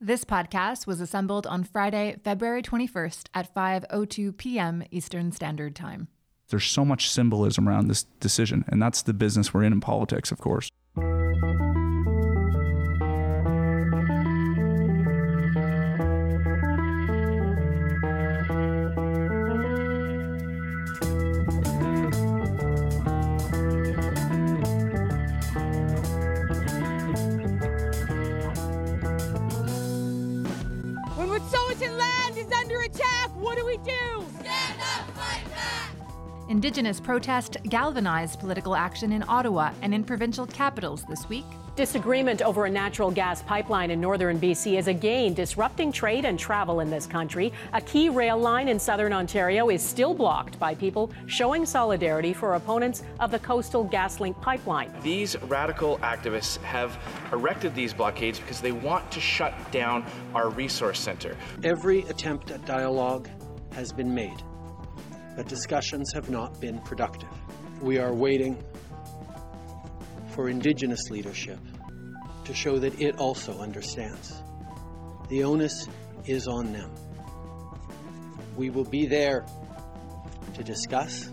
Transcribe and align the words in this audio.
This 0.00 0.24
podcast 0.24 0.86
was 0.86 1.00
assembled 1.00 1.44
on 1.48 1.64
Friday, 1.64 2.18
February 2.22 2.62
21st 2.62 3.26
at 3.34 3.52
5:02 3.52 4.36
p.m. 4.36 4.84
Eastern 4.92 5.32
Standard 5.32 5.74
Time. 5.74 6.06
There's 6.50 6.66
so 6.66 6.84
much 6.84 7.10
symbolism 7.10 7.68
around 7.68 7.88
this 7.88 8.04
decision, 8.20 8.64
and 8.68 8.80
that's 8.80 9.02
the 9.02 9.12
business 9.12 9.52
we're 9.52 9.64
in 9.64 9.72
in 9.72 9.80
politics, 9.80 10.30
of 10.30 10.38
course. 10.38 10.70
Indigenous 36.88 37.06
protest 37.06 37.58
galvanized 37.64 38.40
political 38.40 38.74
action 38.74 39.12
in 39.12 39.22
Ottawa 39.28 39.72
and 39.82 39.92
in 39.92 40.02
provincial 40.02 40.46
capitals 40.46 41.04
this 41.06 41.28
week. 41.28 41.44
Disagreement 41.76 42.40
over 42.40 42.64
a 42.64 42.70
natural 42.70 43.10
gas 43.10 43.42
pipeline 43.42 43.90
in 43.90 44.00
northern 44.00 44.40
BC 44.40 44.78
is 44.78 44.88
again 44.88 45.34
disrupting 45.34 45.92
trade 45.92 46.24
and 46.24 46.38
travel 46.38 46.80
in 46.80 46.88
this 46.88 47.06
country. 47.06 47.52
A 47.74 47.80
key 47.82 48.08
rail 48.08 48.38
line 48.38 48.68
in 48.68 48.78
southern 48.78 49.12
Ontario 49.12 49.68
is 49.68 49.82
still 49.82 50.14
blocked 50.14 50.58
by 50.58 50.74
people 50.74 51.12
showing 51.26 51.66
solidarity 51.66 52.32
for 52.32 52.54
opponents 52.54 53.02
of 53.20 53.30
the 53.30 53.38
Coastal 53.38 53.86
GasLink 53.86 54.40
pipeline. 54.40 54.90
These 55.02 55.36
radical 55.42 55.98
activists 55.98 56.56
have 56.62 56.98
erected 57.32 57.74
these 57.74 57.92
blockades 57.92 58.40
because 58.40 58.62
they 58.62 58.72
want 58.72 59.10
to 59.12 59.20
shut 59.20 59.52
down 59.70 60.06
our 60.34 60.48
resource 60.48 60.98
center. 60.98 61.36
Every 61.62 62.00
attempt 62.04 62.50
at 62.50 62.64
dialogue 62.64 63.28
has 63.72 63.92
been 63.92 64.12
made, 64.14 64.42
but 65.38 65.46
discussions 65.46 66.12
have 66.12 66.28
not 66.30 66.60
been 66.60 66.80
productive. 66.80 67.28
We 67.80 67.98
are 67.98 68.12
waiting 68.12 68.60
for 70.34 70.48
Indigenous 70.48 71.10
leadership 71.10 71.60
to 72.44 72.52
show 72.52 72.80
that 72.80 73.00
it 73.00 73.18
also 73.18 73.60
understands. 73.60 74.42
The 75.28 75.44
onus 75.44 75.86
is 76.26 76.48
on 76.48 76.72
them. 76.72 76.90
We 78.56 78.70
will 78.70 78.82
be 78.82 79.06
there 79.06 79.46
to 80.54 80.64
discuss, 80.64 81.30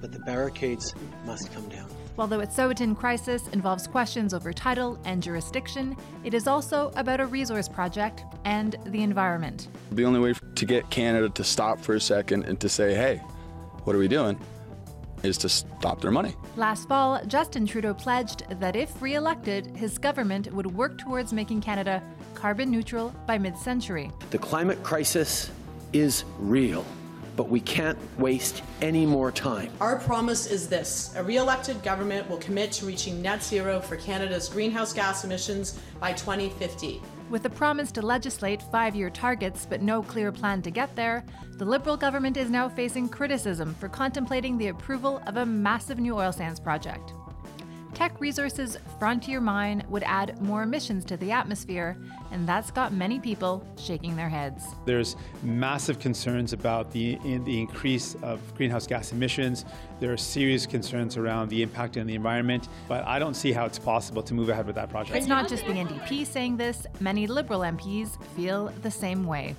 but 0.00 0.10
the 0.10 0.20
barricades 0.20 0.94
must 1.26 1.52
come 1.52 1.68
down. 1.68 1.93
While 2.16 2.28
the 2.28 2.36
Wet'suwet'en 2.36 2.96
crisis 2.96 3.48
involves 3.48 3.88
questions 3.88 4.32
over 4.34 4.52
title 4.52 5.00
and 5.04 5.20
jurisdiction, 5.20 5.96
it 6.22 6.32
is 6.32 6.46
also 6.46 6.92
about 6.94 7.20
a 7.20 7.26
resource 7.26 7.68
project 7.68 8.24
and 8.44 8.76
the 8.86 9.02
environment. 9.02 9.66
The 9.90 10.04
only 10.04 10.20
way 10.20 10.34
to 10.54 10.64
get 10.64 10.88
Canada 10.90 11.28
to 11.30 11.42
stop 11.42 11.80
for 11.80 11.96
a 11.96 12.00
second 12.00 12.44
and 12.44 12.60
to 12.60 12.68
say, 12.68 12.94
hey, 12.94 13.16
what 13.82 13.96
are 13.96 13.98
we 13.98 14.08
doing? 14.08 14.38
is 15.24 15.38
to 15.38 15.48
stop 15.48 16.02
their 16.02 16.10
money. 16.10 16.34
Last 16.54 16.86
fall, 16.86 17.18
Justin 17.26 17.66
Trudeau 17.66 17.94
pledged 17.94 18.44
that 18.60 18.76
if 18.76 19.00
re 19.00 19.14
elected, 19.14 19.74
his 19.74 19.96
government 19.96 20.52
would 20.52 20.66
work 20.66 20.98
towards 20.98 21.32
making 21.32 21.62
Canada 21.62 22.02
carbon 22.34 22.70
neutral 22.70 23.08
by 23.26 23.38
mid 23.38 23.56
century. 23.56 24.10
The 24.30 24.38
climate 24.38 24.82
crisis 24.82 25.50
is 25.94 26.24
real, 26.38 26.84
but 27.36 27.48
we 27.48 27.60
can't 27.60 27.98
waste 28.18 28.62
any 28.80 29.06
more 29.06 29.32
time. 29.32 29.70
Our 29.80 29.98
promise 29.98 30.46
is 30.46 30.68
this 30.68 31.14
a 31.16 31.22
re 31.22 31.36
elected 31.36 31.82
government 31.82 32.28
will 32.28 32.38
commit 32.38 32.72
to 32.72 32.86
reaching 32.86 33.20
net 33.20 33.42
zero 33.42 33.80
for 33.80 33.96
Canada's 33.96 34.48
greenhouse 34.48 34.92
gas 34.92 35.24
emissions 35.24 35.78
by 36.00 36.12
2050. 36.12 37.02
With 37.30 37.44
a 37.46 37.50
promise 37.50 37.90
to 37.92 38.02
legislate 38.02 38.62
five 38.70 38.94
year 38.94 39.10
targets 39.10 39.66
but 39.66 39.82
no 39.82 40.02
clear 40.02 40.30
plan 40.30 40.62
to 40.62 40.70
get 40.70 40.94
there, 40.94 41.24
the 41.56 41.64
Liberal 41.64 41.96
government 41.96 42.36
is 42.36 42.50
now 42.50 42.68
facing 42.68 43.08
criticism 43.08 43.74
for 43.74 43.88
contemplating 43.88 44.58
the 44.58 44.68
approval 44.68 45.22
of 45.26 45.38
a 45.38 45.46
massive 45.46 45.98
new 45.98 46.16
oil 46.16 46.32
sands 46.32 46.60
project. 46.60 47.14
Teck 48.04 48.20
Resources 48.20 48.76
Frontier 48.98 49.40
Mine 49.40 49.82
would 49.88 50.02
add 50.02 50.38
more 50.42 50.62
emissions 50.62 51.06
to 51.06 51.16
the 51.16 51.32
atmosphere, 51.32 51.96
and 52.32 52.46
that's 52.46 52.70
got 52.70 52.92
many 52.92 53.18
people 53.18 53.66
shaking 53.78 54.14
their 54.14 54.28
heads. 54.28 54.62
There's 54.84 55.16
massive 55.42 55.98
concerns 56.00 56.52
about 56.52 56.92
the, 56.92 57.14
in 57.24 57.42
the 57.44 57.58
increase 57.58 58.14
of 58.16 58.42
greenhouse 58.56 58.86
gas 58.86 59.12
emissions. 59.12 59.64
There 60.00 60.12
are 60.12 60.18
serious 60.18 60.66
concerns 60.66 61.16
around 61.16 61.48
the 61.48 61.62
impact 61.62 61.96
on 61.96 62.06
the 62.06 62.14
environment, 62.14 62.68
but 62.88 63.06
I 63.06 63.18
don't 63.18 63.32
see 63.32 63.52
how 63.52 63.64
it's 63.64 63.78
possible 63.78 64.22
to 64.24 64.34
move 64.34 64.50
ahead 64.50 64.66
with 64.66 64.74
that 64.74 64.90
project. 64.90 65.16
It's 65.16 65.26
not 65.26 65.48
just 65.48 65.64
the 65.64 65.72
NDP 65.72 66.26
saying 66.26 66.58
this, 66.58 66.86
many 67.00 67.26
Liberal 67.26 67.60
MPs 67.60 68.22
feel 68.36 68.70
the 68.82 68.90
same 68.90 69.24
way. 69.24 69.56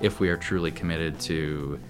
If 0.00 0.20
we 0.20 0.28
are 0.28 0.36
truly 0.36 0.70
committed 0.70 1.18
to 1.22 1.80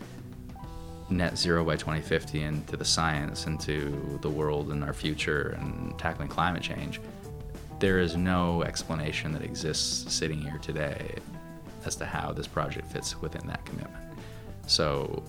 net 1.10 1.38
zero 1.38 1.64
by 1.64 1.76
2050 1.76 2.42
and 2.42 2.66
to 2.69 2.76
the 2.76 2.84
science 2.84 3.46
and 3.46 3.58
to 3.60 4.19
the 4.22 4.28
world 4.28 4.70
and 4.70 4.84
our 4.84 4.92
future 4.92 5.56
and 5.60 5.98
tackling 5.98 6.28
climate 6.28 6.62
change, 6.62 7.00
there 7.78 7.98
is 7.98 8.16
no 8.16 8.62
explanation 8.62 9.32
that 9.32 9.42
exists 9.42 10.12
sitting 10.12 10.41
here 10.41 10.58
today 10.58 11.14
as 11.84 11.96
to 11.96 12.04
how 12.04 12.32
this 12.32 12.46
project 12.46 12.91
fits 12.91 13.20
within 13.20 13.46
that 13.46 13.64
commitment. 13.64 14.04
So, 14.66 15.22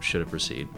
should 0.00 0.22
it 0.22 0.30
proceed 0.30 0.68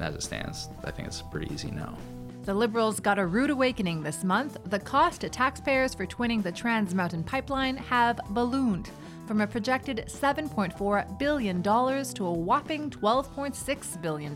as 0.00 0.14
it 0.14 0.22
stands? 0.22 0.68
I 0.84 0.90
think 0.90 1.08
it's 1.08 1.22
pretty 1.22 1.52
easy 1.52 1.70
no. 1.70 1.96
The 2.44 2.54
Liberals 2.54 3.00
got 3.00 3.18
a 3.18 3.26
rude 3.26 3.50
awakening 3.50 4.02
this 4.02 4.22
month. 4.22 4.58
The 4.66 4.78
cost 4.78 5.22
to 5.22 5.28
taxpayers 5.28 5.94
for 5.94 6.06
twinning 6.06 6.42
the 6.42 6.52
Trans 6.52 6.94
Mountain 6.94 7.24
Pipeline 7.24 7.76
have 7.76 8.20
ballooned 8.30 8.88
from 9.26 9.40
a 9.40 9.46
projected 9.46 10.04
$7.4 10.08 11.18
billion 11.18 11.62
to 11.62 12.26
a 12.26 12.32
whopping 12.32 12.90
$12.6 12.90 14.02
billion. 14.02 14.34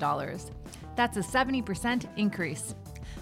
That's 0.96 1.16
a 1.16 1.20
70% 1.20 2.08
increase. 2.16 2.74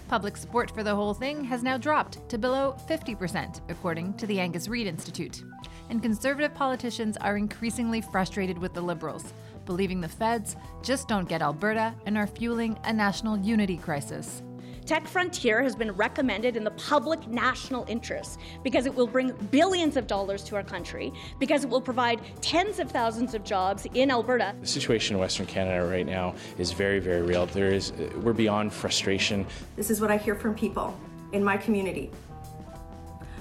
Public 0.07 0.37
support 0.37 0.71
for 0.71 0.83
the 0.83 0.95
whole 0.95 1.13
thing 1.13 1.43
has 1.43 1.61
now 1.61 1.77
dropped 1.77 2.27
to 2.29 2.37
below 2.37 2.75
50%, 2.87 3.61
according 3.69 4.15
to 4.15 4.25
the 4.25 4.39
Angus 4.39 4.67
Reid 4.67 4.87
Institute. 4.87 5.43
And 5.89 6.01
conservative 6.01 6.53
politicians 6.53 7.15
are 7.17 7.37
increasingly 7.37 8.01
frustrated 8.01 8.57
with 8.57 8.73
the 8.73 8.81
Liberals, 8.81 9.33
believing 9.65 10.01
the 10.01 10.07
feds 10.07 10.55
just 10.81 11.07
don't 11.07 11.29
get 11.29 11.43
Alberta 11.43 11.93
and 12.07 12.17
are 12.17 12.27
fueling 12.27 12.77
a 12.85 12.93
national 12.93 13.37
unity 13.37 13.77
crisis. 13.77 14.41
Teck 14.89 15.07
Frontier 15.07 15.61
has 15.61 15.75
been 15.75 15.91
recommended 15.91 16.57
in 16.57 16.63
the 16.63 16.71
public 16.71 17.27
national 17.27 17.85
interest 17.87 18.39
because 18.63 18.87
it 18.87 18.95
will 18.95 19.05
bring 19.05 19.33
billions 19.51 19.97
of 19.97 20.07
dollars 20.07 20.43
to 20.45 20.55
our 20.55 20.63
country, 20.63 21.13
because 21.37 21.63
it 21.63 21.69
will 21.69 21.79
provide 21.79 22.19
tens 22.41 22.79
of 22.79 22.89
thousands 22.89 23.35
of 23.35 23.43
jobs 23.43 23.85
in 23.93 24.09
Alberta. 24.09 24.55
The 24.61 24.65
situation 24.65 25.15
in 25.15 25.19
Western 25.19 25.45
Canada 25.45 25.85
right 25.85 26.07
now 26.07 26.33
is 26.57 26.71
very, 26.71 26.97
very 26.97 27.21
real. 27.21 27.45
There 27.45 27.71
is, 27.71 27.91
we're 28.23 28.33
beyond 28.33 28.73
frustration. 28.73 29.45
This 29.75 29.91
is 29.91 30.01
what 30.01 30.09
I 30.09 30.17
hear 30.17 30.33
from 30.33 30.55
people 30.55 30.99
in 31.33 31.43
my 31.43 31.55
community. 31.55 32.09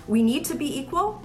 We 0.06 0.22
need 0.22 0.44
to 0.44 0.54
be 0.54 0.78
equal, 0.78 1.22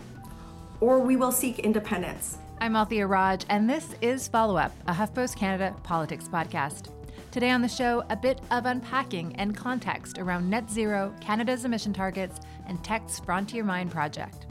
or 0.79 0.99
we 0.99 1.17
will 1.17 1.33
seek 1.33 1.59
independence. 1.59 2.37
I'm 2.61 2.75
Althia 2.75 3.09
Raj, 3.09 3.45
and 3.49 3.69
this 3.69 3.93
is 3.99 4.29
Follow 4.29 4.55
Up, 4.55 4.71
a 4.87 4.93
HuffPost 4.93 5.35
Canada 5.35 5.75
politics 5.83 6.29
podcast. 6.29 6.87
Today 7.33 7.49
on 7.49 7.63
the 7.63 7.67
show, 7.67 8.03
a 8.11 8.15
bit 8.15 8.39
of 8.51 8.67
unpacking 8.67 9.35
and 9.37 9.57
context 9.57 10.19
around 10.19 10.47
net 10.47 10.69
zero, 10.69 11.15
Canada's 11.19 11.65
emission 11.65 11.91
targets, 11.91 12.39
and 12.67 12.83
Teck's 12.83 13.17
Frontier 13.19 13.63
Mine 13.63 13.89
project. 13.89 14.45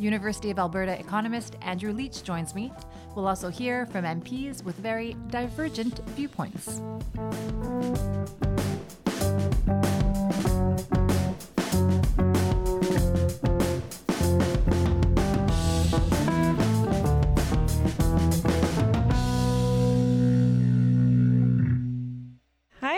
University 0.00 0.50
of 0.50 0.58
Alberta 0.58 0.98
economist 0.98 1.54
Andrew 1.62 1.92
Leach 1.92 2.24
joins 2.24 2.52
me. 2.52 2.72
We'll 3.14 3.28
also 3.28 3.50
hear 3.50 3.86
from 3.86 4.04
MPs 4.04 4.64
with 4.64 4.74
very 4.74 5.14
divergent 5.28 6.00
viewpoints. 6.08 6.80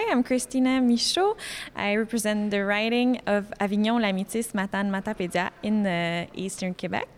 I'm 0.08 0.23
Kristina 0.23 0.81
Michaud. 0.81 1.37
I 1.75 1.97
represent 1.97 2.53
the 2.53 2.64
riding 2.64 3.20
of 3.26 3.53
Avignon, 3.58 4.00
La 4.00 4.12
Mitis, 4.12 4.53
Matane, 4.53 4.88
Matapédia 4.88 5.50
in 5.64 5.82
the 5.82 6.29
eastern 6.32 6.75
Quebec 6.75 7.08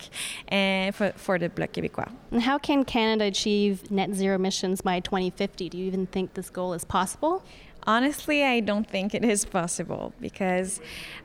uh, 0.50 0.90
for, 0.92 1.12
for 1.16 1.38
the 1.38 1.50
Bloc 1.50 1.72
Québécois. 1.72 2.10
And 2.30 2.42
how 2.42 2.56
can 2.56 2.84
Canada 2.84 3.24
achieve 3.24 3.90
net 3.90 4.14
zero 4.14 4.36
emissions 4.36 4.80
by 4.80 5.00
2050? 5.00 5.68
Do 5.68 5.76
you 5.76 5.86
even 5.86 6.06
think 6.06 6.32
this 6.32 6.48
goal 6.48 6.72
is 6.72 6.84
possible? 6.84 7.42
Honestly, 7.86 8.42
I 8.42 8.60
don't 8.60 8.88
think 8.88 9.14
it 9.14 9.24
is 9.24 9.44
possible 9.44 10.14
because 10.20 10.80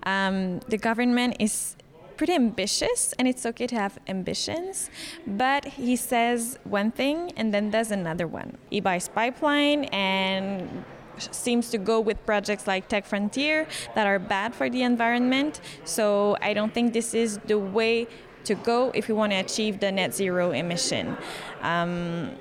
um, 0.05 0.59
the 0.67 0.77
government 0.77 1.37
is 1.39 1.77
pretty 2.17 2.33
ambitious 2.33 3.13
and 3.17 3.27
it's 3.27 3.45
okay 3.45 3.65
to 3.65 3.75
have 3.75 3.97
ambitions 4.07 4.91
but 5.25 5.65
he 5.65 5.95
says 5.95 6.59
one 6.63 6.91
thing 6.91 7.31
and 7.35 7.51
then 7.51 7.71
does 7.71 7.89
another 7.89 8.27
one 8.27 8.55
he 8.69 8.79
buys 8.79 9.07
pipeline 9.09 9.85
and 9.85 10.85
seems 11.17 11.69
to 11.69 11.77
go 11.77 11.99
with 11.99 12.23
projects 12.25 12.67
like 12.67 12.87
Teck 12.87 13.05
Frontier 13.05 13.67
that 13.95 14.07
are 14.07 14.19
bad 14.19 14.53
for 14.55 14.69
the 14.69 14.83
environment. 14.83 15.61
So 15.83 16.37
I 16.41 16.53
don't 16.53 16.73
think 16.73 16.93
this 16.93 17.13
is 17.13 17.39
the 17.45 17.59
way 17.59 18.07
to 18.45 18.55
go 18.55 18.91
if 18.93 19.07
we 19.07 19.13
want 19.13 19.31
to 19.31 19.37
achieve 19.37 19.79
the 19.79 19.91
net 19.91 20.13
zero 20.13 20.51
emission. 20.51 21.17
Um, 21.61 22.31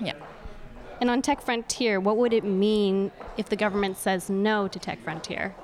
yeah. 0.00 0.14
And 1.00 1.08
on 1.08 1.22
Teck 1.22 1.40
Frontier, 1.40 2.00
what 2.00 2.16
would 2.16 2.32
it 2.32 2.44
mean 2.44 3.10
if 3.36 3.48
the 3.48 3.56
government 3.56 3.96
says 3.96 4.28
no 4.28 4.68
to 4.68 4.78
Teck 4.78 5.02
Frontier? 5.02 5.54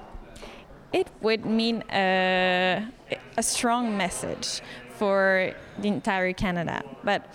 It 0.93 1.09
would 1.21 1.44
mean 1.44 1.85
a, 1.93 2.87
a 3.37 3.43
strong 3.43 3.97
message 3.97 4.62
for 4.97 5.53
the 5.79 5.88
entire 5.88 6.33
Canada. 6.33 6.83
But 7.05 7.27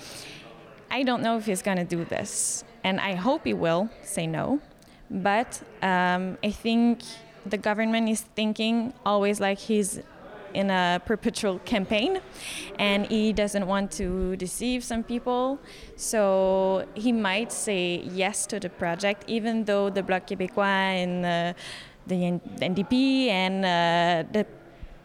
I 0.89 1.03
don't 1.03 1.21
know 1.21 1.37
if 1.37 1.45
he's 1.45 1.61
going 1.61 1.77
to 1.77 1.83
do 1.83 2.03
this. 2.05 2.63
And 2.83 2.99
I 2.99 3.13
hope 3.13 3.45
he 3.45 3.53
will 3.53 3.89
say 4.01 4.25
no. 4.25 4.61
But 5.11 5.61
um, 5.81 6.37
I 6.41 6.51
think 6.51 7.01
the 7.45 7.57
government 7.57 8.07
is 8.07 8.21
thinking 8.21 8.93
always 9.05 9.41
like 9.41 9.59
he's 9.59 9.99
in 10.53 10.69
a 10.69 11.01
perpetual 11.05 11.59
campaign 11.59 12.19
and 12.79 13.05
he 13.07 13.33
doesn't 13.33 13.67
want 13.67 13.91
to 13.91 14.35
deceive 14.37 14.83
some 14.83 15.03
people. 15.03 15.59
So 15.95 16.85
he 16.93 17.11
might 17.11 17.51
say 17.51 18.01
yes 18.05 18.45
to 18.47 18.59
the 18.59 18.69
project, 18.69 19.25
even 19.27 19.65
though 19.65 19.89
the 19.89 20.03
Bloc 20.03 20.27
Québécois 20.27 21.03
and 21.03 21.25
uh, 21.25 21.53
the 22.07 22.39
NDP 22.59 23.27
and 23.27 23.65
uh, 23.65 24.31
the 24.31 24.45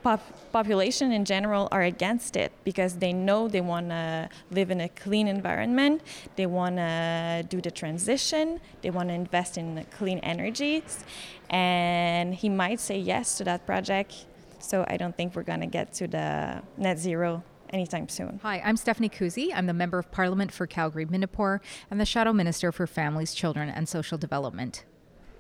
pop- 0.07 0.53
population 0.53 1.11
in 1.11 1.25
general 1.25 1.67
are 1.73 1.83
against 1.83 2.37
it 2.37 2.53
because 2.63 2.95
they 2.99 3.13
know 3.13 3.49
they 3.49 3.61
want 3.61 3.89
to 3.89 4.29
live 4.53 4.71
in 4.71 4.81
a 4.81 4.89
clean 4.91 5.27
environment, 5.27 6.01
they 6.37 6.47
want 6.47 6.77
to 6.77 7.45
do 7.49 7.61
the 7.61 7.73
transition, 7.73 8.61
they 8.83 8.91
want 8.91 9.09
to 9.09 9.15
invest 9.15 9.59
in 9.59 9.85
clean 9.99 10.21
energies, 10.21 11.05
and 11.51 12.33
he 12.33 12.49
might 12.49 12.79
say 12.79 12.97
yes 12.97 13.37
to 13.39 13.43
that 13.43 13.67
project. 13.67 14.27
So 14.61 14.85
I 14.89 14.97
don't 14.97 15.17
think 15.17 15.35
we're 15.35 15.43
going 15.43 15.61
to 15.61 15.73
get 15.79 15.93
to 15.95 16.07
the 16.07 16.63
net 16.77 16.99
zero 17.01 17.43
anytime 17.71 18.09
soon. 18.09 18.39
Hi, 18.45 18.63
I'm 18.65 18.77
Stephanie 18.77 19.09
Kusie. 19.09 19.51
I'm 19.53 19.67
the 19.67 19.75
Member 19.75 19.99
of 19.99 20.13
Parliament 20.13 20.53
for 20.53 20.69
Calgary 20.69 21.07
Midnapore 21.07 21.59
and 21.91 22.01
the 22.01 22.07
Shadow 22.07 22.33
Minister 22.33 22.71
for 22.71 22.87
Families, 22.87 23.35
Children 23.35 23.69
and 23.69 23.89
Social 23.89 24.19
Development. 24.19 24.85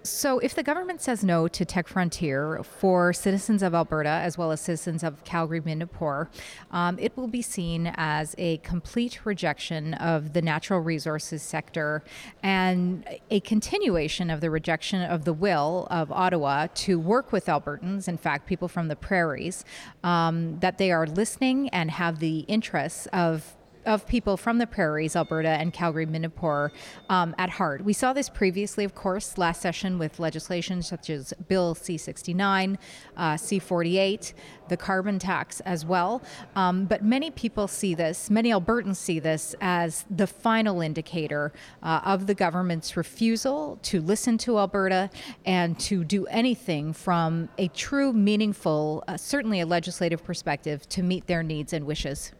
So, 0.08 0.38
if 0.38 0.54
the 0.54 0.62
government 0.62 1.00
says 1.02 1.24
no 1.24 1.48
to 1.48 1.64
Teck 1.64 1.88
Frontier 1.88 2.62
for 2.62 3.12
citizens 3.12 3.62
of 3.62 3.74
Alberta 3.74 4.08
as 4.08 4.38
well 4.38 4.52
as 4.52 4.60
citizens 4.60 5.02
of 5.02 5.24
Calgary 5.24 5.60
Midnapore, 5.60 6.28
um, 6.70 6.96
it 6.98 7.16
will 7.16 7.26
be 7.26 7.42
seen 7.42 7.92
as 7.96 8.34
a 8.38 8.58
complete 8.58 9.26
rejection 9.26 9.94
of 9.94 10.32
the 10.32 10.42
natural 10.42 10.80
resources 10.80 11.42
sector 11.42 12.04
and 12.42 13.04
a 13.30 13.40
continuation 13.40 14.30
of 14.30 14.40
the 14.40 14.50
rejection 14.50 15.02
of 15.02 15.24
the 15.24 15.32
will 15.32 15.88
of 15.90 16.12
Ottawa 16.12 16.68
to 16.74 17.00
work 17.00 17.32
with 17.32 17.46
Albertans, 17.46 18.06
in 18.06 18.16
fact, 18.16 18.46
people 18.46 18.68
from 18.68 18.88
the 18.88 18.96
prairies, 18.96 19.64
um, 20.04 20.60
that 20.60 20.78
they 20.78 20.92
are 20.92 21.06
listening 21.06 21.68
and 21.70 21.90
have 21.90 22.20
the 22.20 22.40
interests 22.40 23.06
of 23.12 23.56
of 23.86 24.06
people 24.06 24.36
from 24.36 24.58
the 24.58 24.66
prairies, 24.66 25.16
Alberta 25.16 25.48
and 25.48 25.72
Calgary, 25.72 26.06
Midnapore, 26.06 26.70
um, 27.08 27.34
at 27.38 27.50
heart. 27.50 27.84
We 27.84 27.92
saw 27.92 28.12
this 28.12 28.28
previously, 28.28 28.84
of 28.84 28.94
course, 28.94 29.38
last 29.38 29.62
session 29.62 29.98
with 29.98 30.18
legislation 30.18 30.82
such 30.82 31.08
as 31.10 31.32
Bill 31.48 31.74
C 31.74 31.96
69, 31.96 32.78
uh, 33.16 33.36
C 33.36 33.58
48, 33.58 34.34
the 34.68 34.76
carbon 34.76 35.18
tax 35.18 35.60
as 35.60 35.86
well. 35.86 36.22
Um, 36.54 36.86
but 36.86 37.04
many 37.04 37.30
people 37.30 37.68
see 37.68 37.94
this, 37.94 38.28
many 38.30 38.50
Albertans 38.50 38.96
see 38.96 39.20
this 39.20 39.54
as 39.60 40.04
the 40.10 40.26
final 40.26 40.80
indicator 40.80 41.52
uh, 41.82 42.00
of 42.04 42.26
the 42.26 42.34
government's 42.34 42.96
refusal 42.96 43.78
to 43.82 44.00
listen 44.00 44.38
to 44.38 44.58
Alberta 44.58 45.10
and 45.44 45.78
to 45.80 46.04
do 46.04 46.26
anything 46.26 46.92
from 46.92 47.48
a 47.58 47.68
true, 47.68 48.12
meaningful, 48.12 49.04
uh, 49.08 49.16
certainly 49.16 49.60
a 49.60 49.66
legislative 49.66 50.24
perspective 50.24 50.88
to 50.88 51.02
meet 51.02 51.26
their 51.26 51.42
needs 51.42 51.72
and 51.72 51.86
wishes. 51.86 52.32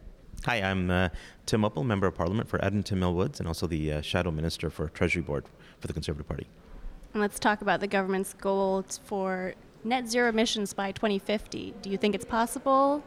Hi, 0.45 0.61
I'm 0.61 0.89
uh, 0.89 1.09
Tim 1.45 1.61
Uppal, 1.61 1.85
Member 1.85 2.07
of 2.07 2.15
Parliament 2.15 2.47
for 2.47 2.63
Edmonton 2.63 2.99
Mill 2.99 3.13
Woods, 3.13 3.39
and 3.39 3.47
also 3.47 3.67
the 3.67 3.93
uh, 3.93 4.01
Shadow 4.01 4.31
Minister 4.31 4.69
for 4.69 4.87
Treasury 4.89 5.21
Board 5.21 5.45
for 5.79 5.87
the 5.87 5.93
Conservative 5.93 6.27
Party. 6.27 6.47
And 7.13 7.21
let's 7.21 7.39
talk 7.39 7.61
about 7.61 7.79
the 7.79 7.87
government's 7.87 8.33
goals 8.33 8.99
for 9.03 9.55
net 9.83 10.07
zero 10.07 10.29
emissions 10.29 10.73
by 10.73 10.91
2050. 10.91 11.73
Do 11.81 11.89
you 11.89 11.97
think 11.97 12.15
it's 12.15 12.25
possible? 12.25 13.03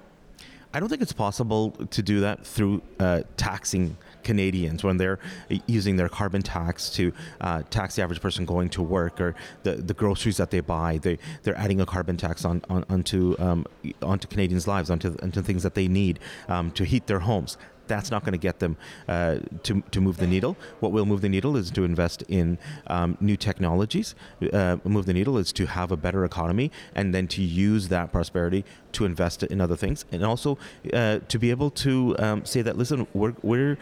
I 0.72 0.78
don't 0.78 0.88
think 0.88 1.02
it's 1.02 1.12
possible 1.12 1.70
to 1.70 2.02
do 2.02 2.20
that 2.20 2.46
through 2.46 2.82
uh, 3.00 3.22
taxing 3.36 3.96
Canadians 4.22 4.84
when 4.84 4.98
they're 4.98 5.18
using 5.66 5.96
their 5.96 6.08
carbon 6.08 6.42
tax 6.42 6.90
to 6.90 7.12
uh, 7.40 7.62
tax 7.70 7.96
the 7.96 8.02
average 8.02 8.20
person 8.20 8.44
going 8.44 8.68
to 8.70 8.82
work 8.82 9.20
or 9.20 9.34
the, 9.64 9.72
the 9.76 9.94
groceries 9.94 10.36
that 10.36 10.50
they 10.50 10.60
buy. 10.60 10.98
They 10.98 11.18
they're 11.42 11.58
adding 11.58 11.80
a 11.80 11.86
carbon 11.86 12.16
tax 12.16 12.44
on, 12.44 12.62
on 12.70 12.84
onto 12.88 13.34
um, 13.40 13.66
onto 14.00 14.28
Canadians' 14.28 14.68
lives, 14.68 14.90
onto 14.90 15.16
onto 15.22 15.42
things 15.42 15.64
that 15.64 15.74
they 15.74 15.88
need 15.88 16.20
um, 16.48 16.70
to 16.72 16.84
heat 16.84 17.06
their 17.06 17.20
homes 17.20 17.56
that's 17.90 18.10
not 18.10 18.24
going 18.24 18.32
to 18.32 18.38
get 18.38 18.60
them 18.60 18.76
uh, 19.08 19.38
to, 19.64 19.82
to 19.90 20.00
move 20.00 20.16
the 20.16 20.26
needle. 20.26 20.56
What 20.78 20.92
will 20.92 21.04
move 21.04 21.20
the 21.20 21.28
needle 21.28 21.56
is 21.56 21.70
to 21.72 21.82
invest 21.84 22.22
in 22.28 22.56
um, 22.86 23.18
new 23.20 23.36
technologies. 23.36 24.14
Uh, 24.52 24.76
move 24.84 25.06
the 25.06 25.12
needle 25.12 25.36
is 25.36 25.52
to 25.54 25.66
have 25.66 25.90
a 25.90 25.96
better 25.96 26.24
economy 26.24 26.70
and 26.94 27.12
then 27.14 27.26
to 27.28 27.42
use 27.42 27.88
that 27.88 28.12
prosperity 28.12 28.64
to 28.92 29.04
invest 29.04 29.42
in 29.42 29.60
other 29.60 29.76
things 29.76 30.04
and 30.12 30.24
also 30.24 30.56
uh, 30.92 31.18
to 31.28 31.38
be 31.38 31.50
able 31.50 31.70
to 31.70 32.16
um, 32.18 32.44
say 32.44 32.62
that 32.62 32.78
listen, 32.78 33.06
we're, 33.12 33.34
we're 33.42 33.76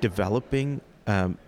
developing 0.00 0.80
um, 1.06 1.38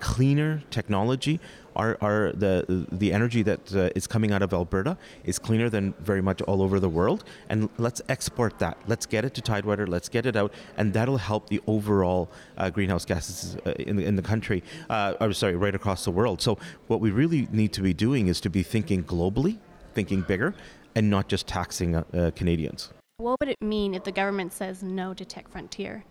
cleaner 0.00 0.62
technology. 0.70 1.40
Our, 1.76 1.98
our 2.00 2.32
the 2.32 2.86
the 2.90 3.12
energy 3.12 3.42
that 3.42 3.74
uh, 3.74 3.90
is 3.94 4.06
coming 4.06 4.32
out 4.32 4.42
of 4.42 4.52
Alberta 4.52 4.96
is 5.24 5.38
cleaner 5.38 5.68
than 5.68 5.94
very 6.00 6.22
much 6.22 6.40
all 6.42 6.62
over 6.62 6.80
the 6.80 6.88
world, 6.88 7.24
and 7.50 7.68
let's 7.78 8.00
export 8.08 8.58
that. 8.58 8.78
Let's 8.86 9.06
get 9.06 9.24
it 9.24 9.34
to 9.34 9.42
Tidewater. 9.42 9.86
Let's 9.86 10.08
get 10.08 10.24
it 10.26 10.36
out, 10.36 10.52
and 10.78 10.92
that'll 10.92 11.18
help 11.18 11.48
the 11.48 11.60
overall 11.66 12.30
uh, 12.56 12.70
greenhouse 12.70 13.04
gases 13.04 13.56
uh, 13.66 13.72
in 13.78 13.96
the 13.96 14.04
in 14.04 14.16
the 14.16 14.22
country. 14.22 14.62
Uh, 14.88 15.14
I'm 15.20 15.34
sorry, 15.34 15.54
right 15.54 15.74
across 15.74 16.04
the 16.04 16.10
world. 16.10 16.40
So 16.40 16.58
what 16.86 17.00
we 17.00 17.10
really 17.10 17.46
need 17.52 17.72
to 17.74 17.82
be 17.82 17.92
doing 17.92 18.28
is 18.28 18.40
to 18.40 18.50
be 18.50 18.62
thinking 18.62 19.04
globally, 19.04 19.58
thinking 19.94 20.22
bigger, 20.22 20.54
and 20.94 21.10
not 21.10 21.28
just 21.28 21.46
taxing 21.46 21.94
uh, 21.94 22.04
uh, 22.14 22.30
Canadians. 22.30 22.90
What 23.18 23.38
would 23.40 23.48
it 23.50 23.56
mean 23.60 23.94
if 23.94 24.04
the 24.04 24.12
government 24.12 24.52
says 24.52 24.82
no 24.82 25.14
to 25.14 25.24
Teck 25.24 25.48
Frontier? 25.48 26.04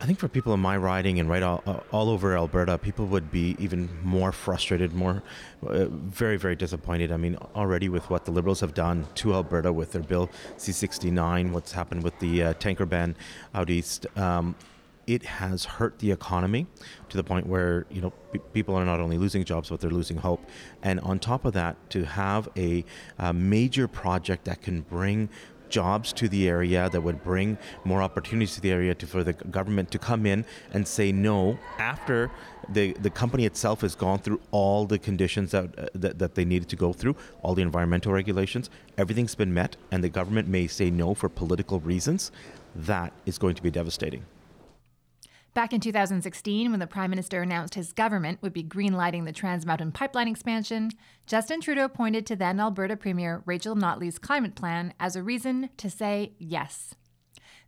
I 0.00 0.06
think 0.06 0.18
for 0.18 0.28
people 0.28 0.52
in 0.52 0.60
my 0.60 0.76
riding 0.76 1.18
and 1.18 1.28
right 1.28 1.42
all, 1.42 1.84
all 1.92 2.10
over 2.10 2.36
Alberta, 2.36 2.76
people 2.78 3.06
would 3.06 3.30
be 3.30 3.56
even 3.58 3.88
more 4.02 4.32
frustrated, 4.32 4.92
more 4.92 5.22
uh, 5.66 5.86
very, 5.86 6.36
very 6.36 6.56
disappointed. 6.56 7.12
I 7.12 7.16
mean, 7.16 7.36
already 7.54 7.88
with 7.88 8.10
what 8.10 8.24
the 8.24 8.30
Liberals 8.30 8.60
have 8.60 8.74
done 8.74 9.06
to 9.16 9.34
Alberta 9.34 9.72
with 9.72 9.92
their 9.92 10.02
Bill 10.02 10.28
C69, 10.58 11.52
what's 11.52 11.72
happened 11.72 12.02
with 12.02 12.18
the 12.18 12.42
uh, 12.42 12.54
tanker 12.54 12.86
ban 12.86 13.16
out 13.54 13.70
east. 13.70 14.06
Um, 14.16 14.56
it 15.06 15.22
has 15.24 15.64
hurt 15.64 15.98
the 15.98 16.10
economy 16.10 16.66
to 17.08 17.16
the 17.16 17.24
point 17.24 17.46
where 17.46 17.86
you 17.90 18.00
know 18.00 18.10
p- 18.32 18.40
people 18.52 18.74
are 18.74 18.84
not 18.84 19.00
only 19.00 19.18
losing 19.18 19.44
jobs 19.44 19.68
but 19.68 19.80
they're 19.80 19.90
losing 19.90 20.16
hope 20.16 20.42
and 20.82 21.00
on 21.00 21.18
top 21.18 21.44
of 21.44 21.52
that 21.52 21.76
to 21.90 22.04
have 22.04 22.48
a, 22.56 22.84
a 23.18 23.32
major 23.32 23.86
project 23.86 24.44
that 24.46 24.62
can 24.62 24.80
bring 24.80 25.28
jobs 25.68 26.12
to 26.14 26.28
the 26.28 26.48
area, 26.48 26.88
that 26.90 27.00
would 27.00 27.22
bring 27.22 27.58
more 27.84 28.02
opportunities 28.02 28.54
to 28.54 28.60
the 28.60 28.70
area 28.70 28.94
to, 28.94 29.06
for 29.06 29.24
the 29.24 29.32
government 29.32 29.90
to 29.90 29.98
come 29.98 30.26
in 30.26 30.44
and 30.72 30.86
say 30.86 31.12
no 31.12 31.58
after 31.78 32.30
the, 32.68 32.92
the 32.94 33.10
company 33.10 33.44
itself 33.44 33.82
has 33.82 33.94
gone 33.94 34.18
through 34.18 34.40
all 34.50 34.86
the 34.86 34.98
conditions 34.98 35.50
that, 35.50 35.78
uh, 35.78 35.86
that, 35.94 36.18
that 36.18 36.34
they 36.34 36.44
needed 36.44 36.68
to 36.68 36.76
go 36.76 36.92
through, 36.92 37.16
all 37.42 37.54
the 37.54 37.62
environmental 37.62 38.12
regulations, 38.12 38.70
everything's 38.96 39.34
been 39.34 39.52
met, 39.52 39.76
and 39.90 40.02
the 40.02 40.08
government 40.08 40.48
may 40.48 40.66
say 40.66 40.90
no 40.90 41.14
for 41.14 41.28
political 41.28 41.80
reasons. 41.80 42.30
That 42.74 43.12
is 43.26 43.38
going 43.38 43.54
to 43.54 43.62
be 43.62 43.70
devastating. 43.70 44.24
Back 45.54 45.72
in 45.72 45.80
2016, 45.80 46.72
when 46.72 46.80
the 46.80 46.86
Prime 46.88 47.10
Minister 47.10 47.40
announced 47.40 47.76
his 47.76 47.92
government 47.92 48.42
would 48.42 48.52
be 48.52 48.64
greenlighting 48.64 49.24
the 49.24 49.32
Trans 49.32 49.64
Mountain 49.64 49.92
Pipeline 49.92 50.26
expansion, 50.26 50.90
Justin 51.26 51.60
Trudeau 51.60 51.86
pointed 51.86 52.26
to 52.26 52.34
then 52.34 52.58
Alberta 52.58 52.96
Premier 52.96 53.40
Rachel 53.46 53.76
Notley's 53.76 54.18
climate 54.18 54.56
plan 54.56 54.92
as 54.98 55.14
a 55.14 55.22
reason 55.22 55.70
to 55.76 55.88
say 55.88 56.32
yes. 56.40 56.96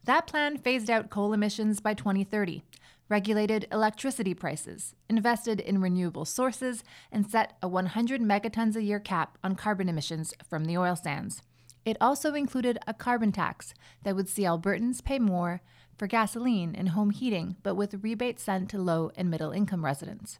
That 0.03 0.27
plan 0.27 0.59
phased 0.59 0.91
out 0.91 1.11
coal 1.11 1.33
emissions 1.33 1.79
by 1.79 1.95
2030, 1.95 2.65
regulated 3.09 3.69
electricity 3.71 4.35
prices, 4.35 4.97
invested 5.09 5.61
in 5.61 5.81
renewable 5.81 6.25
sources, 6.25 6.83
and 7.13 7.31
set 7.31 7.57
a 7.63 7.69
100 7.69 8.21
megatons 8.21 8.75
a 8.75 8.83
year 8.83 8.99
cap 8.99 9.39
on 9.45 9.55
carbon 9.55 9.89
emissions 9.89 10.35
from 10.51 10.65
the 10.65 10.77
oil 10.77 10.97
sands. 10.97 11.41
It 11.85 11.97
also 12.01 12.35
included 12.35 12.79
a 12.89 12.95
carbon 12.95 13.31
tax 13.31 13.73
that 14.03 14.17
would 14.17 14.29
see 14.29 14.43
Albertans 14.43 15.05
pay 15.05 15.21
more 15.21 15.63
for 15.97 16.07
gasoline 16.07 16.75
and 16.75 16.91
home 16.91 17.11
heating, 17.11 17.57
but 17.63 17.75
with 17.75 18.03
rebates 18.03 18.43
sent 18.43 18.71
to 18.71 18.79
low 18.79 19.11
and 19.17 19.31
middle 19.31 19.53
income 19.53 19.85
residents. 19.85 20.39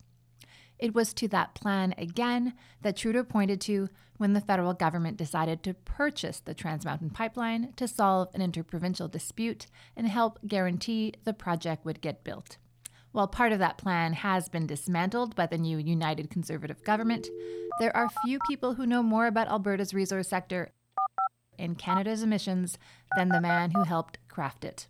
It 0.79 0.95
was 0.95 1.15
to 1.15 1.29
that 1.29 1.55
plan 1.55 1.95
again 1.97 2.55
that 2.83 2.97
Trudeau 2.97 3.25
pointed 3.25 3.61
to 3.63 3.89
when 4.19 4.35
the 4.35 4.41
federal 4.41 4.75
government 4.75 5.17
decided 5.17 5.63
to 5.63 5.75
purchase 5.75 6.41
the 6.41 6.55
Trans 6.55 6.85
Mountain 6.85 7.11
Pipeline 7.11 7.73
to 7.77 7.89
solve 7.89 8.29
an 8.35 8.43
interprovincial 8.43 9.09
dispute 9.09 9.67
and 9.97 10.07
help 10.07 10.39
guarantee 10.47 11.15
the 11.25 11.33
project 11.33 11.85
would 11.85 12.01
get 12.01 12.25
built. 12.25 12.59
While 13.13 13.29
part 13.29 13.53
of 13.53 13.59
that 13.61 13.79
plan 13.79 14.13
has 14.13 14.51
been 14.51 14.67
dismantled 14.67 15.35
by 15.35 15.47
the 15.47 15.57
new 15.57 15.79
United 15.79 16.29
Conservative 16.29 16.85
government, 16.85 17.29
there 17.81 17.97
are 17.97 18.11
few 18.27 18.39
people 18.47 18.75
who 18.75 18.87
know 18.87 19.03
more 19.03 19.27
about 19.27 19.49
Alberta's 19.49 19.95
resource 19.95 20.29
sector 20.29 20.73
and 21.59 21.79
Canada's 21.79 22.23
emissions 22.23 22.77
than 23.17 23.31
the 23.31 23.41
man 23.41 23.71
who 23.71 23.85
helped 23.85 24.19
craft 24.29 24.65
it. 24.65 24.89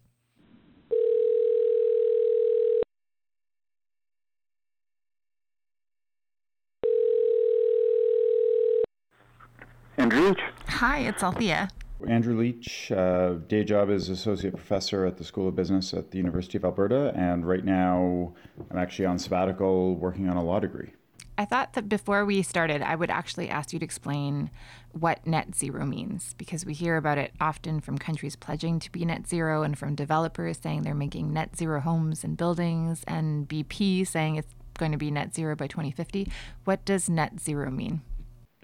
Andrew 9.99 10.29
Leach. 10.29 10.41
Hi, 10.69 10.99
it's 11.01 11.23
Althia. 11.23 11.71
Andrew 12.07 12.39
Leach, 12.39 12.93
uh, 12.93 13.35
day 13.49 13.65
job 13.65 13.89
is 13.89 14.11
associate 14.11 14.55
professor 14.55 15.07
at 15.07 15.17
the 15.17 15.25
School 15.25 15.49
of 15.49 15.57
Business 15.57 15.95
at 15.95 16.11
the 16.11 16.19
University 16.19 16.59
of 16.59 16.65
Alberta, 16.67 17.13
and 17.17 17.49
right 17.49 17.65
now 17.65 18.35
I'm 18.71 18.77
actually 18.77 19.07
on 19.07 19.19
sabbatical 19.19 19.97
working 19.97 20.29
on 20.29 20.37
a 20.37 20.45
law 20.45 20.61
degree. 20.61 20.93
I 21.39 21.47
thought 21.47 21.73
that 21.73 21.89
before 21.89 22.27
we 22.27 22.43
started, 22.43 22.83
I 22.83 22.95
would 22.95 23.11
actually 23.11 23.49
ask 23.49 23.73
you 23.73 23.79
to 23.79 23.85
explain 23.85 24.51
what 24.93 25.27
net 25.27 25.55
zero 25.55 25.87
means 25.87 26.35
because 26.35 26.67
we 26.67 26.75
hear 26.75 26.97
about 26.97 27.19
it 27.19 27.33
often 27.41 27.81
from 27.81 27.97
countries 27.99 28.37
pledging 28.37 28.79
to 28.81 28.93
be 28.93 29.05
net 29.05 29.27
zero 29.27 29.63
and 29.63 29.79
from 29.79 29.95
developers 29.95 30.59
saying 30.63 30.83
they're 30.83 30.95
making 30.95 31.33
net 31.33 31.57
zero 31.57 31.81
homes 31.81 32.23
and 32.23 32.37
buildings, 32.37 33.03
and 33.07 33.49
BP 33.49 34.07
saying 34.07 34.37
it's 34.37 34.55
going 34.79 34.93
to 34.93 34.99
be 34.99 35.11
net 35.11 35.35
zero 35.35 35.57
by 35.57 35.67
2050. 35.67 36.31
What 36.65 36.85
does 36.85 37.09
net 37.09 37.41
zero 37.41 37.71
mean? 37.71 38.03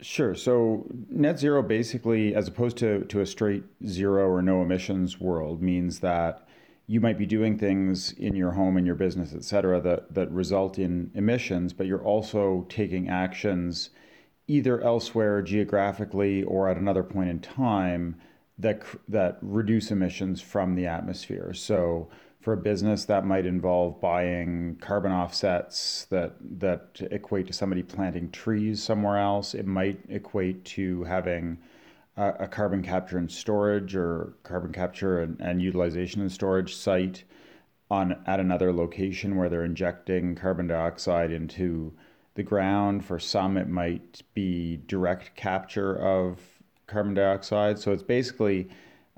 Sure. 0.03 0.35
So 0.35 0.85
net 1.09 1.39
zero 1.39 1.63
basically, 1.63 2.35
as 2.35 2.49
opposed 2.49 2.77
to, 2.79 3.05
to 3.05 3.21
a 3.21 3.27
straight 3.27 3.63
zero 3.87 4.29
or 4.29 4.43
no 4.43 4.61
emissions 4.61 5.21
world, 5.21 5.63
means 5.63 6.01
that 6.01 6.47
you 6.89 7.01
might 7.01 7.17
be 7.17 7.25
doing 7.25 7.57
things 7.57 8.11
in 8.13 8.35
your 8.35 8.51
home, 8.51 8.77
in 8.77 8.85
your 8.85 8.97
business, 8.97 9.33
et 9.33 9.45
cetera, 9.45 9.81
that, 9.81 10.13
that 10.13 10.31
result 10.33 10.79
in 10.79 11.13
emissions, 11.15 11.73
but 11.73 11.87
you're 11.87 12.03
also 12.05 12.67
taking 12.69 13.09
actions 13.09 13.91
either 14.49 14.81
elsewhere 14.83 15.41
geographically 15.41 16.43
or 16.43 16.69
at 16.69 16.77
another 16.77 17.05
point 17.05 17.31
in 17.31 17.39
time 17.39 18.17
that, 18.59 18.83
that 19.09 19.39
reduce 19.41 19.93
emissions 19.93 20.43
from 20.43 20.75
the 20.75 20.87
atmosphere. 20.87 21.55
So 21.55 22.11
for 22.43 22.53
a 22.53 22.57
business 22.57 23.05
that 23.05 23.25
might 23.25 23.47
involve 23.47 24.01
buying 24.01 24.77
carbon 24.81 25.13
offsets 25.13 26.07
that 26.11 26.35
that 26.59 27.01
equate 27.13 27.47
to 27.47 27.53
somebody 27.53 27.83
planting 27.83 28.31
trees 28.31 28.83
somewhere 28.83 29.19
else. 29.19 29.55
It 29.55 29.67
might 29.67 30.01
equate 30.09 30.65
to 30.65 31.05
having 31.05 31.59
a, 32.17 32.31
a 32.41 32.49
carbon 32.49 32.83
capture 32.83 33.17
and 33.17 33.31
storage 33.31 33.95
or 33.95 34.35
carbon 34.43 34.73
capture 34.73 35.23
and, 35.23 35.41
and 35.41 35.63
utilization 35.63 36.21
and 36.21 36.33
storage 36.33 36.75
site 36.75 37.23
on 37.91 38.21
at 38.27 38.41
another 38.41 38.73
location 38.73 39.37
where 39.37 39.49
they're 39.49 39.65
injecting 39.65 40.35
carbon 40.35 40.67
dioxide 40.67 41.31
into 41.31 41.93
the 42.35 42.43
ground. 42.43 43.05
For 43.05 43.21
some 43.21 43.57
it 43.57 43.69
might 43.69 44.23
be 44.35 44.81
direct 44.89 45.37
capture 45.37 45.95
of 45.95 46.41
carbon 46.89 47.15
dioxide. 47.15 47.79
So 47.79 47.93
it's 47.93 48.03
basically 48.03 48.69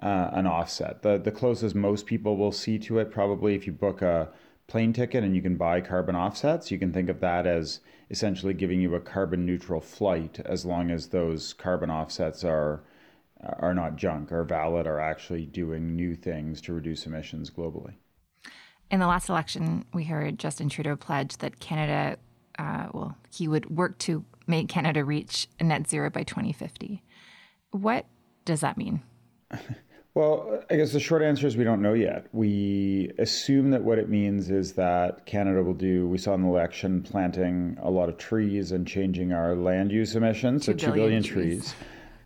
uh, 0.02 0.30
an 0.32 0.46
offset. 0.46 1.02
The 1.02 1.18
the 1.18 1.32
closest 1.32 1.74
most 1.74 2.06
people 2.06 2.36
will 2.36 2.52
see 2.52 2.78
to 2.80 2.98
it 2.98 3.10
probably 3.10 3.54
if 3.54 3.66
you 3.66 3.72
book 3.72 4.02
a 4.02 4.28
plane 4.66 4.92
ticket 4.92 5.22
and 5.22 5.36
you 5.36 5.42
can 5.42 5.56
buy 5.56 5.80
carbon 5.80 6.16
offsets, 6.16 6.70
you 6.70 6.78
can 6.78 6.92
think 6.92 7.08
of 7.08 7.20
that 7.20 7.46
as 7.46 7.80
essentially 8.10 8.54
giving 8.54 8.80
you 8.80 8.94
a 8.94 9.00
carbon 9.00 9.44
neutral 9.44 9.80
flight 9.80 10.40
as 10.44 10.64
long 10.64 10.90
as 10.90 11.08
those 11.08 11.52
carbon 11.52 11.90
offsets 11.90 12.44
are 12.44 12.82
are 13.58 13.74
not 13.74 13.96
junk, 13.96 14.32
are 14.32 14.44
valid, 14.44 14.86
are 14.86 15.00
actually 15.00 15.44
doing 15.44 15.94
new 15.94 16.14
things 16.14 16.60
to 16.62 16.72
reduce 16.72 17.06
emissions 17.06 17.50
globally. 17.50 17.94
In 18.90 19.00
the 19.00 19.06
last 19.06 19.28
election, 19.28 19.84
we 19.92 20.04
heard 20.04 20.38
Justin 20.38 20.68
Trudeau 20.68 20.96
pledge 20.96 21.36
that 21.38 21.60
Canada, 21.60 22.18
uh, 22.58 22.88
well, 22.92 23.16
he 23.30 23.48
would 23.48 23.70
work 23.70 23.98
to 23.98 24.24
make 24.46 24.68
Canada 24.68 25.04
reach 25.04 25.48
net 25.60 25.88
zero 25.88 26.10
by 26.10 26.22
2050. 26.22 27.02
What 27.70 28.06
does 28.44 28.60
that 28.60 28.78
mean? 28.78 29.02
Well, 30.14 30.62
I 30.70 30.76
guess 30.76 30.92
the 30.92 31.00
short 31.00 31.22
answer 31.22 31.44
is 31.48 31.56
we 31.56 31.64
don't 31.64 31.82
know 31.82 31.92
yet. 31.92 32.26
We 32.32 33.10
assume 33.18 33.72
that 33.72 33.82
what 33.82 33.98
it 33.98 34.08
means 34.08 34.48
is 34.48 34.74
that 34.74 35.26
Canada 35.26 35.60
will 35.64 35.74
do, 35.74 36.06
we 36.06 36.18
saw 36.18 36.34
in 36.34 36.42
the 36.42 36.48
election, 36.48 37.02
planting 37.02 37.76
a 37.82 37.90
lot 37.90 38.08
of 38.08 38.16
trees 38.16 38.70
and 38.70 38.86
changing 38.86 39.32
our 39.32 39.56
land 39.56 39.90
use 39.90 40.14
emissions, 40.14 40.66
two 40.66 40.72
so 40.72 40.78
2 40.78 40.86
billion 40.86 40.96
billion 40.96 41.22
trees. 41.24 41.72
trees. 41.72 41.74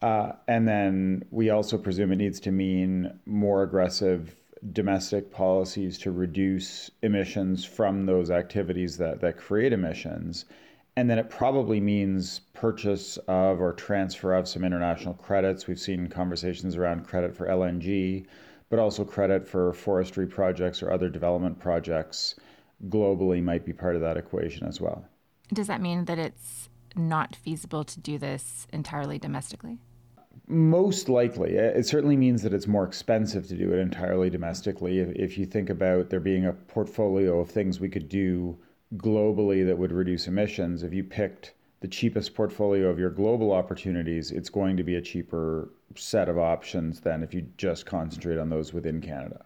Uh, 0.03 0.33
and 0.47 0.69
then 0.69 1.25
we 1.31 1.49
also 1.49 1.79
presume 1.79 2.13
it 2.13 2.17
needs 2.17 2.39
to 2.41 2.53
mean 2.53 3.19
more 3.25 3.63
aggressive 3.63 4.37
domestic 4.73 5.33
policies 5.33 5.99
to 5.99 6.11
reduce 6.11 6.91
emissions 7.03 7.65
from 7.65 8.05
those 8.05 8.31
activities 8.31 8.99
that, 8.99 9.21
that 9.21 9.39
create 9.39 9.73
emissions. 9.73 10.45
And 10.99 11.09
then 11.09 11.21
it 11.21 11.31
probably 11.31 11.79
means 11.79 12.41
purchase 12.55 13.19
of 13.29 13.61
or 13.61 13.73
transfer 13.73 14.35
of 14.35 14.49
some 14.49 14.65
international 14.65 15.15
credits. 15.15 15.69
We've 15.69 15.79
seen 15.79 16.09
conversations 16.09 16.75
around 16.75 17.07
credit 17.07 17.37
for 17.37 17.47
LNG, 17.47 18.27
but 18.69 18.81
also 18.81 19.05
credit 19.05 19.47
for 19.47 19.73
forestry 19.75 20.27
projects 20.27 20.83
or 20.83 20.91
other 20.91 21.09
development 21.09 21.61
projects 21.61 22.35
globally 22.89 23.41
might 23.41 23.65
be 23.65 23.73
part 23.73 23.95
of 23.95 24.01
that 24.01 24.17
equation 24.17 24.67
as 24.67 24.81
well. 24.81 25.05
Does 25.55 25.69
that 25.69 25.81
mean 25.81 26.07
that 26.07 26.19
it's 26.19 26.69
not 26.97 27.37
feasible 27.37 27.85
to 27.85 28.01
do 28.01 28.19
this 28.19 28.67
entirely 28.73 29.21
domestically? 29.21 29.79
Most 30.49 31.09
likely. 31.09 31.55
It 31.55 31.87
certainly 31.87 32.17
means 32.17 32.43
that 32.43 32.53
it's 32.53 32.67
more 32.67 32.85
expensive 32.85 33.47
to 33.47 33.57
do 33.57 33.73
it 33.73 33.79
entirely 33.79 34.31
domestically. 34.31 34.99
If, 34.99 35.11
if 35.15 35.39
you 35.39 35.47
think 35.47 35.71
about 35.71 36.11
there 36.11 36.19
being 36.19 36.45
a 36.45 36.55
portfolio 36.55 37.39
of 37.39 37.49
things 37.49 37.79
we 37.79 37.89
could 37.89 38.09
do 38.09 38.59
globally 38.97 39.67
that 39.67 39.79
would 39.79 39.93
reduce 39.93 40.27
emissions, 40.27 40.83
if 40.83 40.93
you 40.93 41.05
picked 41.05 41.55
the 41.81 41.89
cheapest 41.89 42.35
portfolio 42.35 42.89
of 42.89 42.99
your 42.99 43.11
global 43.11 43.53
opportunities, 43.53 44.31
it's 44.31 44.49
going 44.49 44.77
to 44.77 44.83
be 44.83 44.97
a 44.97 45.01
cheaper 45.01 45.71
set 45.95 46.29
of 46.29 46.39
options 46.39 47.01
than 47.01 47.23
if 47.23 47.33
you 47.33 47.47
just 47.57 47.87
concentrate 47.87 48.39
on 48.39 48.49
those 48.49 48.73
within 48.73 49.01
Canada. 49.01 49.45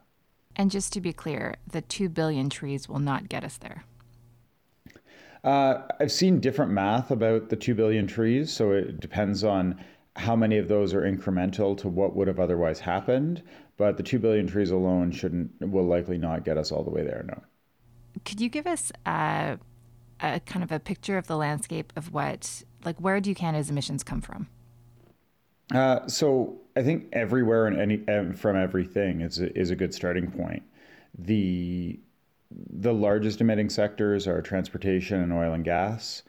And 0.57 0.71
just 0.71 0.93
to 0.95 1.01
be 1.01 1.13
clear, 1.13 1.57
the 1.71 1.81
2 1.83 2.09
billion 2.09 2.49
trees 2.51 2.89
will 2.89 2.99
not 2.99 3.29
get 3.29 3.45
us 3.45 3.59
there. 3.59 3.85
Uh, 5.45 5.83
I've 5.99 6.13
seen 6.13 6.41
different 6.41 6.71
math 6.71 7.11
about 7.11 7.49
the 7.49 7.57
2 7.57 7.75
billion 7.75 8.07
trees, 8.07 8.53
so 8.53 8.71
it 8.71 9.01
depends 9.01 9.45
on 9.45 9.83
how 10.17 10.37
many 10.37 10.59
of 10.59 10.69
those 10.69 10.95
are 10.95 11.03
incremental 11.03 11.77
to 11.79 11.89
what 11.89 12.15
would 12.15 12.29
have 12.29 12.39
otherwise 12.39 12.79
happened. 12.79 13.43
But 13.77 13.97
the 13.97 14.03
2 14.03 14.19
billion 14.19 14.47
trees 14.47 14.71
alone 14.71 15.11
shouldn't, 15.11 15.51
will 15.61 15.87
likely 15.87 16.19
not 16.19 16.45
get 16.45 16.59
us 16.59 16.71
all 16.71 16.85
the 16.85 16.91
way 16.91 17.03
there, 17.03 17.25
no. 17.27 17.43
Could 18.25 18.41
you 18.41 18.49
give 18.49 18.67
us 18.67 18.93
a, 19.07 19.59
a 20.21 20.41
kind 20.41 20.63
of 20.63 20.73
a 20.73 20.79
picture 20.79 21.19
of 21.19 21.27
the 21.27 21.37
landscape 21.37 21.93
of 21.97 22.13
what, 22.13 22.63
like, 22.85 22.99
where 23.01 23.21
do 23.21 23.35
Canada's 23.35 23.71
emissions 23.71 24.03
come 24.03 24.21
from? 24.21 24.49
Uh, 25.75 26.07
so 26.07 26.61
I 26.77 26.83
think 26.83 27.09
everywhere 27.13 27.67
and 27.67 27.81
any 27.81 28.33
from 28.35 28.57
everything 28.57 29.21
is 29.21 29.41
a, 29.41 29.57
is 29.59 29.71
a 29.71 29.77
good 29.77 29.95
starting 29.95 30.31
point. 30.31 30.63
The 31.19 31.99
the 32.71 32.93
largest 32.93 33.41
emitting 33.41 33.71
sectors 33.71 34.27
are 34.27 34.43
transportation 34.43 35.23
and 35.23 35.33
oil 35.33 35.55
and 35.55 35.65
gas, 35.65 36.23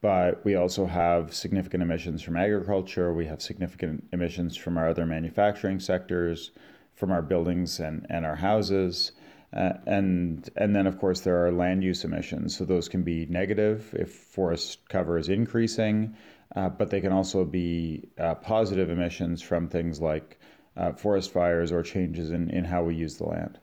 but 0.00 0.44
we 0.44 0.56
also 0.56 0.86
have 0.86 1.32
significant 1.32 1.82
emissions 1.82 2.22
from 2.22 2.36
agriculture. 2.36 3.12
We 3.12 3.26
have 3.26 3.40
significant 3.40 4.08
emissions 4.12 4.56
from 4.56 4.76
our 4.76 4.88
other 4.88 5.06
manufacturing 5.06 5.78
sectors, 5.78 6.50
from 6.94 7.12
our 7.12 7.22
buildings 7.22 7.78
and, 7.78 8.06
and 8.10 8.26
our 8.26 8.36
houses. 8.36 9.12
Uh, 9.52 9.72
and 9.86 10.50
and 10.56 10.76
then 10.76 10.86
of 10.86 10.98
course 10.98 11.20
there 11.20 11.46
are 11.46 11.52
land 11.52 11.82
use 11.82 12.04
emissions. 12.04 12.56
So 12.56 12.64
those 12.64 12.88
can 12.88 13.02
be 13.02 13.26
negative 13.26 13.94
if 13.98 14.12
forest 14.12 14.88
cover 14.88 15.16
is 15.18 15.28
increasing, 15.28 16.16
uh, 16.54 16.68
but 16.68 16.90
they 16.90 17.00
can 17.00 17.12
also 17.12 17.44
be 17.44 18.08
uh, 18.18 18.34
positive 18.34 18.90
emissions 18.90 19.40
from 19.40 19.68
things 19.68 20.00
like 20.00 20.38
uh, 20.76 20.92
forest 20.92 21.32
fires 21.32 21.72
or 21.72 21.82
changes 21.82 22.30
in, 22.30 22.50
in 22.50 22.64
how 22.64 22.82
we 22.82 22.94
use 22.94 23.16
the 23.16 23.24
land. 23.24 23.58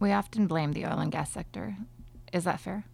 We 0.00 0.12
often 0.12 0.46
blame 0.46 0.72
the 0.72 0.86
oil 0.86 0.98
and 0.98 1.12
gas 1.12 1.30
sector. 1.32 1.76
Is 2.32 2.44
that 2.44 2.60
fair? 2.60 2.84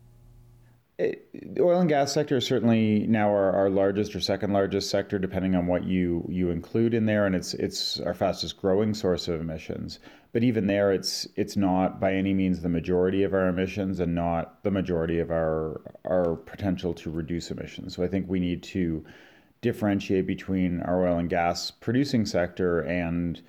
The 1.00 1.62
oil 1.62 1.80
and 1.80 1.88
gas 1.88 2.12
sector 2.12 2.36
is 2.36 2.46
certainly 2.46 3.06
now 3.06 3.28
our, 3.28 3.52
our 3.52 3.70
largest 3.70 4.14
or 4.14 4.20
second 4.20 4.52
largest 4.52 4.90
sector, 4.90 5.18
depending 5.18 5.54
on 5.54 5.66
what 5.66 5.84
you 5.84 6.26
you 6.28 6.50
include 6.50 6.92
in 6.92 7.06
there, 7.06 7.24
and 7.24 7.34
it's 7.34 7.54
it's 7.54 8.00
our 8.00 8.12
fastest 8.12 8.60
growing 8.60 8.92
source 8.92 9.26
of 9.26 9.40
emissions. 9.40 9.98
But 10.32 10.44
even 10.44 10.66
there, 10.66 10.92
it's 10.92 11.26
it's 11.36 11.56
not 11.56 12.00
by 12.00 12.12
any 12.14 12.34
means 12.34 12.60
the 12.60 12.68
majority 12.68 13.22
of 13.22 13.32
our 13.32 13.48
emissions, 13.48 13.98
and 13.98 14.14
not 14.14 14.62
the 14.62 14.70
majority 14.70 15.20
of 15.20 15.30
our 15.30 15.80
our 16.04 16.36
potential 16.36 16.92
to 16.94 17.10
reduce 17.10 17.50
emissions. 17.50 17.96
So 17.96 18.02
I 18.02 18.08
think 18.08 18.28
we 18.28 18.40
need 18.40 18.62
to 18.64 19.02
differentiate 19.62 20.26
between 20.26 20.80
our 20.82 21.06
oil 21.06 21.18
and 21.18 21.30
gas 21.30 21.70
producing 21.70 22.26
sector 22.26 22.80
and 22.80 23.40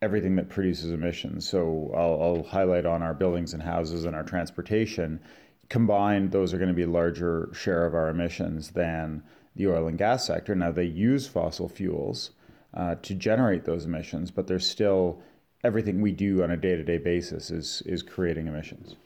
everything 0.00 0.36
that 0.36 0.48
produces 0.48 0.90
emissions. 0.90 1.48
So 1.48 1.90
I'll, 1.94 2.22
I'll 2.22 2.42
highlight 2.42 2.86
on 2.86 3.02
our 3.02 3.14
buildings 3.14 3.54
and 3.54 3.62
houses 3.62 4.04
and 4.04 4.14
our 4.14 4.22
transportation 4.22 5.20
combined, 5.68 6.32
those 6.32 6.52
are 6.54 6.58
going 6.58 6.68
to 6.68 6.74
be 6.74 6.82
a 6.82 6.88
larger 6.88 7.50
share 7.52 7.86
of 7.86 7.94
our 7.94 8.08
emissions 8.08 8.70
than 8.70 9.22
the 9.54 9.66
oil 9.66 9.88
and 9.88 9.98
gas 9.98 10.26
sector. 10.26 10.54
Now, 10.54 10.70
they 10.70 10.84
use 10.84 11.26
fossil 11.26 11.68
fuels 11.68 12.30
uh, 12.74 12.96
to 13.02 13.14
generate 13.14 13.64
those 13.64 13.84
emissions, 13.84 14.30
but 14.30 14.46
there's 14.46 14.68
still 14.68 15.20
everything 15.64 16.00
we 16.00 16.12
do 16.12 16.42
on 16.42 16.50
a 16.50 16.56
day 16.56 16.76
to 16.76 16.84
day 16.84 16.98
basis 16.98 17.50
is, 17.50 17.82
is 17.86 18.02
creating 18.02 18.46
emissions. 18.46 18.96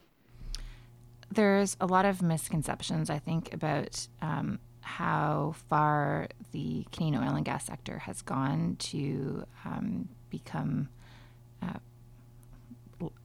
There's 1.33 1.77
a 1.81 1.87
lot 1.87 2.05
of 2.05 2.23
misconceptions, 2.23 3.09
I 3.09 3.21
think, 3.21 3.55
about 3.55 4.09
um, 4.21 4.59
how 4.81 5.55
far 5.69 6.27
the 6.51 6.85
Canadian 6.91 7.23
oil 7.23 7.37
and 7.37 7.45
gas 7.45 7.67
sector 7.67 7.99
has 7.99 8.23
gone 8.23 8.77
to 8.81 9.45
um, 9.65 10.09
become 10.29 10.89
uh, 11.63 11.79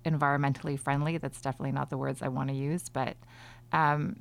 environmentally 0.05 0.79
friendly. 0.79 1.17
That's 1.17 1.41
definitely 1.41 1.71
not 1.71 1.89
the 1.89 1.97
words 1.97 2.21
I 2.21 2.27
want 2.27 2.49
to 2.49 2.55
use, 2.55 2.89
but 2.89 3.17
um, 3.71 4.17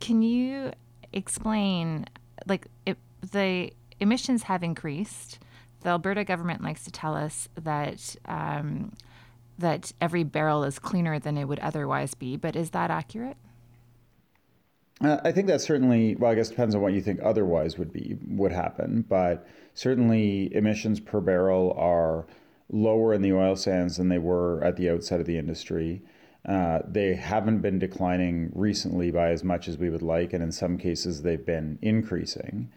can 0.00 0.22
you 0.22 0.72
explain, 1.12 2.06
like, 2.46 2.66
it, 2.86 2.98
the 3.32 3.72
emissions 4.00 4.44
have 4.44 4.62
increased. 4.62 5.38
The 5.80 5.90
Alberta 5.90 6.24
government 6.24 6.62
likes 6.62 6.84
to 6.84 6.90
tell 6.90 7.14
us 7.14 7.48
that 7.60 8.16
um, 8.26 8.92
that 9.58 9.92
every 10.00 10.24
barrel 10.24 10.64
is 10.64 10.78
cleaner 10.78 11.18
than 11.18 11.38
it 11.38 11.44
would 11.44 11.60
otherwise 11.60 12.14
be, 12.14 12.36
but 12.36 12.56
is 12.56 12.70
that 12.70 12.90
accurate? 12.90 13.36
Uh, 15.00 15.18
I 15.24 15.32
think 15.32 15.46
that 15.48 15.60
certainly, 15.60 16.16
well, 16.16 16.30
I 16.30 16.34
guess 16.34 16.48
it 16.48 16.52
depends 16.52 16.74
on 16.74 16.80
what 16.80 16.92
you 16.92 17.00
think 17.00 17.20
otherwise 17.22 17.78
would 17.78 17.92
be 17.92 18.16
would 18.28 18.52
happen, 18.52 19.04
but 19.08 19.46
certainly 19.74 20.54
emissions 20.54 21.00
per 21.00 21.20
barrel 21.20 21.74
are 21.76 22.26
lower 22.70 23.12
in 23.12 23.22
the 23.22 23.32
oil 23.32 23.56
sands 23.56 23.96
than 23.96 24.08
they 24.08 24.18
were 24.18 24.62
at 24.64 24.76
the 24.76 24.88
outset 24.88 25.20
of 25.20 25.26
the 25.26 25.38
industry. 25.38 26.02
Uh, 26.46 26.80
they 26.86 27.14
haven't 27.14 27.60
been 27.60 27.78
declining 27.78 28.50
recently 28.54 29.10
by 29.10 29.30
as 29.30 29.42
much 29.42 29.66
as 29.66 29.78
we 29.78 29.88
would 29.88 30.02
like, 30.02 30.32
and 30.32 30.42
in 30.42 30.52
some 30.52 30.76
cases, 30.76 31.22
they've 31.22 31.46
been 31.46 31.78
increasing. 31.80 32.70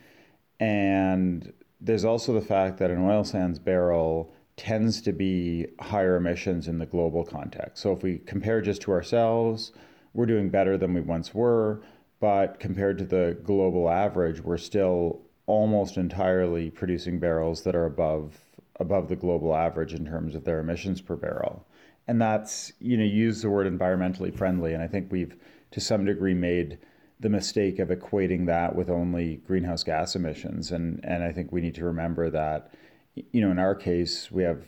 And 0.60 1.52
there's 1.82 2.06
also 2.06 2.34
the 2.34 2.42
fact 2.42 2.78
that 2.80 2.92
an 2.92 3.04
oil 3.04 3.24
sands 3.24 3.60
barrel 3.60 4.34
tends 4.56 5.02
to 5.02 5.12
be 5.12 5.68
higher 5.80 6.16
emissions 6.16 6.68
in 6.68 6.80
the 6.80 6.86
global 6.86 7.24
context. 7.24 7.84
So 7.84 7.92
if 7.92 8.02
we 8.02 8.20
compare 8.20 8.62
just 8.62 8.82
to 8.84 8.92
ourselves, 8.92 9.72
we're 10.14 10.26
doing 10.26 10.50
better 10.50 10.78
than 10.78 10.94
we 10.94 11.02
once 11.02 11.34
were, 11.34 11.82
but 12.20 12.60
compared 12.60 12.98
to 12.98 13.06
the 13.06 13.38
global 13.44 13.90
average, 13.90 14.42
we're 14.42 14.58
still 14.58 15.22
almost 15.46 15.98
entirely 15.98 16.72
producing 16.72 17.20
barrels 17.20 17.64
that 17.64 17.76
are 17.76 17.86
above 17.86 18.40
above 18.80 19.10
the 19.10 19.16
global 19.16 19.56
average 19.56 19.94
in 19.94 20.06
terms 20.06 20.36
of 20.36 20.44
their 20.44 20.60
emissions 20.60 21.02
per 21.02 21.16
barrel. 21.16 21.66
And 22.08 22.22
that's, 22.22 22.72
you 22.80 22.98
know, 22.98 23.04
use 23.04 23.42
the 23.42 23.50
word 23.50 23.68
environmentally 23.68 24.36
friendly. 24.36 24.74
And 24.74 24.82
I 24.82 24.88
think 24.88 25.12
we've 25.12 25.36
to 25.72 25.82
some 25.82 26.06
degree 26.06 26.34
made 26.34 26.80
the 27.20 27.30
mistake 27.30 27.80
of 27.80 27.90
equating 27.90 28.46
that 28.46 28.76
with 28.76 28.90
only 28.90 29.38
greenhouse 29.48 29.84
gas 29.84 30.16
emissions. 30.16 30.72
And 30.72 31.00
and 31.04 31.24
I 31.24 31.32
think 31.32 31.52
we 31.52 31.62
need 31.62 31.76
to 31.76 31.86
remember 31.86 32.30
that, 32.30 32.74
you 33.16 33.42
know, 33.42 33.52
in 33.52 33.60
our 33.60 33.76
case, 33.76 34.32
we 34.32 34.44
have 34.44 34.66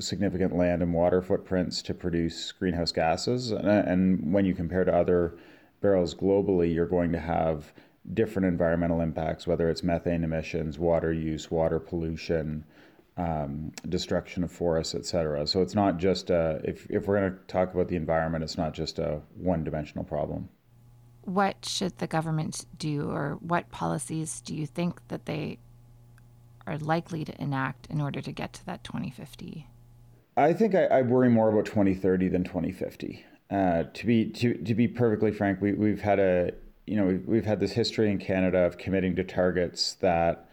significant 0.00 0.56
land 0.56 0.80
and 0.80 0.94
water 0.94 1.20
footprints 1.20 1.82
to 1.82 1.92
produce 1.92 2.52
greenhouse 2.52 2.92
gases. 2.92 3.50
And, 3.50 3.68
and 3.68 4.32
when 4.32 4.44
you 4.44 4.54
compare 4.54 4.84
to 4.84 4.94
other 4.94 5.36
barrels 5.80 6.14
globally, 6.14 6.72
you're 6.72 6.86
going 6.86 7.12
to 7.12 7.20
have 7.20 7.72
different 8.14 8.46
environmental 8.46 9.00
impacts, 9.00 9.46
whether 9.46 9.68
it's 9.68 9.82
methane 9.82 10.24
emissions, 10.24 10.78
water 10.78 11.12
use, 11.12 11.50
water 11.50 11.78
pollution, 11.78 12.64
um, 13.18 13.72
destruction 13.88 14.44
of 14.44 14.52
forests, 14.52 14.94
et 14.94 15.04
cetera. 15.04 15.46
So 15.46 15.60
it's 15.60 15.74
not 15.74 15.98
just 15.98 16.30
a, 16.30 16.60
if, 16.64 16.86
if 16.88 17.06
we're 17.06 17.18
going 17.18 17.32
to 17.32 17.38
talk 17.48 17.74
about 17.74 17.88
the 17.88 17.96
environment, 17.96 18.44
it's 18.44 18.56
not 18.56 18.72
just 18.72 18.98
a 18.98 19.20
one 19.36 19.64
dimensional 19.64 20.04
problem. 20.04 20.48
What 21.22 21.64
should 21.64 21.98
the 21.98 22.06
government 22.06 22.64
do, 22.78 23.10
or 23.10 23.36
what 23.40 23.70
policies 23.70 24.40
do 24.40 24.54
you 24.54 24.66
think 24.66 25.06
that 25.08 25.26
they 25.26 25.58
are 26.66 26.78
likely 26.78 27.24
to 27.24 27.42
enact 27.42 27.86
in 27.90 28.00
order 28.00 28.22
to 28.22 28.32
get 28.32 28.52
to 28.54 28.66
that 28.66 28.84
2050? 28.84 29.66
I 30.36 30.52
think 30.52 30.74
I, 30.74 30.84
I 30.84 31.02
worry 31.02 31.28
more 31.28 31.50
about 31.50 31.66
2030 31.66 32.28
than 32.28 32.44
2050. 32.44 33.26
Uh, 33.50 33.84
to 33.94 34.06
be 34.06 34.26
to, 34.26 34.54
to 34.54 34.74
be 34.74 34.86
perfectly 34.86 35.32
frank, 35.32 35.60
we, 35.60 35.72
we've 35.72 36.00
had 36.00 36.18
a 36.18 36.52
you 36.86 36.96
know 36.96 37.06
we've, 37.06 37.26
we've 37.26 37.44
had 37.44 37.60
this 37.60 37.72
history 37.72 38.10
in 38.10 38.18
Canada 38.18 38.58
of 38.58 38.78
committing 38.78 39.16
to 39.16 39.24
targets 39.24 39.94
that 39.94 40.48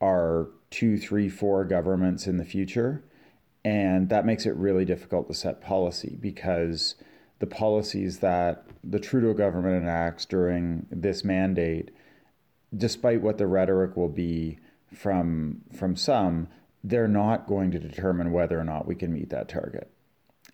are 0.00 0.48
two, 0.70 0.98
three, 0.98 1.28
four 1.28 1.64
governments 1.64 2.26
in 2.26 2.36
the 2.36 2.44
future, 2.44 3.04
and 3.64 4.08
that 4.08 4.26
makes 4.26 4.46
it 4.46 4.54
really 4.56 4.84
difficult 4.84 5.28
to 5.28 5.34
set 5.34 5.60
policy 5.60 6.16
because 6.20 6.94
the 7.38 7.46
policies 7.46 8.18
that 8.20 8.66
the 8.84 9.00
Trudeau 9.00 9.34
government 9.34 9.82
enacts 9.82 10.24
during 10.24 10.86
this 10.90 11.24
mandate, 11.24 11.90
despite 12.76 13.20
what 13.20 13.38
the 13.38 13.46
rhetoric 13.46 13.96
will 13.96 14.08
be 14.08 14.58
from 14.92 15.62
from 15.72 15.96
some, 15.96 16.48
they're 16.84 17.08
not 17.08 17.46
going 17.46 17.70
to 17.72 17.78
determine 17.78 18.32
whether 18.32 18.58
or 18.58 18.64
not 18.64 18.86
we 18.86 18.94
can 18.94 19.12
meet 19.12 19.30
that 19.30 19.48
target 19.48 19.90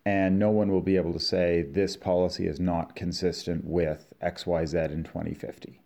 and 0.05 0.39
no 0.39 0.51
one 0.51 0.71
will 0.71 0.81
be 0.81 0.97
able 0.97 1.13
to 1.13 1.21
say 1.21 1.63
this 1.63 1.97
policy 1.97 2.47
is 2.47 2.59
not 2.59 2.97
consistent 2.97 3.65
with 3.65 4.13
XYZ 4.23 4.91
in 4.91 5.05
2050. 5.05 5.82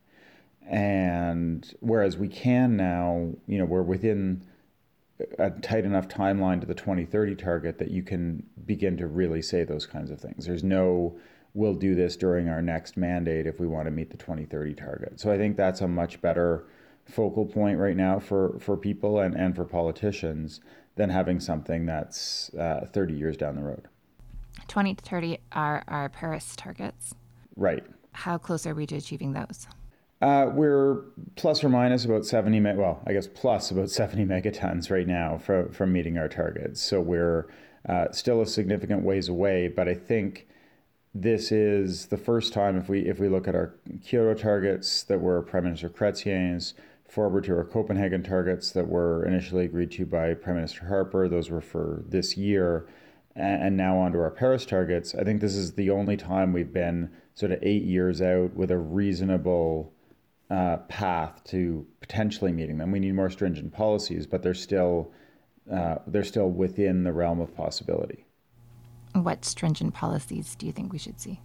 And 0.68 1.72
whereas 1.80 2.16
we 2.16 2.28
can 2.28 2.76
now, 2.76 3.30
you 3.46 3.58
know, 3.58 3.64
we're 3.64 3.82
within 3.82 4.44
a 5.38 5.50
tight 5.50 5.84
enough 5.84 6.08
timeline 6.08 6.60
to 6.60 6.66
the 6.66 6.74
2030 6.74 7.36
target 7.36 7.78
that 7.78 7.90
you 7.90 8.02
can 8.02 8.42
begin 8.66 8.96
to 8.98 9.06
really 9.06 9.40
say 9.42 9.64
those 9.64 9.86
kinds 9.86 10.10
of 10.10 10.20
things. 10.20 10.46
There's 10.46 10.64
no, 10.64 11.16
we'll 11.54 11.74
do 11.74 11.94
this 11.94 12.16
during 12.16 12.48
our 12.48 12.60
next 12.60 12.96
mandate 12.96 13.46
if 13.46 13.60
we 13.60 13.66
want 13.66 13.86
to 13.86 13.90
meet 13.90 14.10
the 14.10 14.16
2030 14.16 14.74
target. 14.74 15.20
So 15.20 15.32
I 15.32 15.38
think 15.38 15.56
that's 15.56 15.80
a 15.80 15.88
much 15.88 16.20
better 16.20 16.66
focal 17.06 17.46
point 17.46 17.78
right 17.78 17.96
now 17.96 18.18
for, 18.18 18.58
for 18.58 18.76
people 18.76 19.20
and, 19.20 19.34
and 19.34 19.54
for 19.54 19.64
politicians 19.64 20.60
than 20.96 21.10
having 21.10 21.40
something 21.40 21.86
that's 21.86 22.52
uh, 22.54 22.86
30 22.92 23.14
years 23.14 23.36
down 23.36 23.56
the 23.56 23.62
road. 23.62 23.88
20 24.68 24.94
to 24.94 25.04
30 25.04 25.38
are 25.52 25.84
our 25.86 26.08
Paris 26.08 26.54
targets. 26.56 27.14
Right. 27.54 27.84
How 28.12 28.38
close 28.38 28.66
are 28.66 28.74
we 28.74 28.86
to 28.86 28.96
achieving 28.96 29.32
those? 29.32 29.66
Uh, 30.20 30.50
we're 30.52 31.02
plus 31.36 31.62
or 31.62 31.68
minus 31.68 32.04
about 32.04 32.24
70, 32.24 32.60
me- 32.60 32.74
well, 32.74 33.02
I 33.06 33.12
guess 33.12 33.26
plus 33.26 33.70
about 33.70 33.90
70 34.02 34.24
megatons 34.24 34.90
right 34.90 35.06
now 35.06 35.38
from, 35.38 35.70
from 35.70 35.92
meeting 35.92 36.16
our 36.18 36.28
targets. 36.28 36.80
So 36.80 37.00
we're 37.00 37.48
uh, 37.88 38.10
still 38.12 38.40
a 38.40 38.46
significant 38.46 39.02
ways 39.02 39.28
away, 39.28 39.68
but 39.68 39.88
I 39.88 39.94
think 39.94 40.48
this 41.14 41.52
is 41.52 42.06
the 42.06 42.16
first 42.16 42.52
time 42.52 42.76
if 42.76 42.90
we 42.90 43.00
if 43.00 43.18
we 43.18 43.28
look 43.28 43.48
at 43.48 43.54
our 43.54 43.74
Kyoto 44.04 44.34
targets 44.34 45.02
that 45.04 45.18
were 45.18 45.40
Prime 45.42 45.64
Minister 45.64 45.88
Chrétien's, 45.88 46.74
forward 47.08 47.44
to 47.44 47.56
our 47.56 47.64
Copenhagen 47.64 48.22
targets 48.22 48.72
that 48.72 48.88
were 48.88 49.24
initially 49.24 49.64
agreed 49.64 49.92
to 49.92 50.04
by 50.04 50.34
Prime 50.34 50.56
Minister 50.56 50.86
Harper, 50.86 51.28
those 51.28 51.48
were 51.48 51.62
for 51.62 52.02
this 52.06 52.36
year 52.36 52.86
and 53.36 53.76
now 53.76 53.98
onto 53.98 54.18
our 54.18 54.30
Paris 54.30 54.64
targets, 54.64 55.14
I 55.14 55.22
think 55.22 55.40
this 55.40 55.54
is 55.54 55.72
the 55.72 55.90
only 55.90 56.16
time 56.16 56.52
we've 56.52 56.72
been 56.72 57.10
sort 57.34 57.52
of 57.52 57.58
eight 57.62 57.82
years 57.82 58.22
out 58.22 58.54
with 58.54 58.70
a 58.70 58.78
reasonable 58.78 59.92
uh, 60.50 60.78
path 60.88 61.42
to 61.44 61.86
potentially 62.00 62.52
meeting 62.52 62.78
them. 62.78 62.92
We 62.92 63.00
need 63.00 63.14
more 63.14 63.30
stringent 63.30 63.72
policies, 63.72 64.26
but 64.26 64.42
they're 64.42 64.54
still 64.54 65.12
uh, 65.72 65.96
they're 66.06 66.24
still 66.24 66.48
within 66.50 67.02
the 67.04 67.12
realm 67.12 67.40
of 67.40 67.54
possibility. 67.56 68.24
What 69.14 69.44
stringent 69.44 69.94
policies 69.94 70.54
do 70.54 70.66
you 70.66 70.72
think 70.72 70.92
we 70.92 70.98
should 70.98 71.20
see? 71.20 71.40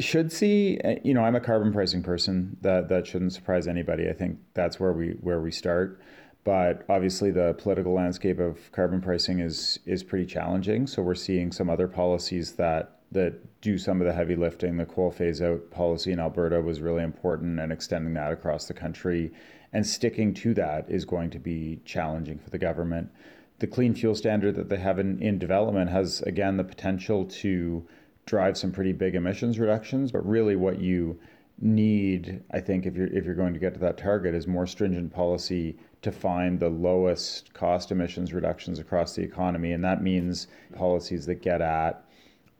Should 0.00 0.32
see, 0.32 0.80
uh, 0.82 0.94
you 1.04 1.12
know, 1.12 1.22
I'm 1.22 1.36
a 1.36 1.40
carbon 1.40 1.72
pricing 1.72 2.02
person. 2.02 2.56
That 2.62 2.88
that 2.88 3.06
shouldn't 3.06 3.32
surprise 3.32 3.68
anybody. 3.68 4.08
I 4.08 4.12
think 4.12 4.38
that's 4.54 4.80
where 4.80 4.92
we 4.92 5.10
where 5.20 5.40
we 5.40 5.50
start 5.50 6.00
but 6.44 6.84
obviously 6.90 7.30
the 7.30 7.54
political 7.54 7.94
landscape 7.94 8.38
of 8.38 8.70
carbon 8.70 9.00
pricing 9.00 9.40
is 9.40 9.78
is 9.86 10.04
pretty 10.04 10.26
challenging. 10.26 10.86
So 10.86 11.02
we're 11.02 11.14
seeing 11.14 11.50
some 11.50 11.70
other 11.70 11.88
policies 11.88 12.52
that 12.52 12.93
that 13.12 13.60
do 13.60 13.78
some 13.78 14.00
of 14.00 14.06
the 14.06 14.12
heavy 14.12 14.36
lifting. 14.36 14.76
The 14.76 14.86
coal 14.86 15.10
phase 15.10 15.40
out 15.40 15.70
policy 15.70 16.12
in 16.12 16.20
Alberta 16.20 16.60
was 16.60 16.80
really 16.80 17.02
important, 17.02 17.60
and 17.60 17.72
extending 17.72 18.14
that 18.14 18.32
across 18.32 18.66
the 18.66 18.74
country 18.74 19.32
and 19.72 19.86
sticking 19.86 20.32
to 20.32 20.54
that 20.54 20.88
is 20.88 21.04
going 21.04 21.30
to 21.30 21.38
be 21.38 21.80
challenging 21.84 22.38
for 22.38 22.50
the 22.50 22.58
government. 22.58 23.10
The 23.58 23.66
clean 23.66 23.94
fuel 23.94 24.14
standard 24.14 24.54
that 24.54 24.68
they 24.68 24.78
have 24.78 24.98
in, 24.98 25.20
in 25.20 25.38
development 25.38 25.90
has 25.90 26.22
again 26.22 26.56
the 26.56 26.64
potential 26.64 27.24
to 27.24 27.86
drive 28.26 28.56
some 28.56 28.72
pretty 28.72 28.92
big 28.92 29.14
emissions 29.14 29.58
reductions, 29.58 30.12
but 30.12 30.26
really 30.26 30.56
what 30.56 30.80
you 30.80 31.18
need, 31.60 32.42
I 32.52 32.60
think, 32.60 32.86
if 32.86 32.96
you're 32.96 33.06
if 33.08 33.24
you're 33.24 33.34
going 33.34 33.54
to 33.54 33.60
get 33.60 33.74
to 33.74 33.80
that 33.80 33.98
target, 33.98 34.34
is 34.34 34.46
more 34.46 34.66
stringent 34.66 35.12
policy 35.12 35.76
to 36.02 36.10
find 36.12 36.58
the 36.58 36.68
lowest 36.68 37.52
cost 37.54 37.90
emissions 37.90 38.32
reductions 38.32 38.78
across 38.78 39.14
the 39.14 39.22
economy. 39.22 39.72
And 39.72 39.84
that 39.84 40.02
means 40.02 40.48
policies 40.74 41.26
that 41.26 41.42
get 41.42 41.60
at 41.60 42.04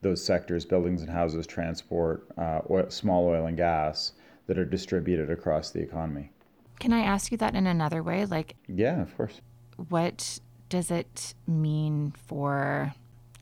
those 0.05 0.25
sectors, 0.25 0.65
buildings 0.65 1.01
and 1.01 1.11
houses, 1.11 1.47
transport, 1.47 2.29
uh, 2.39 2.61
oil, 2.71 2.89
small 2.91 3.27
oil 3.27 3.47
and 3.47 3.57
gas, 3.57 4.13
that 4.47 4.57
are 4.57 4.65
distributed 4.65 5.31
across 5.31 5.71
the 5.71 5.81
economy. 5.81 6.31
Can 6.79 6.93
I 6.93 7.01
ask 7.01 7.33
you 7.33 7.39
that 7.39 7.57
in 7.57 7.67
another 7.67 8.03
way? 8.03 8.27
Like, 8.27 8.55
yeah, 8.69 9.01
of 9.01 9.17
course. 9.17 9.41
What 9.89 10.39
does 10.69 10.91
it 10.91 11.35
mean 11.47 12.13
for, 12.27 12.95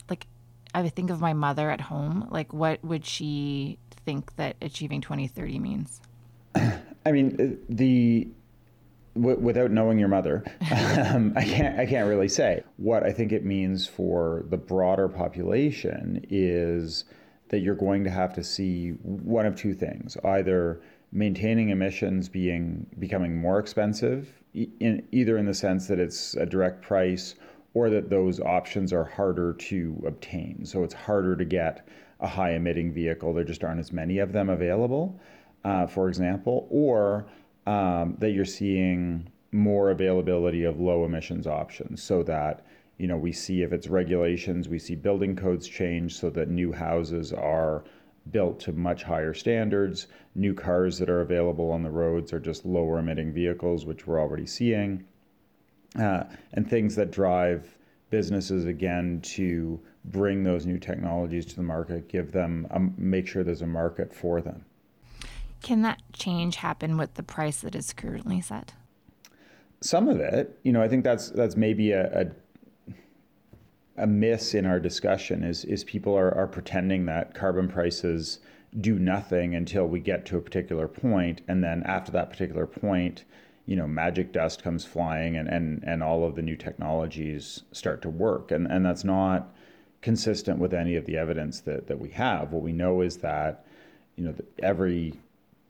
like, 0.09 0.27
I 0.75 0.89
think 0.89 1.11
of 1.11 1.21
my 1.21 1.33
mother 1.33 1.71
at 1.71 1.81
home. 1.81 2.29
Like, 2.31 2.53
what 2.53 2.83
would 2.85 3.05
she 3.05 3.79
think 4.07 4.37
that 4.37 4.57
achieving 4.63 5.01
2030 5.01 5.59
means? 5.59 6.01
I 6.55 7.13
mean, 7.13 7.59
the 7.69 8.29
w- 9.15 9.39
without 9.39 9.71
knowing 9.71 9.99
your 9.99 10.09
mother, 10.09 10.45
um, 10.71 11.33
I 11.37 11.45
can't 11.45 11.79
I 11.79 11.87
can't 11.87 12.09
really 12.09 12.29
say. 12.29 12.63
What 12.77 13.05
I 13.05 13.13
think 13.13 13.33
it 13.33 13.45
means 13.45 13.87
for 13.87 14.45
the 14.49 14.57
broader 14.57 15.09
population 15.09 16.25
is 16.31 17.05
that 17.49 17.61
you're 17.61 17.75
going 17.75 18.05
to 18.05 18.11
have 18.11 18.33
to 18.35 18.45
see 18.45 18.91
one 19.03 19.47
of 19.47 19.57
two 19.57 19.75
things: 19.75 20.17
either 20.25 20.81
maintaining 21.13 21.69
emissions 21.69 22.29
being 22.29 22.87
becoming 22.99 23.37
more 23.37 23.59
expensive, 23.59 24.29
in, 24.55 25.07
either 25.13 25.39
in 25.39 25.47
the 25.47 25.55
sense 25.55 25.87
that 25.89 25.99
it's 25.99 26.35
a 26.35 26.47
direct 26.47 26.83
price 26.83 27.35
or 27.75 27.91
that 27.91 28.11
those 28.11 28.41
options 28.41 28.93
are 28.93 29.05
harder 29.05 29.55
to 29.55 30.03
obtain. 30.07 30.65
So 30.65 30.85
it's 30.85 30.95
harder 30.95 31.37
to 31.37 31.45
get 31.45 31.87
a 32.21 32.27
high 32.27 32.53
emitting 32.53 32.93
vehicle. 32.93 33.33
There 33.33 33.45
just 33.45 33.65
aren't 33.65 33.81
as 33.81 33.93
many 33.93 34.19
of 34.19 34.33
them 34.33 34.51
available, 34.51 35.19
uh, 35.65 35.87
for 35.87 36.09
example, 36.09 36.67
or 36.71 37.27
um, 37.67 38.17
that 38.19 38.31
you're 38.31 38.45
seeing 38.45 39.31
more 39.53 39.91
availability 39.91 40.65
of 40.65 40.81
low 40.81 41.05
emissions 41.05 41.47
options 41.47 42.03
so 42.03 42.23
that 42.23 42.65
you 42.99 43.07
know 43.07 43.17
we 43.17 43.33
see 43.33 43.63
if 43.63 43.73
it's 43.73 43.87
regulations 43.87 44.69
we 44.69 44.79
see 44.79 44.95
building 44.95 45.37
codes 45.37 45.69
change 45.69 46.17
so 46.17 46.31
that 46.31 46.49
new 46.49 46.73
houses 46.73 47.33
are 47.33 47.85
built 48.31 48.61
to 48.61 48.73
much 48.73 49.03
higher 49.03 49.35
standards. 49.35 50.07
New 50.35 50.55
cars 50.55 50.99
that 50.99 51.11
are 51.11 51.21
available 51.21 51.71
on 51.71 51.83
the 51.83 51.91
roads 51.91 52.33
are 52.33 52.41
just 52.41 52.65
lower 52.65 52.99
emitting 52.99 53.33
vehicles 53.33 53.85
which 53.85 54.07
we're 54.07 54.21
already 54.21 54.47
seeing. 54.47 55.05
Uh, 55.99 56.25
and 56.55 56.69
things 56.69 56.95
that 56.95 57.11
drive 57.11 57.77
businesses 58.11 58.65
again 58.65 59.21
to 59.23 59.81
bring 60.07 60.43
those 60.43 60.67
new 60.67 60.79
technologies 60.79 61.47
to 61.47 61.57
the 61.57 61.63
market 61.63 62.09
give 62.09 62.33
them 62.33 62.67
um, 62.71 62.95
make 62.97 63.27
sure 63.27 63.45
there's 63.45 63.63
a 63.63 63.67
market 63.67 64.13
for 64.13 64.41
them 64.41 64.65
can 65.63 65.83
that 65.83 66.01
change 66.13 66.57
happen 66.57 66.97
with 66.97 67.15
the 67.15 67.23
price 67.23 67.61
that 67.61 67.75
is 67.75 67.93
currently 67.93 68.41
set 68.41 68.73
some 69.83 70.09
of 70.09 70.21
it, 70.21 70.59
you 70.63 70.73
know, 70.73 70.81
I 70.81 70.89
think 70.89 71.05
that's 71.05 71.31
that's 71.31 71.57
maybe 71.57 71.93
a, 71.93 72.31
a, 72.87 72.93
a 74.03 74.07
miss 74.07 74.55
in 74.55 74.65
our 74.65 74.81
discussion 74.81 75.43
is 75.43 75.65
is 75.65 75.85
people 75.85 76.17
are, 76.17 76.33
are 76.35 76.47
pretending 76.47 77.07
that 77.07 77.35
carbon 77.35 77.69
prices 77.69 78.39
do 78.81 78.99
nothing 78.99 79.55
until 79.55 79.87
we 79.87 80.01
get 80.01 80.25
to 80.27 80.39
a 80.39 80.41
particular 80.41 80.89
point, 80.89 81.43
and 81.49 81.63
then 81.63 81.83
after 81.85 82.11
that 82.13 82.31
particular 82.31 82.67
point, 82.67 83.25
you 83.67 83.77
know, 83.77 83.87
magic 83.87 84.33
dust 84.33 84.63
comes 84.63 84.85
flying, 84.85 85.37
and 85.37 85.49
and 85.49 85.83
and 85.85 86.03
all 86.03 86.25
of 86.25 86.37
the 86.37 86.43
new 86.43 86.57
technologies 86.57 87.65
start 87.73 88.03
to 88.03 88.09
work, 88.09 88.51
and 88.51 88.67
and 88.69 88.87
that's 88.87 89.05
not 89.05 89.55
consistent 90.01 90.59
with 90.59 90.75
any 90.75 90.97
of 90.97 91.07
the 91.07 91.17
evidence 91.17 91.61
that 91.61 91.87
that 91.89 91.99
we 91.99 92.11
have. 92.11 92.53
What 92.53 92.63
we 92.63 92.73
know 92.73 93.03
is 93.03 93.19
that, 93.19 93.65
you 94.17 94.25
know, 94.25 94.35
every 94.63 95.21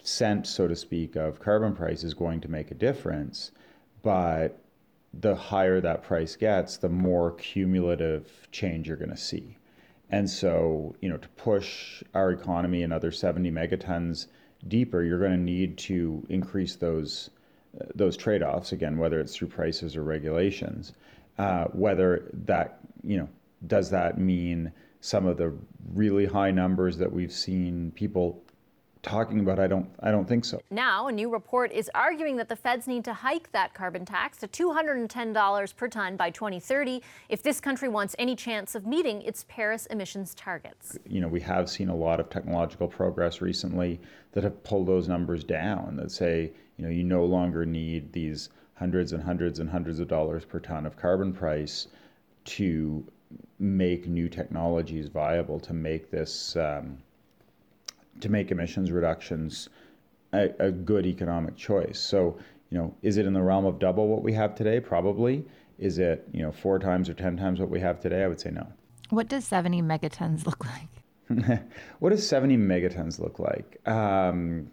cent, 0.02 0.46
so 0.46 0.68
to 0.68 0.76
speak, 0.76 1.16
of 1.16 1.40
carbon 1.40 1.74
price 1.74 2.04
is 2.04 2.14
going 2.14 2.40
to 2.40 2.48
make 2.48 2.70
a 2.70 2.74
difference 2.74 3.52
but 4.02 4.58
the 5.14 5.34
higher 5.34 5.80
that 5.80 6.02
price 6.02 6.36
gets, 6.36 6.76
the 6.76 6.88
more 6.88 7.32
cumulative 7.32 8.48
change 8.50 8.88
you're 8.88 8.96
going 8.96 9.10
to 9.10 9.16
see. 9.16 9.56
And 10.10 10.28
so, 10.28 10.94
you 11.00 11.08
know, 11.08 11.16
to 11.16 11.28
push 11.30 12.02
our 12.14 12.32
economy 12.32 12.82
another 12.82 13.10
70 13.10 13.50
megatons 13.50 14.26
deeper, 14.68 15.02
you're 15.02 15.18
going 15.18 15.32
to 15.32 15.36
need 15.38 15.78
to 15.78 16.26
increase 16.28 16.76
those 16.76 17.30
uh, 17.80 17.86
those 17.94 18.18
trade-offs 18.18 18.72
again, 18.72 18.98
whether 18.98 19.18
it's 19.18 19.34
through 19.34 19.48
prices 19.48 19.96
or 19.96 20.02
regulations. 20.02 20.92
Uh, 21.38 21.64
whether 21.68 22.28
that, 22.34 22.80
you 23.02 23.16
know, 23.16 23.28
does 23.66 23.88
that 23.88 24.18
mean 24.18 24.70
some 25.00 25.24
of 25.24 25.38
the 25.38 25.54
really 25.94 26.26
high 26.26 26.50
numbers 26.50 26.98
that 26.98 27.10
we've 27.10 27.32
seen 27.32 27.90
people 27.92 28.41
talking 29.02 29.40
about. 29.40 29.58
I 29.58 29.66
don't 29.66 29.88
I 30.00 30.10
don't 30.10 30.26
think 30.26 30.44
so. 30.44 30.62
Now, 30.70 31.08
a 31.08 31.12
new 31.12 31.30
report 31.30 31.72
is 31.72 31.90
arguing 31.94 32.36
that 32.36 32.48
the 32.48 32.56
feds 32.56 32.86
need 32.86 33.04
to 33.04 33.12
hike 33.12 33.50
that 33.52 33.74
carbon 33.74 34.04
tax 34.04 34.38
to 34.38 34.48
$210 34.48 35.76
per 35.76 35.88
ton 35.88 36.16
by 36.16 36.30
2030 36.30 37.02
if 37.28 37.42
this 37.42 37.60
country 37.60 37.88
wants 37.88 38.14
any 38.18 38.36
chance 38.36 38.74
of 38.74 38.86
meeting 38.86 39.22
its 39.22 39.44
Paris 39.48 39.86
emissions 39.86 40.34
targets. 40.34 40.98
You 41.06 41.20
know, 41.20 41.28
we 41.28 41.40
have 41.40 41.68
seen 41.68 41.88
a 41.88 41.96
lot 41.96 42.20
of 42.20 42.30
technological 42.30 42.88
progress 42.88 43.40
recently 43.40 44.00
that 44.32 44.44
have 44.44 44.62
pulled 44.64 44.86
those 44.86 45.08
numbers 45.08 45.44
down 45.44 45.96
that 45.96 46.10
say, 46.10 46.52
you 46.76 46.84
know, 46.84 46.90
you 46.90 47.02
no 47.02 47.24
longer 47.24 47.66
need 47.66 48.12
these 48.12 48.48
hundreds 48.74 49.12
and 49.12 49.22
hundreds 49.22 49.58
and 49.58 49.68
hundreds 49.68 50.00
of 50.00 50.08
dollars 50.08 50.44
per 50.44 50.58
ton 50.58 50.86
of 50.86 50.96
carbon 50.96 51.32
price 51.32 51.88
to 52.44 53.04
make 53.58 54.06
new 54.06 54.28
technologies 54.28 55.08
viable 55.08 55.60
to 55.60 55.72
make 55.72 56.10
this 56.10 56.56
um, 56.56 56.98
to 58.20 58.29
make 58.29 58.51
emissions 58.51 58.90
reductions 58.90 59.68
a, 60.33 60.51
a 60.59 60.70
good 60.70 61.07
economic 61.07 61.57
choice. 61.57 61.98
So, 61.98 62.38
you 62.70 62.79
know, 62.79 62.94
is 63.03 63.16
it 63.16 63.27
in 63.27 63.33
the 63.33 63.42
realm 63.42 63.64
of 63.64 63.79
double 63.79 64.09
what 64.09 64.22
we 64.22 64.33
have 64.33 64.55
today? 64.55 64.81
Probably. 64.81 65.44
Is 65.79 65.98
it, 65.98 66.27
you 66.33 66.42
know, 66.42 66.53
four 66.53 66.79
times 66.79 67.09
or 67.09 67.14
10 67.14 67.37
times 67.37 67.61
what 67.61 67.68
we 67.68 67.81
have 67.81 68.01
today? 68.01 68.22
I 68.22 68.29
would 68.29 68.40
say 68.40 68.51
no. 68.51 68.66
What 69.11 69.29
does 69.29 69.44
70 69.44 69.83
megatons 69.83 70.46
look 70.46 70.64
like? 70.64 71.61
what 71.98 72.11
does 72.11 72.27
70 72.27 72.57
megatons 72.57 73.18
look 73.18 73.38
like? 73.38 73.87
Um, 73.87 74.70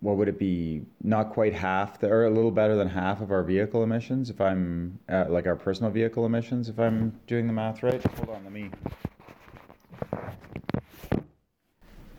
what 0.00 0.16
would 0.16 0.28
it 0.28 0.38
be? 0.38 0.82
Not 1.02 1.30
quite 1.30 1.52
half, 1.52 1.98
the, 2.00 2.08
or 2.08 2.26
a 2.26 2.30
little 2.30 2.50
better 2.50 2.76
than 2.76 2.88
half 2.88 3.20
of 3.20 3.32
our 3.32 3.42
vehicle 3.42 3.82
emissions, 3.82 4.30
if 4.30 4.40
I'm 4.40 4.98
uh, 5.08 5.24
like 5.28 5.46
our 5.46 5.56
personal 5.56 5.90
vehicle 5.90 6.24
emissions, 6.24 6.68
if 6.68 6.78
I'm 6.78 7.18
doing 7.26 7.46
the 7.46 7.52
math 7.52 7.82
right. 7.82 8.02
Hold 8.02 8.30
on, 8.30 8.44
let 8.44 8.52
me 8.52 8.70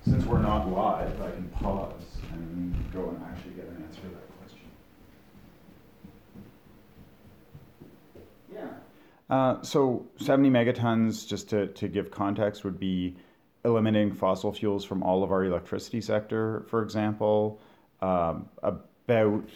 since 0.10 0.26
we're 0.26 0.42
not 0.42 0.72
live, 0.72 1.22
I 1.22 1.30
can 1.32 1.48
pause 1.50 1.92
and 2.34 2.74
go 2.92 3.10
and 3.10 3.24
actually 3.24 3.52
get 3.52 3.66
an 3.66 3.84
answer 3.84 4.02
to 4.02 4.08
that 4.08 4.40
question. 4.40 4.68
Yeah. 8.52 9.36
Uh, 9.36 9.62
so 9.62 10.08
70 10.18 10.50
megatons, 10.50 11.28
just 11.28 11.50
to, 11.50 11.68
to 11.68 11.88
give 11.88 12.10
context, 12.10 12.64
would 12.64 12.80
be 12.80 13.16
eliminating 13.64 14.12
fossil 14.12 14.52
fuels 14.52 14.84
from 14.84 15.04
all 15.04 15.24
of 15.24 15.32
our 15.32 15.44
electricity 15.44 16.02
sector, 16.02 16.64
for 16.68 16.82
example. 16.82 17.60
Um, 18.02 18.50
about 18.64 19.50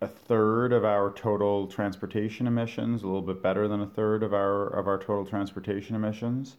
a 0.00 0.08
third 0.08 0.72
of 0.72 0.84
our 0.84 1.12
total 1.12 1.68
transportation 1.68 2.48
emissions, 2.48 3.02
a 3.02 3.06
little 3.06 3.22
bit 3.22 3.40
better 3.40 3.68
than 3.68 3.82
a 3.82 3.86
third 3.86 4.24
of 4.24 4.32
our 4.34 4.66
of 4.68 4.88
our 4.88 4.98
total 4.98 5.24
transportation 5.26 5.94
emissions, 5.94 6.56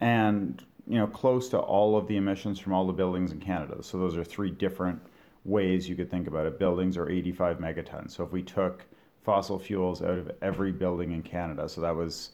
and 0.00 0.64
you 0.86 0.98
know, 0.98 1.06
close 1.06 1.48
to 1.50 1.58
all 1.58 1.96
of 1.96 2.06
the 2.06 2.16
emissions 2.16 2.58
from 2.58 2.72
all 2.72 2.86
the 2.86 2.92
buildings 2.92 3.32
in 3.32 3.40
Canada. 3.40 3.82
So 3.82 3.98
those 3.98 4.16
are 4.16 4.24
three 4.24 4.50
different 4.50 5.00
ways 5.44 5.88
you 5.88 5.96
could 5.96 6.10
think 6.10 6.26
about 6.26 6.46
it. 6.46 6.58
Buildings 6.58 6.96
are 6.96 7.08
85 7.08 7.58
megatons. 7.58 8.12
So 8.12 8.24
if 8.24 8.32
we 8.32 8.42
took 8.42 8.84
fossil 9.22 9.58
fuels 9.58 10.02
out 10.02 10.18
of 10.18 10.30
every 10.42 10.72
building 10.72 11.12
in 11.12 11.22
Canada, 11.22 11.68
so 11.68 11.80
that 11.80 11.96
was 11.96 12.30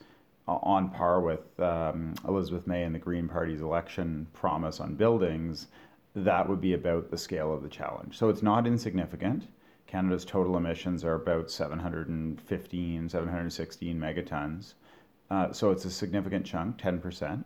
on 0.47 0.91
par 0.91 1.21
with 1.21 1.61
um, 1.61 2.15
Elizabeth 2.27 2.67
May 2.67 2.83
and 2.83 2.95
the 2.95 2.99
Green 2.99 3.29
Party's 3.29 3.61
election 3.61 4.27
promise 4.33 4.81
on 4.81 4.95
buildings, 4.95 5.69
that 6.17 6.49
would 6.49 6.61
be 6.61 6.75
about 6.75 7.11
the 7.11 7.19
scale 7.19 7.53
of 7.55 7.63
the 7.63 7.69
challenge. 7.69 8.19
So 8.19 8.29
it's 8.29 8.43
not 8.43 8.67
insignificant. 8.67 9.47
Canada's 9.87 10.25
total 10.25 10.57
emissions 10.57 11.05
are 11.05 11.15
about 11.15 11.51
715, 11.51 13.09
716 13.09 13.99
megatons. 13.99 14.75
Uh, 15.31 15.53
so 15.53 15.71
it's 15.71 15.85
a 15.85 15.91
significant 15.91 16.45
chunk, 16.45 16.79
10%. 16.79 17.45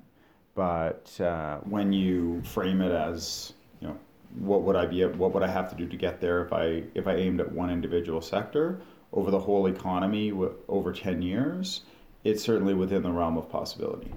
But 0.55 1.21
uh, 1.21 1.59
when 1.59 1.93
you 1.93 2.43
frame 2.43 2.81
it 2.81 2.93
as, 2.93 3.55
you 3.81 3.88
know, 3.88 3.99
what 4.38 4.62
would 4.62 4.77
I 4.77 4.87
be? 4.87 5.05
What 5.05 5.33
would 5.35 5.43
I 5.43 5.49
have 5.49 5.69
to 5.71 5.77
do 5.77 5.87
to 5.87 5.97
get 5.97 6.21
there 6.21 6.45
if 6.45 6.53
I 6.53 6.85
if 6.95 7.07
I 7.07 7.14
aimed 7.14 7.40
at 7.40 7.51
one 7.51 7.71
individual 7.71 8.21
sector 8.21 8.81
over 9.12 9.31
the 9.31 9.38
whole 9.38 9.67
economy 9.67 10.33
over 10.69 10.93
ten 10.93 11.23
years? 11.23 11.83
It's 12.25 12.43
certainly 12.43 12.75
within 12.75 13.03
the 13.03 13.11
realm 13.11 13.37
of 13.37 13.51
possibility. 13.51 14.12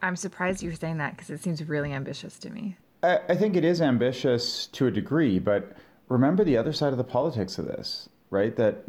I'm 0.00 0.16
surprised 0.16 0.62
you're 0.62 0.74
saying 0.74 0.98
that 0.98 1.16
because 1.16 1.30
it 1.30 1.42
seems 1.42 1.62
really 1.64 1.92
ambitious 1.92 2.38
to 2.40 2.50
me. 2.50 2.76
I, 3.02 3.20
I 3.28 3.36
think 3.36 3.56
it 3.56 3.64
is 3.64 3.80
ambitious 3.80 4.66
to 4.68 4.86
a 4.86 4.90
degree, 4.90 5.38
but 5.38 5.72
remember 6.08 6.44
the 6.44 6.56
other 6.56 6.72
side 6.72 6.92
of 6.92 6.98
the 6.98 7.04
politics 7.04 7.58
of 7.58 7.66
this, 7.66 8.08
right? 8.30 8.54
That 8.56 8.84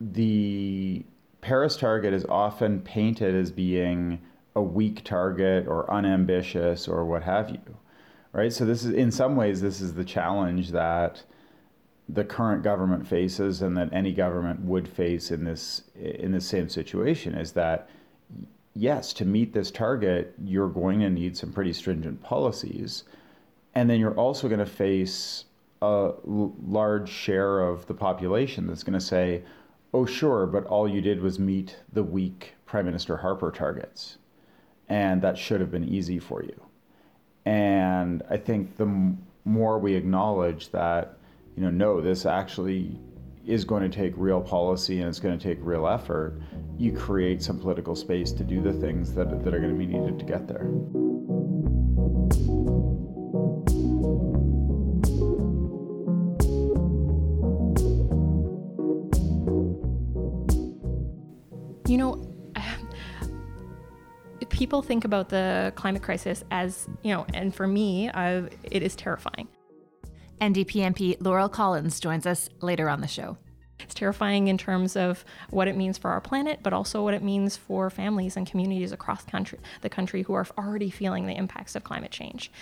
the 0.00 1.04
Paris 1.40 1.76
target 1.76 2.12
is 2.12 2.24
often 2.28 2.80
painted 2.80 3.34
as 3.34 3.50
being 3.52 4.20
a 4.56 4.62
weak 4.62 5.04
target 5.04 5.66
or 5.66 5.90
unambitious 5.92 6.88
or 6.88 7.04
what 7.04 7.22
have 7.22 7.50
you 7.50 7.76
right? 8.34 8.52
So 8.52 8.66
this 8.66 8.84
is 8.84 8.92
in 8.92 9.10
some 9.10 9.36
ways 9.36 9.62
this 9.62 9.80
is 9.80 9.94
the 9.94 10.04
challenge 10.04 10.72
that 10.72 11.22
the 12.06 12.24
current 12.24 12.62
government 12.62 13.06
faces 13.06 13.62
and 13.62 13.74
that 13.78 13.90
any 13.92 14.12
government 14.12 14.60
would 14.60 14.86
face 14.86 15.30
in 15.30 15.44
this 15.44 15.82
in 15.94 16.32
the 16.32 16.40
same 16.40 16.68
situation 16.68 17.34
is 17.34 17.52
that 17.52 17.88
yes 18.74 19.14
to 19.14 19.24
meet 19.24 19.54
this 19.54 19.70
target 19.70 20.34
you're 20.44 20.68
going 20.68 21.00
to 21.00 21.08
need 21.08 21.34
some 21.34 21.50
pretty 21.50 21.72
stringent 21.72 22.22
policies. 22.22 23.04
And 23.74 23.88
then 23.88 23.98
you're 23.98 24.18
also 24.18 24.48
going 24.48 24.58
to 24.58 24.66
face 24.66 25.46
a 25.80 26.12
large 26.24 27.08
share 27.08 27.60
of 27.60 27.86
the 27.86 27.94
population 27.94 28.66
that's 28.66 28.82
going 28.82 28.98
to 28.98 29.04
say 29.04 29.44
oh 29.92 30.04
sure 30.04 30.46
but 30.46 30.64
all 30.66 30.88
you 30.88 31.00
did 31.00 31.20
was 31.20 31.38
meet 31.38 31.76
the 31.92 32.02
weak 32.02 32.54
prime 32.66 32.86
minister 32.86 33.16
harper 33.18 33.50
targets 33.50 34.18
and 34.88 35.22
that 35.22 35.38
should 35.38 35.60
have 35.60 35.70
been 35.70 35.88
easy 35.88 36.18
for 36.18 36.42
you. 36.42 36.60
And 37.44 38.22
I 38.30 38.36
think 38.36 38.76
the 38.76 38.84
m- 38.84 39.18
more 39.44 39.78
we 39.78 39.94
acknowledge 39.94 40.70
that, 40.70 41.18
you 41.56 41.62
know, 41.62 41.70
no, 41.70 42.00
this 42.00 42.26
actually 42.26 42.98
is 43.46 43.64
going 43.64 43.82
to 43.88 43.94
take 43.94 44.14
real 44.16 44.40
policy 44.40 45.00
and 45.00 45.08
it's 45.08 45.20
going 45.20 45.38
to 45.38 45.42
take 45.42 45.58
real 45.60 45.86
effort, 45.86 46.40
you 46.78 46.92
create 46.92 47.42
some 47.42 47.58
political 47.58 47.94
space 47.94 48.32
to 48.32 48.42
do 48.42 48.62
the 48.62 48.72
things 48.72 49.14
that, 49.14 49.44
that 49.44 49.54
are 49.54 49.60
going 49.60 49.72
to 49.72 49.78
be 49.78 49.86
needed 49.86 50.18
to 50.18 50.24
get 50.24 50.48
there. 50.48 50.64
You 61.86 61.98
know, 61.98 62.33
people 64.54 64.82
think 64.82 65.04
about 65.04 65.28
the 65.28 65.72
climate 65.74 66.02
crisis 66.02 66.44
as, 66.50 66.88
you 67.02 67.12
know, 67.12 67.26
and 67.34 67.54
for 67.54 67.66
me, 67.66 68.08
uh, 68.10 68.42
it 68.62 68.82
is 68.82 68.94
terrifying. 68.94 69.48
NDP 70.40 70.94
MP 70.94 71.16
Laurel 71.20 71.48
Collins 71.48 71.98
joins 71.98 72.26
us 72.26 72.48
later 72.60 72.88
on 72.88 73.00
the 73.00 73.08
show. 73.08 73.36
It's 73.80 73.94
terrifying 73.94 74.48
in 74.48 74.56
terms 74.56 74.96
of 74.96 75.24
what 75.50 75.66
it 75.66 75.76
means 75.76 75.98
for 75.98 76.10
our 76.10 76.20
planet, 76.20 76.60
but 76.62 76.72
also 76.72 77.02
what 77.02 77.14
it 77.14 77.22
means 77.22 77.56
for 77.56 77.90
families 77.90 78.36
and 78.36 78.46
communities 78.46 78.92
across 78.92 79.24
country, 79.24 79.58
the 79.82 79.88
country 79.88 80.22
who 80.22 80.34
are 80.34 80.46
already 80.56 80.88
feeling 80.88 81.26
the 81.26 81.36
impacts 81.36 81.74
of 81.74 81.82
climate 81.82 82.12
change. 82.12 82.52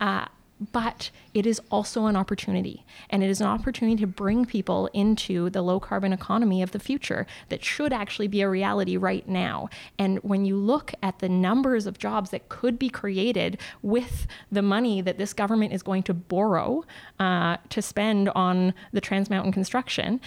Uh, 0.00 0.26
but 0.72 1.10
it 1.34 1.46
is 1.46 1.60
also 1.70 2.06
an 2.06 2.16
opportunity. 2.16 2.84
And 3.10 3.22
it 3.22 3.30
is 3.30 3.40
an 3.40 3.46
opportunity 3.46 4.00
to 4.00 4.06
bring 4.06 4.44
people 4.44 4.88
into 4.92 5.50
the 5.50 5.62
low 5.62 5.78
carbon 5.80 6.12
economy 6.12 6.62
of 6.62 6.72
the 6.72 6.78
future 6.78 7.26
that 7.48 7.64
should 7.64 7.92
actually 7.92 8.28
be 8.28 8.40
a 8.40 8.48
reality 8.48 8.96
right 8.96 9.26
now. 9.28 9.68
And 9.98 10.18
when 10.18 10.44
you 10.44 10.56
look 10.56 10.92
at 11.02 11.20
the 11.20 11.28
numbers 11.28 11.86
of 11.86 11.98
jobs 11.98 12.30
that 12.30 12.48
could 12.48 12.78
be 12.78 12.88
created 12.88 13.58
with 13.82 14.26
the 14.50 14.62
money 14.62 15.00
that 15.00 15.18
this 15.18 15.32
government 15.32 15.72
is 15.72 15.82
going 15.82 16.02
to 16.04 16.14
borrow 16.14 16.84
uh, 17.18 17.58
to 17.70 17.82
spend 17.82 18.28
on 18.30 18.74
the 18.92 19.00
Trans 19.00 19.30
Mountain 19.30 19.52
construction, 19.52 20.20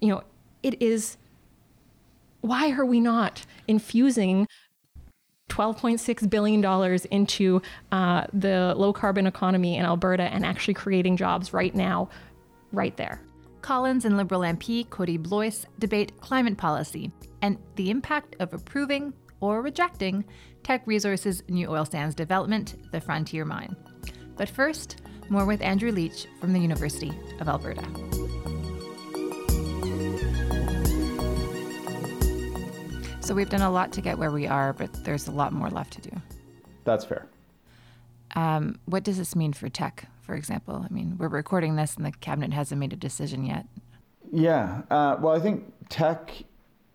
you 0.00 0.08
know, 0.08 0.22
it 0.62 0.80
is 0.80 1.18
why 2.40 2.70
are 2.72 2.84
we 2.84 3.00
not 3.00 3.46
infusing 3.66 4.46
$12.6 5.48 6.30
billion 6.30 6.98
into 7.10 7.62
uh, 7.92 8.26
the 8.32 8.74
low 8.76 8.92
carbon 8.92 9.26
economy 9.26 9.76
in 9.76 9.84
Alberta 9.84 10.24
and 10.24 10.44
actually 10.44 10.74
creating 10.74 11.16
jobs 11.16 11.52
right 11.52 11.74
now, 11.74 12.08
right 12.72 12.96
there. 12.96 13.20
Collins 13.60 14.04
and 14.04 14.16
Liberal 14.16 14.42
MP 14.42 14.86
Kody 14.88 15.18
Blois 15.18 15.64
debate 15.78 16.20
climate 16.20 16.56
policy 16.56 17.10
and 17.40 17.56
the 17.76 17.90
impact 17.90 18.36
of 18.40 18.52
approving 18.52 19.12
or 19.40 19.62
rejecting 19.62 20.24
Teck 20.62 20.86
Resources' 20.86 21.42
new 21.48 21.70
oil 21.70 21.84
sands 21.84 22.14
development, 22.14 22.76
the 22.92 23.00
Frontier 23.00 23.44
Mine. 23.44 23.76
But 24.36 24.48
first, 24.48 25.02
more 25.28 25.44
with 25.44 25.62
Andrew 25.62 25.92
Leach 25.92 26.26
from 26.40 26.52
the 26.52 26.60
University 26.60 27.12
of 27.40 27.48
Alberta. 27.48 27.84
So 33.24 33.34
we've 33.34 33.48
done 33.48 33.62
a 33.62 33.70
lot 33.70 33.90
to 33.92 34.02
get 34.02 34.18
where 34.18 34.30
we 34.30 34.46
are, 34.46 34.74
but 34.74 34.92
there's 35.02 35.28
a 35.28 35.30
lot 35.30 35.54
more 35.54 35.70
left 35.70 35.94
to 35.94 36.02
do. 36.02 36.10
That's 36.84 37.06
fair. 37.06 37.26
Um, 38.36 38.78
what 38.84 39.02
does 39.02 39.16
this 39.16 39.34
mean 39.34 39.54
for 39.54 39.70
Teck, 39.70 40.08
for 40.20 40.34
example? 40.34 40.84
I 40.84 40.92
mean, 40.92 41.16
we're 41.16 41.28
recording 41.28 41.74
this 41.76 41.96
and 41.96 42.04
the 42.04 42.12
cabinet 42.12 42.52
hasn't 42.52 42.78
made 42.78 42.92
a 42.92 42.96
decision 42.96 43.46
yet. 43.46 43.64
Yeah. 44.30 44.82
Uh, 44.90 45.16
well, 45.18 45.34
I 45.34 45.40
think 45.40 45.72
Teck, 45.88 46.44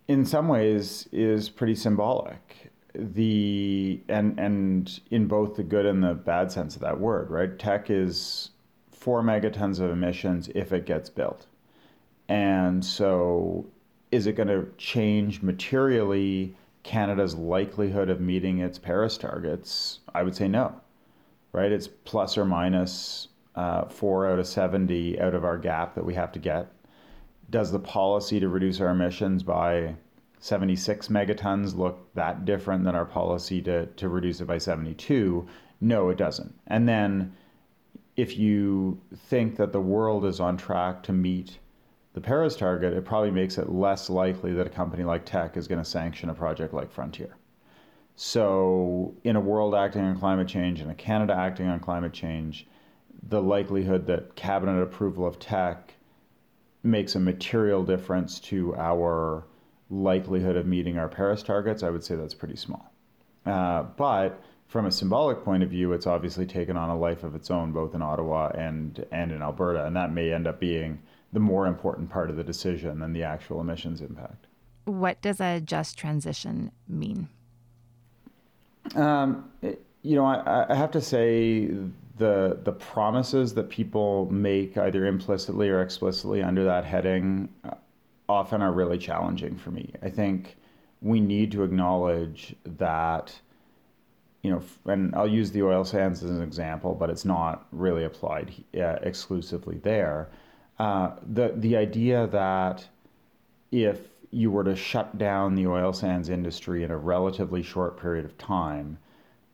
in 0.08 0.24
some 0.24 0.48
ways, 0.48 1.10
is 1.12 1.50
pretty 1.50 1.74
symbolic. 1.74 2.72
The 2.94 4.00
and 4.08 4.40
and 4.40 5.00
in 5.10 5.28
both 5.28 5.56
the 5.56 5.64
good 5.64 5.88
and 5.88 6.04
the 6.04 6.14
bad 6.14 6.52
sense 6.52 6.76
of 6.76 6.82
that 6.82 7.00
word, 7.00 7.32
right? 7.32 7.58
Teck 7.58 7.90
is 7.90 8.52
four 8.92 9.24
megatons 9.24 9.80
of 9.80 9.90
emissions 9.90 10.48
if 10.54 10.74
it 10.74 10.86
gets 10.86 11.10
built, 11.10 11.48
and 12.28 12.84
so 12.84 13.66
is 14.12 14.28
it 14.28 14.34
going 14.34 14.48
to 14.48 14.68
change 14.78 15.42
materially 15.42 16.56
Canada's 16.84 17.36
likelihood 17.36 18.10
of 18.10 18.20
meeting 18.20 18.60
its 18.60 18.80
Paris 18.80 19.18
targets? 19.18 20.00
I 20.14 20.24
would 20.24 20.36
say 20.36 20.48
no, 20.48 20.82
right? 21.52 21.72
It's 21.72 21.88
plus 21.88 22.38
or 22.38 22.46
minus 22.46 23.28
uh, 23.56 23.86
four 23.86 24.28
out 24.28 24.40
of 24.40 24.48
70 24.48 25.20
out 25.20 25.36
of 25.36 25.44
our 25.44 25.58
gap 25.58 25.96
that 25.96 26.06
we 26.06 26.14
have 26.16 26.32
to 26.32 26.40
get. 26.40 26.72
Does 27.50 27.72
the 27.72 27.80
policy 27.80 28.40
to 28.40 28.48
reduce 28.48 28.80
our 28.80 28.90
emissions 28.90 29.44
by 29.44 29.96
76 30.40 31.08
megatons 31.10 31.76
look 31.76 32.14
that 32.14 32.46
different 32.46 32.84
than 32.86 32.96
our 32.96 33.06
policy 33.06 33.62
to, 33.64 33.86
to 33.88 34.08
reduce 34.08 34.40
it 34.40 34.46
by 34.46 34.58
72? 34.58 35.48
No, 35.82 36.10
it 36.10 36.18
doesn't. 36.18 36.54
And 36.68 36.88
then 36.88 37.36
if 38.16 38.38
you 38.38 39.00
think 39.16 39.56
that 39.58 39.72
the 39.72 39.82
world 39.82 40.26
is 40.26 40.40
on 40.40 40.58
track 40.58 41.04
to 41.04 41.14
meet 41.14 41.58
the 42.20 42.26
Paris 42.28 42.58
target, 42.58 42.92
it 42.92 43.06
probably 43.06 43.32
makes 43.32 43.58
it 43.58 43.70
less 43.70 44.10
likely 44.10 44.52
that 44.52 44.68
a 44.68 44.70
company 44.70 45.06
like 45.06 45.26
Teck 45.26 45.56
is 45.56 45.70
going 45.70 45.82
to 45.82 45.90
sanction 45.90 46.30
a 46.30 46.34
project 46.34 46.74
like 46.74 46.92
Frontier. 46.92 47.38
So, 48.18 49.16
in 49.24 49.38
a 49.38 49.40
world 49.40 49.74
acting 49.74 50.02
on 50.02 50.20
climate 50.20 50.50
change 50.50 50.82
and 50.82 50.92
a 50.92 50.96
Canada 50.96 51.34
acting 51.34 51.68
on 51.68 51.80
climate 51.80 52.12
change, 52.12 52.68
the 53.30 53.42
likelihood 53.42 54.06
that 54.08 54.36
cabinet 54.36 54.82
approval 54.82 55.26
of 55.26 55.40
Teck 55.40 55.94
makes 56.84 57.16
a 57.16 57.22
material 57.22 57.86
difference 57.86 58.42
to 58.42 58.76
our 58.76 59.46
likelihood 59.90 60.58
of 60.58 60.66
meeting 60.66 60.98
our 60.98 61.08
Paris 61.08 61.42
targets, 61.42 61.84
I 61.84 61.90
would 61.90 62.04
say 62.04 62.18
that's 62.18 62.34
pretty 62.34 62.58
small. 62.58 62.92
Uh, 63.46 63.84
but 63.96 64.44
from 64.68 64.88
a 64.88 64.92
symbolic 64.92 65.46
point 65.46 65.64
of 65.64 65.70
view, 65.70 65.94
it's 65.94 66.06
obviously 66.06 66.46
taken 66.46 66.76
on 66.76 66.90
a 66.90 66.98
life 67.00 67.24
of 67.24 67.34
its 67.34 67.50
own, 67.50 67.72
both 67.72 67.96
in 67.96 68.02
Ottawa 68.02 68.50
and 68.50 69.06
and 69.10 69.32
in 69.32 69.42
Alberta, 69.42 69.86
and 69.86 69.96
that 69.96 70.12
may 70.12 70.34
end 70.34 70.46
up 70.46 70.60
being 70.60 71.00
the 71.34 71.40
more 71.40 71.68
important 71.68 72.10
part 72.10 72.30
of 72.30 72.36
the 72.36 72.44
decision 72.44 73.00
than 73.00 73.14
the 73.14 73.24
actual 73.24 73.62
emissions 73.62 74.02
impact. 74.02 74.48
What 74.86 75.22
does 75.22 75.40
a 75.40 75.60
just 75.60 75.98
transition 75.98 76.72
mean? 76.88 77.30
Um, 78.96 79.52
it, 79.62 79.84
you 80.02 80.16
know, 80.16 80.26
I, 80.26 80.66
I, 80.70 80.76
have 80.76 80.90
to 80.92 81.02
say 81.02 81.70
the 82.18 82.60
the 82.64 82.72
promises 82.72 83.54
that 83.54 83.70
people 83.70 84.32
make 84.32 84.78
either 84.78 85.06
implicitly 85.06 85.70
or 85.70 85.82
explicitly 85.82 86.42
under 86.42 86.64
that 86.64 86.86
heading 86.86 87.50
uh, 87.64 87.76
often 88.28 88.62
are 88.62 88.72
really 88.72 88.98
challenging 88.98 89.58
for 89.58 89.70
me. 89.70 89.94
I 90.02 90.10
think 90.10 90.58
we 91.02 91.20
need 91.20 91.52
to 91.52 91.64
acknowledge 91.64 92.56
that 92.66 93.40
you 94.42 94.52
know, 94.52 94.62
and 94.86 95.14
I'll 95.16 95.28
use 95.28 95.52
the 95.52 95.64
oil 95.64 95.84
sands 95.84 96.24
as 96.24 96.30
an 96.30 96.42
example, 96.42 96.96
but 96.96 97.10
it's 97.10 97.26
not 97.26 97.68
really 97.72 98.06
applied 98.06 98.54
uh, 98.76 98.96
exclusively 99.02 99.78
there. 99.84 100.30
Uh, 100.80 101.12
the 101.34 101.54
the 101.58 101.76
idea 101.76 102.26
that 102.28 102.88
if 103.72 104.00
you 104.32 104.50
were 104.50 104.64
to 104.64 104.76
shut 104.76 105.18
down 105.18 105.56
the 105.56 105.68
oil 105.68 105.92
sands 105.92 106.30
industry 106.30 106.84
in 106.84 106.92
a 106.92 106.98
relatively 106.98 107.62
short 107.62 108.00
period 108.00 108.24
of 108.24 108.38
time, 108.38 108.98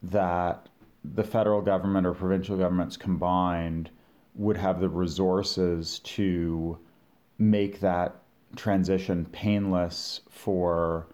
that 0.04 0.68
the 1.04 1.24
federal 1.24 1.62
government 1.62 2.06
or 2.06 2.14
provincial 2.14 2.58
governments 2.58 2.98
combined 2.98 3.90
would 4.36 4.58
have 4.58 4.80
the 4.80 4.90
resources 4.90 6.00
to 6.00 6.78
make 7.40 7.80
that 7.80 8.16
transition 8.56 9.26
painless 9.32 10.22
for 10.30 11.08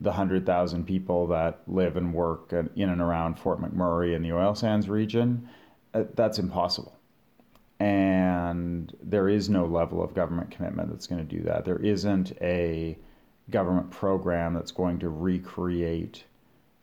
the 0.00 0.10
100,000 0.10 0.84
people 0.84 1.26
that 1.26 1.60
live 1.66 1.96
and 1.96 2.12
work 2.12 2.52
in 2.52 2.88
and 2.90 3.00
around 3.00 3.38
Fort 3.38 3.60
McMurray 3.60 4.14
in 4.14 4.22
the 4.22 4.32
oil 4.32 4.54
sands 4.54 4.88
region, 4.88 5.48
uh, 5.94 6.04
that's 6.14 6.38
impossible 6.38 6.95
and 7.78 8.96
there 9.02 9.28
is 9.28 9.50
no 9.50 9.66
level 9.66 10.02
of 10.02 10.14
government 10.14 10.50
commitment 10.50 10.90
that's 10.90 11.06
going 11.06 11.26
to 11.26 11.36
do 11.36 11.42
that. 11.42 11.64
There 11.64 11.78
isn't 11.78 12.32
a 12.40 12.96
government 13.50 13.90
program 13.90 14.54
that's 14.54 14.72
going 14.72 14.98
to 15.00 15.08
recreate 15.08 16.24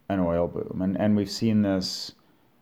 an 0.10 0.20
oil 0.20 0.48
boom. 0.48 0.82
And, 0.82 0.98
and 0.98 1.16
we've 1.16 1.30
seen 1.30 1.62
this 1.62 2.14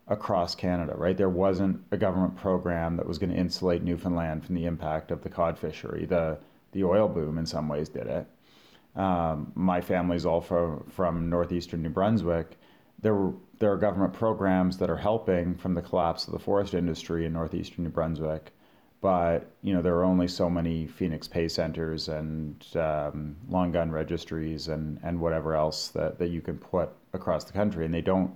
across 0.08 0.56
Canada, 0.56 0.94
right? 0.96 1.18
There 1.18 1.30
wasn't 1.30 1.82
a 1.92 1.98
government 1.98 2.36
program 2.36 2.98
that 2.98 3.08
was 3.08 3.18
going 3.18 3.32
to 3.32 3.38
insulate 3.38 3.84
Newfoundland 3.84 4.46
from 4.46 4.56
the 4.56 4.66
impact 4.66 5.12
of 5.12 5.22
the 5.22 5.30
cod 5.30 5.58
fishery. 5.58 6.06
The, 6.06 6.38
the 6.72 6.84
oil 6.84 7.08
boom, 7.08 7.38
in 7.38 7.46
some 7.46 7.68
ways, 7.68 7.90
did 7.90 8.08
it. 8.08 8.28
Um, 8.96 9.52
my 9.56 9.80
family's 9.82 10.26
all 10.26 10.42
from, 10.42 10.86
from 10.90 11.30
northeastern 11.30 11.82
New 11.82 11.90
Brunswick. 11.90 12.58
There 13.02 13.16
were 13.16 13.34
there 13.62 13.72
are 13.72 13.78
government 13.78 14.12
programs 14.12 14.78
that 14.78 14.90
are 14.90 14.98
helping 14.98 15.54
from 15.54 15.76
the 15.76 15.84
collapse 15.84 16.26
of 16.26 16.34
the 16.34 16.40
forest 16.40 16.74
industry 16.74 17.28
in 17.28 17.34
northeastern 17.34 17.84
New 17.84 17.92
Brunswick, 17.92 18.52
but 19.02 19.52
you 19.62 19.72
know 19.72 19.84
there 19.84 19.96
are 19.98 20.04
only 20.04 20.28
so 20.28 20.50
many 20.50 20.88
Phoenix 20.88 21.28
Pay 21.28 21.48
Centers 21.48 22.10
and 22.10 22.66
um, 22.76 23.36
long 23.48 23.72
gun 23.72 23.92
registries 23.92 24.68
and 24.68 25.00
and 25.04 25.20
whatever 25.20 25.56
else 25.56 25.90
that, 25.90 26.18
that 26.18 26.30
you 26.30 26.42
can 26.42 26.58
put 26.58 26.90
across 27.14 27.44
the 27.44 27.54
country, 27.54 27.86
and 27.86 27.94
they 27.94 28.02
don't 28.02 28.34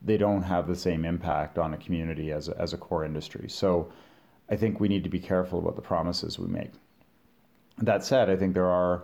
they 0.00 0.16
don't 0.16 0.42
have 0.42 0.68
the 0.68 0.76
same 0.76 1.04
impact 1.04 1.58
on 1.58 1.74
a 1.74 1.76
community 1.76 2.30
as 2.30 2.48
as 2.48 2.72
a 2.72 2.78
core 2.78 3.04
industry. 3.04 3.48
So 3.48 3.90
I 4.48 4.54
think 4.54 4.78
we 4.78 4.86
need 4.86 5.02
to 5.02 5.10
be 5.10 5.18
careful 5.18 5.58
about 5.58 5.74
the 5.74 5.82
promises 5.82 6.38
we 6.38 6.46
make. 6.46 6.70
That 7.78 8.04
said, 8.04 8.30
I 8.30 8.36
think 8.36 8.54
there 8.54 8.70
are 8.70 9.02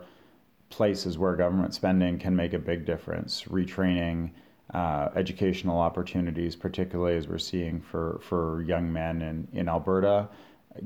places 0.70 1.18
where 1.18 1.34
government 1.34 1.74
spending 1.74 2.16
can 2.16 2.36
make 2.36 2.52
a 2.52 2.60
big 2.60 2.86
difference. 2.86 3.42
Retraining 3.44 4.30
uh, 4.74 5.09
educational 5.16 5.81
opportunities, 5.81 6.54
particularly 6.57 7.16
as 7.16 7.28
we're 7.28 7.38
seeing 7.38 7.81
for, 7.81 8.20
for 8.22 8.62
young 8.62 8.92
men 8.92 9.22
in, 9.22 9.48
in 9.52 9.68
Alberta. 9.68 10.28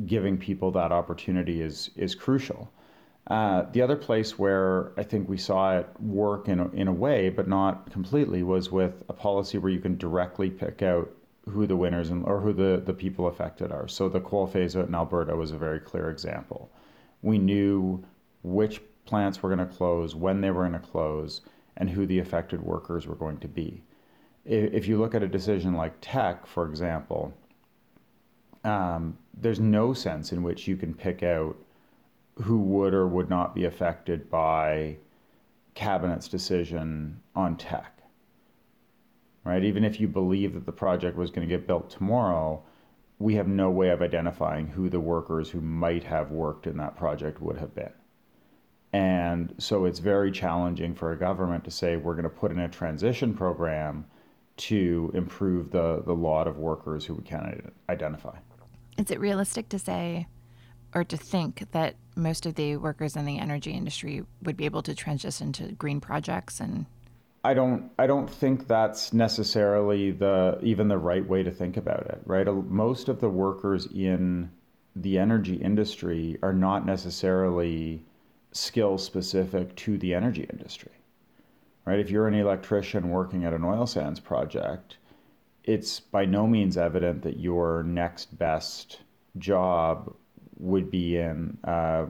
Giving 0.07 0.38
people 0.38 0.71
that 0.73 0.92
opportunity 0.92 1.61
is, 1.61 1.90
is 1.97 2.14
crucial. 2.14 2.71
Uh, 3.27 3.66
the 3.73 3.83
other 3.83 3.97
place 3.97 4.38
where 4.38 4.92
I 4.97 5.03
think 5.03 5.29
we 5.29 5.37
saw 5.37 5.79
it 5.79 5.88
work 6.01 6.49
in 6.49 6.61
a, 6.61 6.68
in 6.71 6.88
a 6.88 6.92
way, 6.92 7.29
but 7.29 7.47
not 7.49 7.90
completely, 7.90 8.42
was 8.42 8.71
with 8.71 9.05
a 9.09 9.12
policy 9.12 9.59
where 9.59 9.71
you 9.71 9.81
can 9.81 9.97
directly 9.97 10.51
pick 10.51 10.83
out 10.83 11.11
who 11.49 11.66
the 11.66 11.77
winners 11.77 12.11
and, 12.11 12.25
or 12.25 12.40
who 12.40 12.53
the, 12.53 12.83
the 12.85 12.92
people 12.92 13.27
affected 13.27 13.71
are. 13.71 13.88
So 13.88 14.09
the 14.09 14.21
coal 14.21 14.47
phase 14.47 14.77
out 14.77 14.88
in 14.88 14.95
Alberta 14.95 15.37
was 15.37 15.51
a 15.51 15.59
very 15.59 15.81
clear 15.81 16.09
example. 16.11 16.71
We 17.23 17.38
knew 17.38 18.03
which 18.42 18.81
plants 19.05 19.42
were 19.42 19.55
going 19.55 19.68
to 19.68 19.75
close, 19.75 20.14
when 20.14 20.40
they 20.40 20.51
were 20.51 20.68
going 20.68 20.81
to 20.81 20.88
close, 20.88 21.42
and 21.76 21.90
who 21.90 22.06
the 22.06 22.18
affected 22.18 22.62
workers 22.62 23.06
were 23.06 23.14
going 23.14 23.38
to 23.38 23.48
be. 23.48 23.82
If 24.44 24.88
you 24.88 24.98
look 24.98 25.14
at 25.14 25.22
a 25.22 25.28
decision 25.28 25.74
like 25.74 25.94
Teck, 26.00 26.46
for 26.46 26.68
example, 26.68 27.32
um, 28.64 29.16
there's 29.37 29.61
no 29.61 29.92
sense 29.92 30.32
in 30.32 30.42
which 30.42 30.66
you 30.68 30.76
can 30.76 30.94
pick 30.94 31.22
out 31.22 31.56
who 32.42 32.58
would 32.58 32.94
or 32.94 33.06
would 33.06 33.28
not 33.28 33.54
be 33.54 33.64
affected 33.64 34.30
by 34.30 34.96
cabinet's 35.74 36.28
decision 36.28 37.20
on 37.35 37.56
Teck. 37.56 37.98
Right? 39.44 39.64
Even 39.64 39.85
if 39.85 40.00
you 40.00 40.06
believe 40.06 40.54
that 40.54 40.66
the 40.66 40.72
project 40.72 41.16
was 41.16 41.30
going 41.30 41.46
to 41.48 41.52
get 41.52 41.66
built 41.66 41.90
tomorrow, 41.90 42.62
we 43.18 43.35
have 43.35 43.48
no 43.48 43.70
way 43.70 43.90
of 43.90 44.02
identifying 44.02 44.66
who 44.68 44.88
the 44.88 45.00
workers 45.00 45.50
who 45.50 45.61
might 45.61 46.04
have 46.04 46.30
worked 46.30 46.66
in 46.66 46.76
that 46.76 46.96
project 46.96 47.40
would 47.40 47.56
have 47.56 47.74
been. 47.74 47.92
And 48.92 49.55
so 49.59 49.87
it's 49.87 49.98
very 49.98 50.31
challenging 50.31 50.94
for 50.94 51.12
a 51.12 51.18
government 51.18 51.64
to 51.64 51.70
say 51.70 51.96
we're 51.96 52.14
going 52.14 52.24
to 52.24 52.28
put 52.28 52.50
in 52.50 52.59
a 52.59 52.68
transition 52.68 53.35
program 53.35 54.05
to 54.59 55.11
improve 55.14 55.70
the, 55.70 56.02
the 56.05 56.12
lot 56.12 56.46
of 56.46 56.59
workers 56.59 57.05
who 57.05 57.14
we 57.14 57.22
can 57.22 57.72
identify. 57.88 58.37
Is 58.98 59.11
it 59.11 59.18
realistic 59.18 59.70
to 59.70 59.78
say 59.78 60.26
or 60.94 61.05
to 61.05 61.16
think 61.16 61.64
that 61.72 61.96
most 62.16 62.44
of 62.44 62.55
the 62.55 62.76
workers 62.76 63.16
in 63.16 63.24
the 63.24 63.38
energy 63.38 63.70
industry 63.70 64.22
would 64.42 64.57
be 64.57 64.66
able 64.66 64.83
to 64.83 64.94
transition 64.94 65.52
to 65.52 65.72
green 65.72 66.00
projects 66.00 66.61
and 66.61 66.85
I 67.44 67.55
don't 67.55 67.90
I 67.98 68.07
don't 68.07 68.31
think 68.31 68.68
that's 68.68 69.12
necessarily 69.12 70.12
the 70.12 70.59
even 70.62 70.87
the 70.87 70.98
right 70.98 71.26
way 71.26 71.42
to 71.42 71.50
think 71.50 71.76
about 71.76 72.07
it, 72.07 72.20
right? 72.24 72.46
Most 72.46 73.09
of 73.09 73.20
the 73.20 73.28
workers 73.28 73.87
in 73.87 74.50
the 74.94 75.18
energy 75.18 75.57
industry 75.57 76.38
are 76.42 76.52
not 76.52 76.87
necessarily 76.87 78.05
skill 78.53 78.99
specific 78.99 79.75
to 79.77 79.99
the 79.99 80.15
energy 80.15 80.47
industry. 80.51 80.93
Right? 81.85 81.99
If 81.99 82.11
you're 82.11 82.29
an 82.29 82.35
electrician 82.35 83.11
working 83.11 83.45
at 83.45 83.53
an 83.53 83.65
oil 83.65 83.87
sands 83.87 84.21
project, 84.21 84.99
it's 85.65 86.01
by 86.01 86.25
no 86.25 86.47
means 86.47 86.77
evident 86.77 87.23
that 87.23 87.38
your 87.38 87.83
next 87.83 88.38
best 88.38 89.01
job 89.38 90.15
would 90.59 90.91
be 90.91 91.17
in 91.17 91.59
uh, 91.65 92.07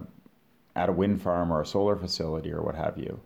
at 0.76 0.88
a 0.88 0.92
wind 0.92 1.20
farm 1.20 1.52
or 1.52 1.62
a 1.62 1.66
solar 1.66 1.96
facility 1.96 2.52
or 2.52 2.62
what 2.62 2.74
have 2.74 2.98
you. 2.98 3.20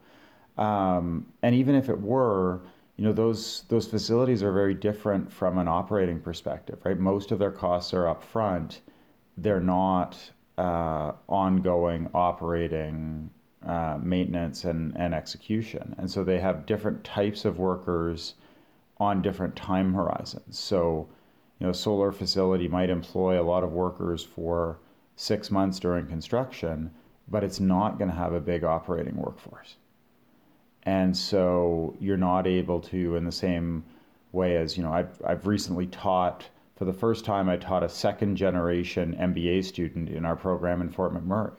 Um, 0.63 1.27
and 1.43 1.55
even 1.55 1.75
if 1.75 1.89
it 1.89 2.01
were, 2.01 2.63
you 2.97 3.05
know, 3.05 3.13
those 3.13 3.65
those 3.69 3.87
facilities 3.87 4.43
are 4.43 4.53
very 4.53 4.75
different 4.75 5.33
from 5.33 5.59
an 5.59 5.69
operating 5.69 6.21
perspective, 6.21 6.79
right? 6.85 6.99
Most 6.99 7.31
of 7.31 7.39
their 7.39 7.51
costs 7.51 7.93
are 7.93 8.05
upfront. 8.05 8.79
They're 9.37 9.61
not 9.61 10.17
uh, 10.59 11.12
ongoing 11.29 12.09
operating 12.14 13.31
uh, 13.64 13.99
maintenance 14.03 14.64
and, 14.64 14.97
and 14.97 15.14
execution. 15.14 15.95
And 15.99 16.11
so 16.11 16.25
they 16.25 16.38
have 16.38 16.66
different 16.66 17.05
types 17.05 17.45
of 17.45 17.59
workers 17.59 18.35
on 18.99 19.23
different 19.23 19.57
time 19.57 19.92
horizons. 19.92 20.59
So, 20.59 21.09
you 21.59 21.66
know, 21.66 21.71
a 21.71 21.75
solar 21.75 22.12
facility 22.12 22.69
might 22.69 22.90
employ 22.90 23.40
a 23.40 23.45
lot 23.45 23.64
of 23.64 23.73
workers 23.73 24.23
for 24.25 24.79
six 25.16 25.51
months 25.51 25.79
during 25.79 26.07
construction, 26.07 26.90
but 27.29 27.42
it's 27.42 27.61
not 27.61 27.99
going 27.99 28.11
to 28.11 28.16
have 28.16 28.33
a 28.33 28.40
big 28.40 28.64
operating 28.64 29.16
workforce. 29.16 29.77
And 30.85 31.16
so 31.16 31.97
you're 31.99 32.16
not 32.16 32.47
able 32.47 32.81
to, 32.83 33.16
in 33.16 33.25
the 33.25 33.33
same 33.33 33.85
way 34.33 34.57
as, 34.57 34.77
you 34.77 34.85
know, 34.85 34.92
I've, 34.92 35.21
I've 35.27 35.47
recently 35.47 35.87
taught, 35.88 36.45
for 36.77 36.85
the 36.85 36.93
first 36.93 37.25
time, 37.25 37.49
I 37.49 37.57
taught 37.57 37.83
a 37.83 37.89
second 37.89 38.37
generation 38.37 39.17
MBA 39.19 39.65
student 39.65 40.09
in 40.09 40.25
our 40.25 40.37
program 40.37 40.81
in 40.81 40.91
Fort 40.91 41.15
McMurray. 41.15 41.57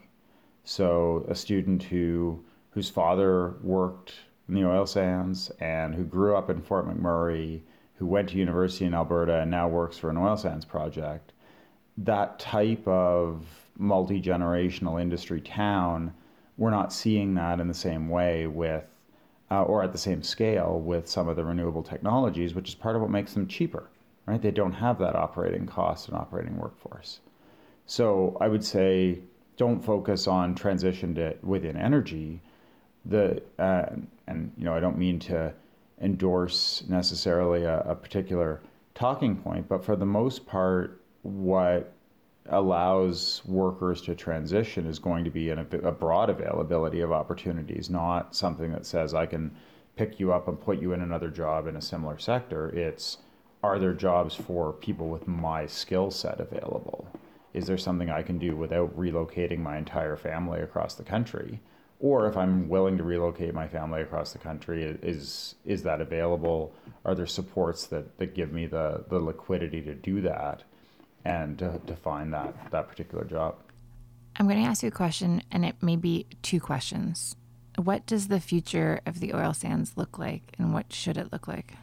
So 0.64 1.26
a 1.28 1.36
student 1.36 1.84
who 1.84 2.44
whose 2.72 2.90
father 2.90 3.56
worked 3.64 4.14
in 4.48 4.54
the 4.54 4.66
oil 4.66 4.86
sands 4.86 5.50
and 5.60 5.96
who 5.96 6.04
grew 6.04 6.36
up 6.36 6.50
in 6.50 6.62
Fort 6.62 6.88
McMurray, 6.88 7.62
who 7.96 8.06
went 8.06 8.30
to 8.30 8.38
university 8.38 8.86
in 8.86 8.94
Alberta 8.94 9.42
and 9.42 9.50
now 9.50 9.68
works 9.68 9.98
for 9.98 10.10
an 10.10 10.18
oil 10.18 10.38
sands 10.38 10.66
project 10.66 11.34
that 11.98 12.38
type 12.40 12.88
of 12.88 13.46
multi 13.78 14.22
generational 14.22 15.02
industry 15.02 15.42
town, 15.42 16.14
we're 16.58 16.72
not 16.72 16.94
seeing 16.94 17.34
that 17.36 17.60
in 17.60 17.68
the 17.68 17.74
same 17.74 18.10
way 18.10 18.48
with, 18.48 18.86
uh, 19.52 19.64
or 19.64 19.84
at 19.84 19.92
the 19.92 19.98
same 19.98 20.22
scale 20.22 20.80
with 20.80 21.08
some 21.08 21.28
of 21.28 21.36
the 21.36 21.44
renewable 21.44 21.84
technologies, 21.84 22.54
which 22.54 22.70
is 22.70 22.76
part 22.76 22.96
of 22.96 23.02
what 23.02 23.12
makes 23.12 23.34
them 23.34 23.48
cheaper, 23.48 23.90
right? 24.28 24.42
They 24.42 24.52
don't 24.52 24.74
have 24.74 25.00
that 25.00 25.16
operating 25.16 25.66
cost 25.66 26.10
and 26.10 26.18
operating 26.18 26.58
workforce. 26.58 27.22
So 27.88 28.38
I 28.40 28.48
would 28.50 28.64
say 28.64 29.20
don't 29.56 29.84
focus 29.84 30.28
on 30.28 30.54
transition 30.54 31.16
to 31.16 31.36
within 31.42 31.78
energy. 31.78 32.42
The 33.06 33.42
uh, 33.58 33.86
and 34.28 34.52
you 34.58 34.66
know 34.66 34.76
I 34.76 34.80
don't 34.80 34.98
mean 34.98 35.18
to 35.20 35.54
endorse 36.02 36.84
necessarily 36.88 37.64
a, 37.64 37.80
a 37.80 37.96
particular 37.96 38.62
talking 38.94 39.38
point, 39.38 39.68
but 39.68 39.84
for 39.84 39.96
the 39.96 40.06
most 40.06 40.46
part, 40.46 41.02
what 41.24 41.94
allows 42.50 43.42
workers 43.46 44.02
to 44.02 44.16
transition 44.16 44.86
is 44.86 45.00
going 45.00 45.24
to 45.24 45.30
be 45.30 45.50
a, 45.50 45.60
a 45.60 45.92
broad 45.92 46.30
availability 46.30 47.02
of 47.02 47.12
opportunities, 47.12 47.90
not 47.90 48.36
something 48.36 48.72
that 48.72 48.86
says 48.86 49.14
I 49.14 49.26
can 49.26 49.56
pick 49.96 50.20
you 50.20 50.32
up 50.32 50.48
and 50.48 50.60
put 50.60 50.80
you 50.80 50.94
in 50.94 51.02
another 51.02 51.30
job 51.30 51.68
in 51.68 51.76
a 51.76 51.82
similar 51.82 52.18
sector. 52.18 52.70
It's 52.70 53.18
are 53.64 53.80
there 53.80 53.94
jobs 53.94 54.36
for 54.36 54.74
people 54.74 55.10
with 55.10 55.28
my 55.28 55.66
skill 55.66 56.12
set 56.12 56.40
available? 56.40 57.08
Is 57.54 57.66
there 57.66 57.78
something 57.78 58.10
I 58.10 58.22
can 58.22 58.38
do 58.38 58.56
without 58.56 58.96
relocating 58.98 59.60
my 59.60 59.78
entire 59.78 60.16
family 60.16 60.62
across 60.62 60.96
the 60.96 61.04
country? 61.04 61.60
Or 62.00 62.28
if 62.28 62.38
I'm 62.38 62.70
willing 62.70 62.98
to 62.98 63.04
relocate 63.04 63.56
my 63.56 63.68
family 63.68 64.02
across 64.02 64.32
the 64.32 64.38
country, 64.38 64.84
is 64.84 65.56
is 65.66 65.82
that 65.84 66.00
available? 66.00 66.74
Are 67.04 67.16
there 67.16 67.26
supports 67.26 67.88
that, 67.88 68.20
that 68.20 68.36
give 68.36 68.52
me 68.52 68.68
the, 68.68 69.04
the 69.10 69.20
liquidity 69.20 69.82
to 69.82 69.96
do 69.96 70.22
that? 70.22 70.64
and 71.28 71.60
to, 71.60 71.80
to 71.86 71.96
find 71.96 72.34
that 72.34 72.54
that 72.72 72.88
particular 72.88 73.26
job. 73.26 73.56
I'm 74.38 74.48
going 74.48 74.64
to 74.64 74.70
ask 74.70 74.82
you 74.82 74.90
a 74.90 74.92
question, 74.92 75.42
and 75.52 75.66
it 75.66 75.82
may 75.82 75.96
be 75.96 76.28
two 76.42 76.60
questions. 76.60 77.36
What 77.76 78.06
does 78.06 78.28
the 78.28 78.40
future 78.40 79.02
of 79.06 79.20
the 79.20 79.34
oil 79.34 79.54
sands 79.54 79.94
look 79.98 80.18
like, 80.18 80.54
and 80.58 80.74
what 80.74 80.94
should 80.94 81.18
it 81.18 81.32
look 81.32 81.48
like? 81.48 81.74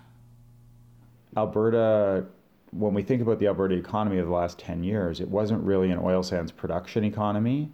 Alberta, 1.37 2.27
when 2.71 2.95
we 2.95 3.03
think 3.03 3.23
about 3.23 3.39
the 3.39 3.47
Alberta 3.47 3.75
economy 3.75 4.19
of 4.19 4.27
the 4.27 4.33
last 4.33 4.59
10 4.59 4.85
years, 4.85 5.21
it 5.21 5.29
wasn't 5.29 5.63
really 5.63 5.91
an 5.91 5.99
oil 5.99 6.23
sands 6.23 6.53
production 6.53 7.05
economy 7.05 7.71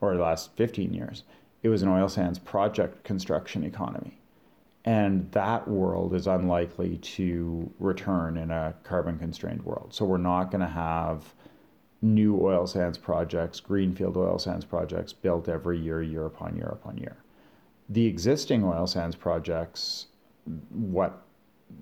or 0.00 0.14
the 0.16 0.22
last 0.22 0.54
15 0.56 0.92
years. 0.92 1.24
It 1.62 1.68
was 1.68 1.82
an 1.82 1.88
oil 1.88 2.08
sands 2.08 2.38
project 2.38 3.04
construction 3.04 3.64
economy. 3.64 4.18
And 4.84 5.30
that 5.30 5.68
world 5.68 6.12
is 6.14 6.26
unlikely 6.26 6.96
to 6.98 7.72
return 7.78 8.36
in 8.36 8.50
a 8.50 8.74
carbon 8.82 9.18
constrained 9.18 9.62
world. 9.64 9.94
So 9.94 10.04
we're 10.04 10.16
not 10.16 10.50
going 10.50 10.60
to 10.60 10.66
have 10.66 11.32
new 12.02 12.36
oil 12.40 12.66
sands 12.66 12.98
projects, 12.98 13.60
greenfield 13.60 14.16
oil 14.16 14.38
sands 14.38 14.64
projects 14.64 15.12
built 15.12 15.48
every 15.48 15.78
year, 15.78 16.02
year 16.02 16.26
upon 16.26 16.56
year 16.56 16.66
upon 16.66 16.98
year. 16.98 17.16
The 17.88 18.06
existing 18.06 18.64
oil 18.64 18.88
sands 18.88 19.14
projects, 19.14 20.06
what 20.70 21.22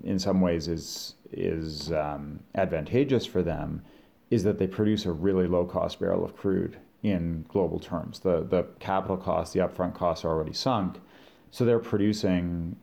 in 0.04 0.18
some 0.18 0.40
ways 0.40 0.68
is 0.68 1.14
is 1.32 1.92
um, 1.92 2.40
advantageous 2.54 3.24
for 3.26 3.42
them, 3.42 3.82
is 4.30 4.42
that 4.44 4.58
they 4.58 4.66
produce 4.66 5.06
a 5.06 5.12
really 5.12 5.46
low 5.46 5.64
cost 5.64 6.00
barrel 6.00 6.24
of 6.24 6.36
crude 6.36 6.76
in 7.02 7.44
global 7.48 7.78
terms. 7.78 8.20
The 8.20 8.42
the 8.42 8.64
capital 8.78 9.16
costs, 9.16 9.54
the 9.54 9.60
upfront 9.60 9.94
costs 9.94 10.24
are 10.24 10.28
already 10.28 10.52
sunk, 10.52 11.00
so 11.50 11.64
they're 11.64 11.78
producing 11.78 12.76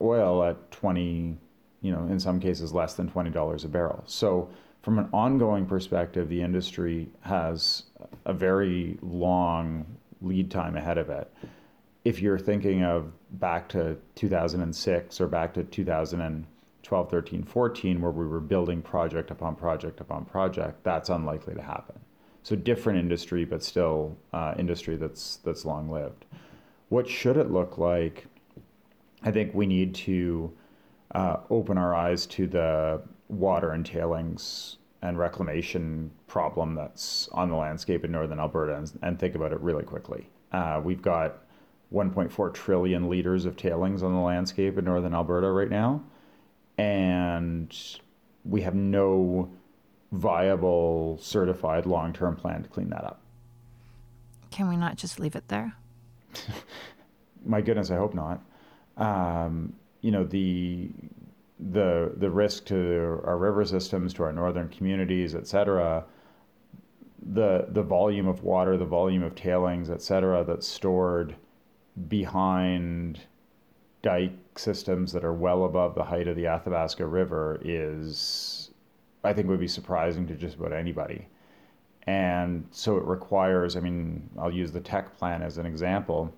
oil 0.00 0.44
at 0.44 0.70
20, 0.70 1.36
you 1.82 1.92
know, 1.92 2.06
in 2.06 2.20
some 2.20 2.38
cases 2.38 2.72
less 2.72 2.94
than 2.94 3.10
$20 3.10 3.64
a 3.64 3.68
barrel. 3.68 4.02
So 4.06 4.48
from 4.82 4.98
an 4.98 5.08
ongoing 5.12 5.66
perspective, 5.66 6.28
the 6.28 6.40
industry 6.40 7.08
has 7.22 7.84
a 8.24 8.32
very 8.32 8.98
long 9.02 9.84
lead 10.20 10.50
time 10.50 10.76
ahead 10.76 10.98
of 10.98 11.10
it. 11.10 11.32
If 12.04 12.22
you're 12.22 12.38
thinking 12.38 12.84
of 12.84 13.12
back 13.32 13.68
to 13.70 13.96
2006 14.14 15.20
or 15.20 15.26
back 15.28 15.54
to 15.54 15.64
2012, 15.64 17.10
13, 17.10 17.42
14, 17.42 18.00
where 18.00 18.10
we 18.10 18.26
were 18.26 18.40
building 18.40 18.82
project 18.82 19.30
upon 19.30 19.54
project 19.54 20.00
upon 20.00 20.24
project, 20.24 20.82
that's 20.84 21.08
unlikely 21.08 21.54
to 21.54 21.62
happen. 21.62 21.98
So 22.42 22.56
different 22.56 22.98
industry, 22.98 23.44
but 23.44 23.62
still 23.62 24.16
uh, 24.32 24.54
industry 24.58 24.96
that's 24.96 25.36
that's 25.44 25.64
long 25.64 25.90
lived. 25.90 26.24
What 26.88 27.08
should 27.08 27.36
it 27.36 27.50
look 27.50 27.76
like? 27.76 28.26
I 29.22 29.30
think 29.30 29.52
we 29.52 29.66
need 29.66 29.94
to 29.96 30.52
uh, 31.14 31.38
open 31.50 31.76
our 31.76 31.94
eyes 31.94 32.24
to 32.26 32.46
the 32.46 33.02
water 33.28 33.72
and 33.72 33.84
tailings 33.84 34.78
and 35.02 35.18
reclamation 35.18 36.10
problem 36.26 36.74
that's 36.74 37.28
on 37.32 37.50
the 37.50 37.56
landscape 37.56 38.04
in 38.04 38.12
northern 38.12 38.40
Alberta 38.40 38.76
and, 38.76 38.98
and 39.02 39.18
think 39.18 39.34
about 39.34 39.52
it 39.52 39.60
really 39.60 39.84
quickly. 39.84 40.28
Uh, 40.52 40.80
we've 40.82 41.02
got 41.02 41.44
1.4 41.92 42.52
trillion 42.52 43.08
liters 43.08 43.44
of 43.44 43.56
tailings 43.56 44.02
on 44.02 44.12
the 44.12 44.20
landscape 44.20 44.76
in 44.76 44.84
northern 44.84 45.14
Alberta 45.14 45.50
right 45.50 45.70
now, 45.70 46.02
and 46.76 47.76
we 48.44 48.60
have 48.62 48.74
no 48.74 49.50
viable 50.12 51.18
certified 51.20 51.86
long 51.86 52.12
term 52.12 52.36
plan 52.36 52.62
to 52.62 52.68
clean 52.68 52.90
that 52.90 53.04
up. 53.04 53.20
Can 54.50 54.68
we 54.68 54.76
not 54.76 54.96
just 54.96 55.18
leave 55.18 55.34
it 55.36 55.48
there? 55.48 55.74
my 57.44 57.60
goodness, 57.60 57.90
I 57.90 57.96
hope 57.96 58.14
not. 58.14 58.42
Um, 58.96 59.74
you 60.00 60.10
know 60.10 60.24
the 60.24 60.90
the 61.58 62.12
the 62.16 62.30
risk 62.30 62.66
to 62.66 63.20
our 63.24 63.38
river 63.38 63.64
systems, 63.64 64.12
to 64.14 64.24
our 64.24 64.32
northern 64.32 64.68
communities, 64.68 65.34
et 65.34 65.46
cetera. 65.46 66.04
The 67.32 67.66
the 67.70 67.82
volume 67.82 68.28
of 68.28 68.42
water, 68.42 68.76
the 68.76 68.84
volume 68.84 69.22
of 69.22 69.34
tailings, 69.34 69.90
et 69.90 70.02
cetera, 70.02 70.44
that's 70.44 70.68
stored 70.68 71.34
behind 72.08 73.20
dike 74.02 74.58
systems 74.58 75.12
that 75.12 75.24
are 75.24 75.32
well 75.32 75.64
above 75.64 75.94
the 75.94 76.04
height 76.04 76.28
of 76.28 76.36
the 76.36 76.46
Athabasca 76.46 77.04
River 77.04 77.60
is, 77.64 78.70
I 79.24 79.32
think, 79.32 79.48
would 79.48 79.60
be 79.60 79.68
surprising 79.68 80.26
to 80.28 80.34
just 80.34 80.56
about 80.56 80.72
anybody. 80.72 81.26
And 82.06 82.66
so 82.70 82.96
it 82.96 83.04
requires, 83.04 83.76
I 83.76 83.80
mean, 83.80 84.30
I'll 84.38 84.52
use 84.52 84.72
the 84.72 84.80
Teck 84.80 85.16
plan 85.18 85.42
as 85.42 85.58
an 85.58 85.66
example. 85.66 86.32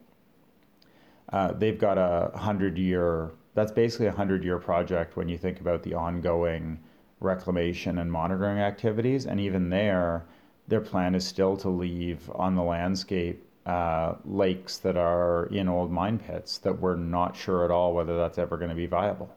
Uh, 1.33 1.53
they've 1.53 1.79
got 1.79 1.97
a 1.97 2.31
100 2.33 2.77
year, 2.77 3.31
that's 3.55 3.71
basically 3.71 4.07
a 4.07 4.11
100 4.11 4.43
year 4.43 4.59
project 4.59 5.17
when 5.17 5.29
you 5.29 5.39
think 5.39 5.61
about 5.61 5.83
the 5.83 5.95
ongoing 5.95 6.81
reclamation 7.21 7.99
and 7.99 8.11
monitoring 8.11 8.59
activities. 8.59 9.27
And 9.27 9.39
even 9.39 9.71
there, 9.71 10.25
their 10.67 10.81
plan 10.81 11.15
is 11.15 11.27
still 11.27 11.57
to 11.59 11.69
leave 11.69 12.29
on 12.35 12.57
the 12.57 12.63
landscape 12.63 13.45
uh, 13.67 14.15
lakes 14.25 14.79
that 14.79 14.97
are 14.97 15.47
in 15.47 15.69
old 15.69 15.91
mine 15.91 16.19
pits 16.19 16.59
that 16.59 16.81
we're 16.81 16.97
not 16.97 17.37
sure 17.37 17.65
at 17.65 17.71
all 17.71 17.95
whether 17.95 18.17
that's 18.17 18.39
ever 18.39 18.57
going 18.57 18.71
to 18.71 18.75
be 18.75 18.87
viable. 18.87 19.35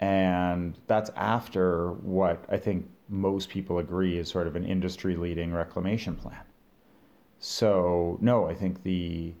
And 0.00 0.78
that's 0.86 1.10
after 1.14 1.92
what 1.92 2.44
I 2.48 2.56
think 2.56 2.88
most 3.08 3.50
people 3.50 3.78
agree 3.78 4.18
is 4.18 4.28
sort 4.28 4.46
of 4.46 4.56
an 4.56 4.64
industry 4.64 5.16
leading 5.16 5.52
reclamation 5.52 6.16
plan. 6.16 6.40
So, 7.38 8.18
no, 8.20 8.46
I 8.48 8.54
think 8.54 8.82
the, 8.82 9.34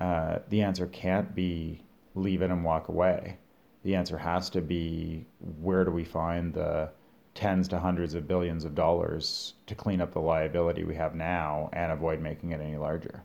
uh, 0.00 0.38
the 0.48 0.62
answer 0.62 0.86
can't 0.86 1.34
be 1.34 1.82
leave 2.14 2.42
it 2.42 2.50
and 2.50 2.64
walk 2.64 2.88
away. 2.88 3.38
The 3.82 3.94
answer 3.94 4.18
has 4.18 4.50
to 4.50 4.60
be 4.60 5.26
where 5.60 5.84
do 5.84 5.90
we 5.90 6.04
find 6.04 6.54
the 6.54 6.90
tens 7.36 7.68
to 7.68 7.78
hundreds 7.78 8.14
of 8.14 8.26
billions 8.26 8.64
of 8.64 8.74
dollars 8.74 9.54
to 9.66 9.74
clean 9.74 10.00
up 10.00 10.12
the 10.12 10.20
liability 10.20 10.82
we 10.84 10.96
have 10.96 11.14
now 11.14 11.68
and 11.72 11.92
avoid 11.92 12.20
making 12.20 12.50
it 12.50 12.60
any 12.60 12.76
larger. 12.76 13.22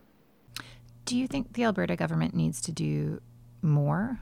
Do 1.04 1.16
you 1.16 1.26
think 1.26 1.54
the 1.54 1.64
Alberta 1.64 1.96
government 1.96 2.34
needs 2.34 2.60
to 2.62 2.72
do 2.72 3.20
more 3.62 4.20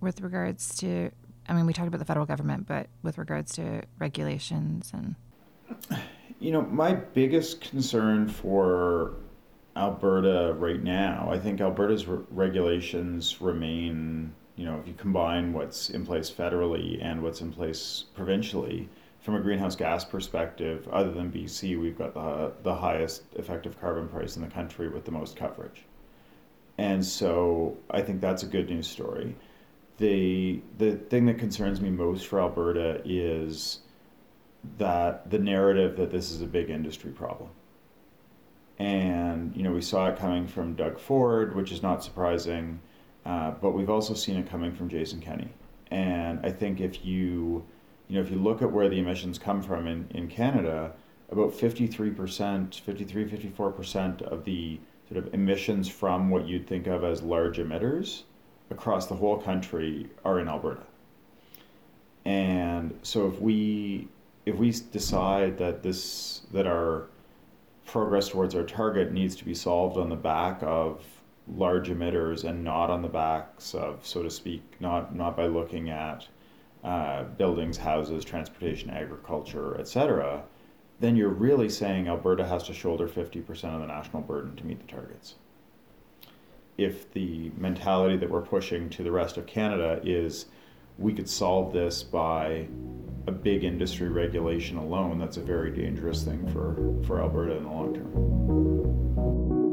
with 0.00 0.20
regards 0.20 0.76
to? 0.78 1.10
I 1.48 1.52
mean, 1.52 1.66
we 1.66 1.72
talked 1.72 1.88
about 1.88 1.98
the 1.98 2.04
federal 2.04 2.26
government, 2.26 2.66
but 2.66 2.88
with 3.02 3.18
regards 3.18 3.52
to 3.54 3.82
regulations 3.98 4.92
and. 4.92 5.14
You 6.38 6.52
know, 6.52 6.62
my 6.62 6.92
biggest 6.94 7.62
concern 7.62 8.28
for 8.28 9.14
Alberta 9.74 10.54
right 10.58 10.82
now, 10.82 11.28
I 11.30 11.38
think 11.38 11.60
Alberta's 11.60 12.06
re- 12.06 12.24
regulations 12.30 13.40
remain 13.40 14.34
you 14.56 14.64
know, 14.64 14.78
if 14.78 14.88
you 14.88 14.94
combine 14.94 15.52
what's 15.52 15.90
in 15.90 16.04
place 16.04 16.30
federally 16.30 17.02
and 17.04 17.22
what's 17.22 17.40
in 17.40 17.52
place 17.52 18.04
provincially, 18.14 18.88
from 19.20 19.34
a 19.34 19.40
greenhouse 19.40 19.76
gas 19.76 20.04
perspective, 20.04 20.88
other 20.92 21.10
than 21.10 21.30
BC, 21.30 21.80
we've 21.80 21.98
got 21.98 22.14
the, 22.14 22.52
the 22.62 22.74
highest 22.74 23.24
effective 23.34 23.78
carbon 23.80 24.08
price 24.08 24.36
in 24.36 24.42
the 24.42 24.48
country 24.48 24.88
with 24.88 25.04
the 25.04 25.10
most 25.10 25.36
coverage. 25.36 25.82
And 26.78 27.04
so 27.04 27.76
I 27.90 28.02
think 28.02 28.20
that's 28.20 28.44
a 28.44 28.46
good 28.46 28.70
news 28.70 28.86
story. 28.86 29.34
The, 29.98 30.60
the 30.78 30.96
thing 30.96 31.26
that 31.26 31.38
concerns 31.38 31.80
me 31.80 31.90
most 31.90 32.26
for 32.26 32.40
Alberta 32.40 33.02
is 33.04 33.80
that 34.78 35.30
the 35.30 35.38
narrative 35.38 35.96
that 35.96 36.10
this 36.10 36.30
is 36.30 36.40
a 36.40 36.46
big 36.46 36.70
industry 36.70 37.10
problem. 37.10 37.50
And, 38.78 39.56
you 39.56 39.62
know, 39.62 39.72
we 39.72 39.80
saw 39.80 40.08
it 40.08 40.18
coming 40.18 40.46
from 40.46 40.74
Doug 40.74 40.98
Ford, 40.98 41.56
which 41.56 41.72
is 41.72 41.82
not 41.82 42.04
surprising 42.04 42.80
uh, 43.26 43.50
but 43.60 43.72
we've 43.72 43.90
also 43.90 44.14
seen 44.14 44.36
it 44.36 44.48
coming 44.48 44.72
from 44.72 44.88
Jason 44.88 45.20
Kenney. 45.20 45.48
And 45.90 46.38
I 46.44 46.50
think 46.50 46.80
if 46.80 47.04
you, 47.04 47.64
you 48.08 48.14
know, 48.14 48.20
if 48.20 48.30
you 48.30 48.36
look 48.36 48.62
at 48.62 48.70
where 48.70 48.88
the 48.88 49.00
emissions 49.00 49.36
come 49.36 49.62
from 49.62 49.88
in, 49.88 50.06
in 50.10 50.28
Canada, 50.28 50.92
about 51.30 51.50
53%, 51.52 52.80
53, 52.80 53.24
54% 53.24 54.22
of 54.22 54.44
the 54.44 54.78
sort 55.08 55.24
of 55.24 55.34
emissions 55.34 55.88
from 55.88 56.30
what 56.30 56.46
you'd 56.46 56.68
think 56.68 56.86
of 56.86 57.02
as 57.02 57.22
large 57.22 57.58
emitters 57.58 58.22
across 58.70 59.06
the 59.06 59.14
whole 59.14 59.38
country 59.38 60.08
are 60.24 60.38
in 60.38 60.48
Alberta. 60.48 60.82
And 62.24 62.96
so 63.02 63.28
if 63.28 63.40
we 63.40 64.08
if 64.46 64.56
we 64.56 64.72
decide 64.92 65.58
that 65.58 65.82
this 65.82 66.42
that 66.52 66.66
our 66.66 67.06
progress 67.84 68.28
towards 68.28 68.54
our 68.54 68.64
target 68.64 69.12
needs 69.12 69.36
to 69.36 69.44
be 69.44 69.54
solved 69.54 69.96
on 69.96 70.08
the 70.08 70.16
back 70.16 70.58
of 70.62 71.04
large 71.54 71.88
emitters 71.88 72.44
and 72.44 72.64
not 72.64 72.90
on 72.90 73.02
the 73.02 73.08
backs 73.08 73.74
of, 73.74 74.04
so 74.04 74.22
to 74.22 74.30
speak, 74.30 74.62
not 74.80 75.14
not 75.14 75.36
by 75.36 75.46
looking 75.46 75.90
at 75.90 76.26
uh, 76.84 77.24
buildings, 77.24 77.76
houses, 77.76 78.24
transportation, 78.24 78.90
agriculture, 78.90 79.78
etc., 79.80 80.42
then 81.00 81.16
you're 81.16 81.28
really 81.28 81.68
saying 81.68 82.08
Alberta 82.08 82.46
has 82.46 82.62
to 82.64 82.72
shoulder 82.72 83.06
50% 83.06 83.48
of 83.74 83.80
the 83.80 83.86
national 83.86 84.22
burden 84.22 84.56
to 84.56 84.64
meet 84.64 84.78
the 84.80 84.90
targets. 84.90 85.34
If 86.78 87.12
the 87.12 87.50
mentality 87.56 88.16
that 88.18 88.30
we're 88.30 88.42
pushing 88.42 88.88
to 88.90 89.02
the 89.02 89.10
rest 89.10 89.36
of 89.36 89.46
Canada 89.46 90.00
is 90.04 90.46
we 90.98 91.12
could 91.12 91.28
solve 91.28 91.72
this 91.72 92.02
by 92.02 92.66
a 93.26 93.32
big 93.32 93.64
industry 93.64 94.08
regulation 94.08 94.76
alone, 94.76 95.18
that's 95.18 95.36
a 95.36 95.42
very 95.42 95.70
dangerous 95.70 96.22
thing 96.22 96.46
for, 96.52 96.76
for 97.06 97.20
Alberta 97.20 97.56
in 97.56 97.64
the 97.64 97.70
long 97.70 97.94
term. 97.94 99.65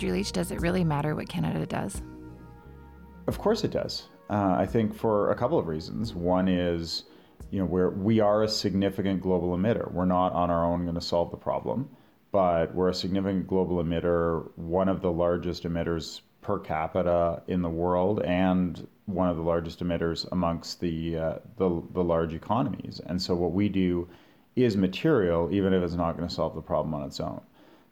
Andrew 0.00 0.16
Leach, 0.16 0.32
does 0.32 0.50
it 0.50 0.62
really 0.62 0.82
matter 0.82 1.14
what 1.14 1.28
Canada 1.28 1.66
does? 1.66 2.00
Of 3.26 3.36
course 3.36 3.64
it 3.64 3.70
does. 3.70 4.08
Uh, 4.30 4.56
I 4.58 4.64
think 4.64 4.94
for 4.94 5.30
a 5.30 5.34
couple 5.34 5.58
of 5.58 5.66
reasons. 5.66 6.14
One 6.14 6.48
is, 6.48 7.04
you 7.50 7.58
know, 7.58 7.66
we're, 7.66 7.90
we 7.90 8.18
are 8.18 8.44
a 8.44 8.48
significant 8.48 9.20
global 9.20 9.54
emitter. 9.54 9.92
We're 9.92 10.06
not 10.06 10.32
on 10.32 10.50
our 10.50 10.64
own 10.64 10.84
going 10.84 10.94
to 10.94 11.02
solve 11.02 11.30
the 11.30 11.36
problem, 11.36 11.90
but 12.32 12.74
we're 12.74 12.88
a 12.88 12.94
significant 12.94 13.46
global 13.46 13.76
emitter, 13.84 14.50
one 14.56 14.88
of 14.88 15.02
the 15.02 15.12
largest 15.12 15.64
emitters 15.64 16.22
per 16.40 16.58
capita 16.58 17.42
in 17.48 17.60
the 17.60 17.68
world, 17.68 18.22
and 18.22 18.88
one 19.04 19.28
of 19.28 19.36
the 19.36 19.42
largest 19.42 19.84
emitters 19.84 20.26
amongst 20.32 20.80
the, 20.80 21.18
uh, 21.18 21.34
the, 21.58 21.82
the 21.92 22.02
large 22.02 22.32
economies. 22.32 23.02
And 23.04 23.20
so 23.20 23.34
what 23.34 23.52
we 23.52 23.68
do 23.68 24.08
is 24.56 24.78
material, 24.78 25.50
even 25.52 25.74
if 25.74 25.82
it's 25.82 25.92
not 25.92 26.16
going 26.16 26.26
to 26.26 26.34
solve 26.34 26.54
the 26.54 26.62
problem 26.62 26.94
on 26.94 27.02
its 27.02 27.20
own. 27.20 27.42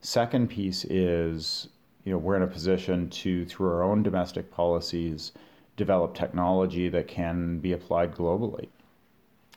Second 0.01 0.49
piece 0.49 0.87
is 0.87 1.69
you 2.05 2.12
know, 2.12 2.18
we're 2.18 2.36
in 2.36 2.42
a 2.42 2.46
position 2.46 3.11
to, 3.11 3.44
through 3.44 3.68
our 3.68 3.82
own 3.82 4.03
domestic 4.03 4.51
policies, 4.51 5.32
develop 5.76 6.14
technology 6.14 6.88
that 6.88 7.09
can 7.09 7.59
be 7.59 7.72
applied 7.72 8.14
globally. 8.14 8.68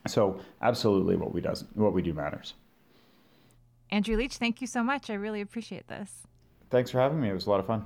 So, 0.07 0.39
absolutely, 0.61 1.15
what 1.15 1.33
we 1.33 1.41
does 1.41 1.65
what 1.73 1.93
we 1.93 2.01
do 2.01 2.13
matters. 2.13 2.53
Andrew 3.91 4.15
Leach, 4.15 4.37
thank 4.37 4.61
you 4.61 4.67
so 4.67 4.83
much. 4.83 5.09
I 5.09 5.13
really 5.13 5.41
appreciate 5.41 5.87
this. 5.87 6.23
Thanks 6.69 6.89
for 6.89 6.99
having 6.99 7.19
me. 7.19 7.29
It 7.29 7.33
was 7.33 7.45
a 7.45 7.49
lot 7.49 7.59
of 7.59 7.67
fun. 7.67 7.85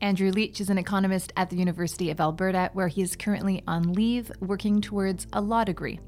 Andrew 0.00 0.30
Leach 0.30 0.60
is 0.60 0.68
an 0.68 0.78
economist 0.78 1.32
at 1.36 1.48
the 1.48 1.56
University 1.56 2.10
of 2.10 2.20
Alberta, 2.20 2.70
where 2.74 2.88
he 2.88 3.02
is 3.02 3.16
currently 3.16 3.62
on 3.66 3.92
leave 3.92 4.30
working 4.40 4.80
towards 4.80 5.26
a 5.32 5.40
law 5.40 5.64
degree. 5.64 6.00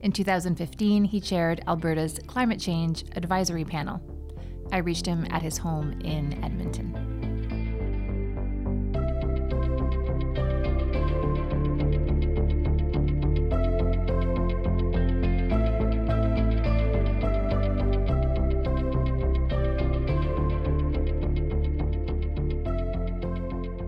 In 0.00 0.12
2015, 0.12 1.04
he 1.04 1.20
chaired 1.20 1.62
Alberta's 1.66 2.18
Climate 2.26 2.58
Change 2.58 3.04
Advisory 3.16 3.64
Panel. 3.64 4.00
I 4.72 4.78
reached 4.78 5.06
him 5.06 5.26
at 5.30 5.42
his 5.42 5.58
home 5.58 5.98
in 6.04 6.42
Edmonton. 6.44 6.94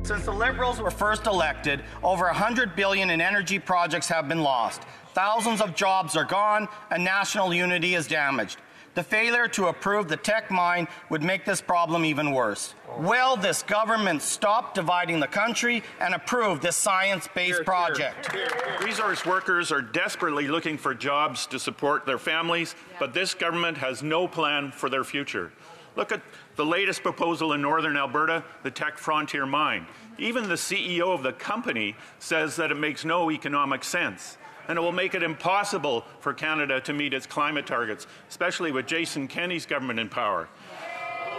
Since 0.02 0.24
the 0.24 0.32
Liberals 0.32 0.80
were 0.80 0.90
first 0.90 1.26
elected, 1.26 1.82
over 2.02 2.24
100 2.24 2.74
billion 2.74 3.10
in 3.10 3.20
energy 3.20 3.58
projects 3.58 4.08
have 4.08 4.28
been 4.28 4.42
lost. 4.42 4.82
Thousands 5.12 5.60
of 5.60 5.74
jobs 5.74 6.16
are 6.16 6.24
gone 6.24 6.68
and 6.90 7.04
national 7.04 7.54
unity 7.54 7.94
is 7.94 8.06
damaged. 8.08 8.58
The 8.94 9.04
failure 9.04 9.46
to 9.48 9.68
approve 9.68 10.08
the 10.08 10.16
Teck 10.16 10.50
mine 10.50 10.88
would 11.10 11.22
make 11.22 11.44
this 11.44 11.60
problem 11.60 12.04
even 12.04 12.32
worse. 12.32 12.74
Will 12.98 13.36
this 13.36 13.62
government 13.62 14.20
stop 14.20 14.74
dividing 14.74 15.20
the 15.20 15.28
country 15.28 15.84
and 16.00 16.12
approve 16.12 16.60
this 16.60 16.76
science 16.76 17.28
based 17.32 17.64
project? 17.64 18.32
Here, 18.32 18.48
here. 18.48 18.86
Resource 18.86 19.24
workers 19.24 19.70
are 19.70 19.80
desperately 19.80 20.48
looking 20.48 20.76
for 20.76 20.92
jobs 20.92 21.46
to 21.46 21.60
support 21.60 22.04
their 22.04 22.18
families, 22.18 22.74
but 22.98 23.14
this 23.14 23.32
government 23.32 23.78
has 23.78 24.02
no 24.02 24.26
plan 24.26 24.72
for 24.72 24.90
their 24.90 25.04
future. 25.04 25.52
Look 25.94 26.10
at 26.10 26.22
the 26.56 26.64
latest 26.64 27.02
proposal 27.02 27.52
in 27.52 27.62
northern 27.62 27.96
Alberta, 27.96 28.44
the 28.62 28.70
Teck 28.70 28.98
Frontier 28.98 29.46
mine. 29.46 29.86
Even 30.18 30.48
the 30.48 30.54
CEO 30.54 31.14
of 31.14 31.22
the 31.22 31.32
company 31.32 31.96
says 32.18 32.56
that 32.56 32.70
it 32.70 32.76
makes 32.76 33.04
no 33.04 33.30
economic 33.30 33.84
sense. 33.84 34.36
And 34.70 34.78
it 34.78 34.82
will 34.82 34.92
make 34.92 35.16
it 35.16 35.24
impossible 35.24 36.04
for 36.20 36.32
Canada 36.32 36.80
to 36.82 36.92
meet 36.92 37.12
its 37.12 37.26
climate 37.26 37.66
targets, 37.66 38.06
especially 38.28 38.70
with 38.70 38.86
Jason 38.86 39.26
Kenney's 39.26 39.66
government 39.66 39.98
in 39.98 40.08
power. 40.08 40.48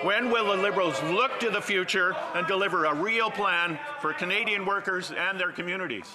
When 0.03 0.29
will 0.29 0.47
the 0.47 0.61
Liberals 0.61 1.01
look 1.03 1.39
to 1.39 1.49
the 1.49 1.61
future 1.61 2.13
and 2.35 2.45
deliver 2.45 2.83
a 2.83 2.93
real 2.93 3.31
plan 3.31 3.79
for 4.01 4.11
Canadian 4.11 4.65
workers 4.65 5.13
and 5.17 5.39
their 5.39 5.53
communities? 5.53 6.07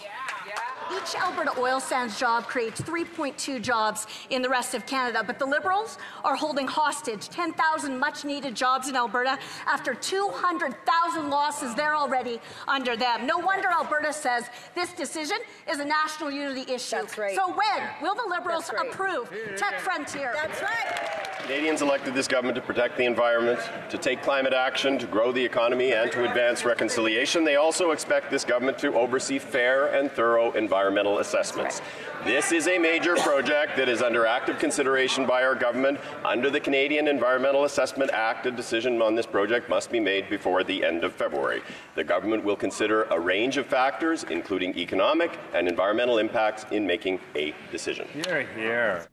Each 0.94 1.16
Alberta 1.16 1.52
oil 1.58 1.80
sands 1.80 2.18
job 2.18 2.44
creates 2.46 2.80
3.2 2.80 3.60
jobs 3.60 4.06
in 4.30 4.40
the 4.40 4.48
rest 4.48 4.74
of 4.74 4.86
Canada, 4.86 5.24
but 5.26 5.38
the 5.38 5.44
Liberals 5.44 5.98
are 6.24 6.36
holding 6.36 6.66
hostage 6.66 7.28
10,000 7.28 7.98
much 7.98 8.24
needed 8.24 8.54
jobs 8.54 8.88
in 8.88 8.94
Alberta 8.94 9.38
after 9.66 9.94
200,000 9.94 11.28
losses 11.28 11.74
there 11.74 11.96
already 11.96 12.40
under 12.68 12.96
them. 12.96 13.26
No 13.26 13.38
wonder 13.38 13.68
Alberta 13.68 14.12
says 14.12 14.44
this 14.74 14.92
decision 14.92 15.38
is 15.68 15.80
a 15.80 15.84
national 15.84 16.30
unity 16.30 16.72
issue. 16.72 16.96
Right. 17.18 17.34
So 17.34 17.48
when 17.48 17.88
will 18.00 18.14
the 18.14 18.28
Liberals 18.28 18.70
right. 18.72 18.88
approve 18.88 19.28
Teck 19.56 19.80
Frontier? 19.80 20.32
That's 20.34 20.62
right. 20.62 21.42
Canadians 21.42 21.82
elected 21.82 22.14
this 22.14 22.26
government 22.26 22.56
to 22.56 22.62
protect 22.62 22.96
the 22.96 23.04
environment, 23.04 23.60
to 23.88 23.98
take 23.98 24.20
climate 24.22 24.52
action, 24.52 24.98
to 24.98 25.06
grow 25.06 25.30
the 25.30 25.44
economy, 25.44 25.92
and 25.92 26.10
to 26.10 26.28
advance 26.28 26.64
reconciliation. 26.64 27.44
They 27.44 27.54
also 27.54 27.92
expect 27.92 28.30
this 28.30 28.44
government 28.44 28.78
to 28.78 28.94
oversee 28.94 29.38
fair 29.38 29.86
and 29.94 30.10
thorough 30.10 30.50
environmental 30.52 30.75
assessments. 31.18 31.80
This 32.24 32.52
is 32.52 32.68
a 32.68 32.78
major 32.78 33.16
project 33.16 33.76
that 33.76 33.88
is 33.88 34.02
under 34.02 34.26
active 34.26 34.58
consideration 34.58 35.26
by 35.26 35.42
our 35.42 35.54
government. 35.54 35.98
Under 36.24 36.50
the 36.50 36.60
Canadian 36.60 37.08
Environmental 37.08 37.64
Assessment 37.64 38.10
Act, 38.12 38.46
a 38.46 38.50
decision 38.50 39.00
on 39.00 39.14
this 39.14 39.26
project 39.26 39.68
must 39.68 39.90
be 39.90 40.00
made 40.00 40.28
before 40.28 40.64
the 40.64 40.84
end 40.84 41.04
of 41.04 41.12
February. 41.12 41.62
The 41.94 42.04
government 42.04 42.44
will 42.44 42.56
consider 42.56 43.04
a 43.04 43.18
range 43.18 43.56
of 43.56 43.66
factors, 43.66 44.24
including 44.24 44.76
economic 44.76 45.38
and 45.54 45.68
environmental 45.68 46.18
impacts, 46.18 46.66
in 46.70 46.86
making 46.86 47.20
a 47.34 47.54
decision. 47.70 48.06
Here, 48.12 48.46
here. 48.56 49.06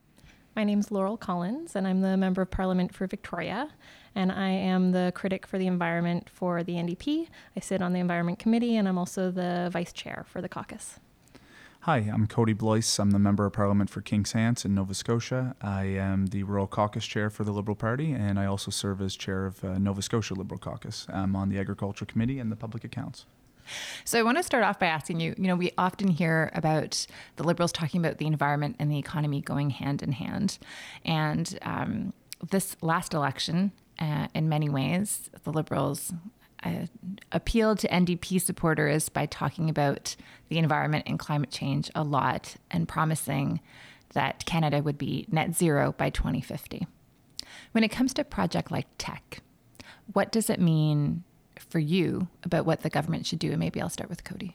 My 0.56 0.64
name's 0.64 0.90
Laurel 0.90 1.16
Collins, 1.16 1.76
and 1.76 1.86
I'm 1.86 2.00
the 2.00 2.16
Member 2.16 2.42
of 2.42 2.50
Parliament 2.50 2.94
for 2.94 3.06
Victoria. 3.06 3.70
And 4.14 4.30
I 4.30 4.50
am 4.50 4.92
the 4.92 5.12
critic 5.14 5.46
for 5.46 5.58
the 5.58 5.66
environment 5.66 6.30
for 6.30 6.62
the 6.62 6.74
NDP. 6.74 7.28
I 7.56 7.60
sit 7.60 7.82
on 7.82 7.92
the 7.92 8.00
Environment 8.00 8.38
Committee, 8.38 8.76
and 8.76 8.86
I'm 8.86 8.98
also 8.98 9.30
the 9.30 9.68
Vice 9.72 9.92
Chair 9.92 10.24
for 10.28 10.40
the 10.40 10.48
caucus. 10.48 11.00
Hi, 11.84 11.98
I'm 11.98 12.26
Kody 12.26 12.56
Blois. 12.56 12.98
I'm 12.98 13.10
the 13.10 13.18
Member 13.18 13.44
of 13.44 13.52
Parliament 13.52 13.90
for 13.90 14.00
Kings 14.00 14.32
Hants 14.32 14.64
in 14.64 14.74
Nova 14.74 14.94
Scotia. 14.94 15.54
I 15.60 15.84
am 15.84 16.28
the 16.28 16.42
Rural 16.42 16.66
Caucus 16.66 17.04
Chair 17.04 17.28
for 17.28 17.44
the 17.44 17.52
Liberal 17.52 17.74
Party, 17.74 18.12
and 18.12 18.40
I 18.40 18.46
also 18.46 18.70
serve 18.70 19.02
as 19.02 19.14
Chair 19.14 19.44
of 19.44 19.62
uh, 19.62 19.76
Nova 19.76 20.00
Scotia 20.00 20.32
Liberal 20.32 20.58
Caucus. 20.58 21.06
I'm 21.10 21.36
on 21.36 21.50
the 21.50 21.58
Agriculture 21.58 22.06
Committee 22.06 22.38
and 22.38 22.50
the 22.50 22.56
Public 22.56 22.84
Accounts. 22.84 23.26
So 24.02 24.18
I 24.18 24.22
want 24.22 24.38
to 24.38 24.42
start 24.42 24.64
off 24.64 24.78
by 24.78 24.86
asking 24.86 25.20
you, 25.20 25.34
you 25.36 25.46
know, 25.46 25.56
we 25.56 25.72
often 25.76 26.08
hear 26.08 26.50
about 26.54 27.06
the 27.36 27.44
Liberals 27.44 27.70
talking 27.70 28.00
about 28.00 28.16
the 28.16 28.26
environment 28.26 28.76
and 28.78 28.90
the 28.90 28.98
economy 28.98 29.42
going 29.42 29.68
hand 29.68 30.02
in 30.02 30.12
hand. 30.12 30.56
And 31.04 31.58
um, 31.60 32.14
this 32.48 32.78
last 32.80 33.12
election, 33.12 33.72
uh, 33.98 34.28
in 34.34 34.48
many 34.48 34.70
ways, 34.70 35.28
the 35.42 35.52
Liberals 35.52 36.14
uh, 36.64 36.86
appealed 37.30 37.78
to 37.80 37.88
NDP 37.88 38.40
supporters 38.40 39.08
by 39.08 39.26
talking 39.26 39.68
about 39.68 40.16
the 40.54 40.60
environment 40.60 41.04
and 41.08 41.18
climate 41.18 41.50
change 41.50 41.90
a 41.96 42.04
lot 42.04 42.54
and 42.70 42.86
promising 42.86 43.60
that 44.12 44.46
Canada 44.46 44.80
would 44.80 44.96
be 44.96 45.26
net 45.28 45.56
zero 45.56 45.92
by 45.98 46.10
2050. 46.10 46.86
When 47.72 47.82
it 47.82 47.88
comes 47.88 48.14
to 48.14 48.22
a 48.22 48.24
project 48.24 48.70
like 48.70 48.86
Teck, 48.96 49.40
what 50.12 50.30
does 50.30 50.48
it 50.48 50.60
mean 50.60 51.24
for 51.58 51.80
you 51.80 52.28
about 52.44 52.66
what 52.66 52.82
the 52.82 52.88
government 52.90 53.26
should 53.26 53.40
do? 53.40 53.50
And 53.50 53.58
maybe 53.58 53.80
I'll 53.80 53.88
start 53.88 54.08
with 54.08 54.22
Kody. 54.22 54.52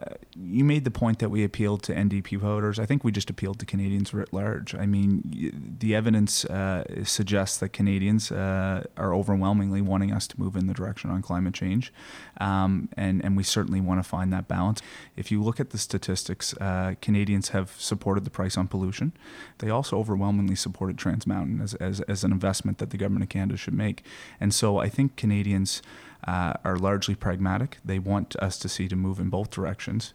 Uh, 0.00 0.14
you 0.34 0.64
made 0.64 0.84
the 0.84 0.90
point 0.90 1.18
that 1.18 1.28
we 1.28 1.44
appealed 1.44 1.82
to 1.82 1.94
NDP 1.94 2.38
voters. 2.38 2.78
I 2.78 2.86
think 2.86 3.04
we 3.04 3.12
just 3.12 3.28
appealed 3.28 3.58
to 3.58 3.66
Canadians 3.66 4.14
writ 4.14 4.32
large. 4.32 4.74
I 4.74 4.86
mean, 4.86 5.76
the 5.78 5.94
evidence 5.94 6.44
uh, 6.46 7.04
suggests 7.04 7.58
that 7.58 7.70
Canadians 7.70 8.32
uh, 8.32 8.84
are 8.96 9.14
overwhelmingly 9.14 9.82
wanting 9.82 10.12
us 10.12 10.26
to 10.28 10.40
move 10.40 10.56
in 10.56 10.66
the 10.66 10.74
direction 10.74 11.10
on 11.10 11.20
climate 11.20 11.54
change, 11.54 11.92
um, 12.40 12.88
and 12.96 13.22
and 13.24 13.36
we 13.36 13.42
certainly 13.42 13.80
want 13.80 14.02
to 14.02 14.08
find 14.08 14.32
that 14.32 14.48
balance. 14.48 14.80
If 15.16 15.30
you 15.30 15.42
look 15.42 15.60
at 15.60 15.70
the 15.70 15.78
statistics, 15.78 16.54
uh, 16.54 16.94
Canadians 17.02 17.50
have 17.50 17.74
supported 17.78 18.24
the 18.24 18.30
price 18.30 18.56
on 18.56 18.68
pollution. 18.68 19.12
They 19.58 19.68
also 19.68 19.98
overwhelmingly 19.98 20.56
supported 20.56 20.96
Trans 20.96 21.26
Mountain 21.26 21.60
as, 21.60 21.74
as 21.74 22.00
as 22.02 22.24
an 22.24 22.32
investment 22.32 22.78
that 22.78 22.90
the 22.90 22.96
government 22.96 23.24
of 23.24 23.28
Canada 23.28 23.58
should 23.58 23.74
make, 23.74 24.04
and 24.40 24.54
so 24.54 24.78
I 24.78 24.88
think 24.88 25.16
Canadians 25.16 25.82
uh, 26.26 26.54
are 26.64 26.76
largely 26.76 27.14
pragmatic. 27.14 27.78
They 27.84 27.98
want 27.98 28.36
us 28.36 28.58
to 28.58 28.68
see 28.68 28.88
to 28.88 28.96
move 28.96 29.18
in 29.18 29.28
both 29.28 29.50
directions. 29.50 30.14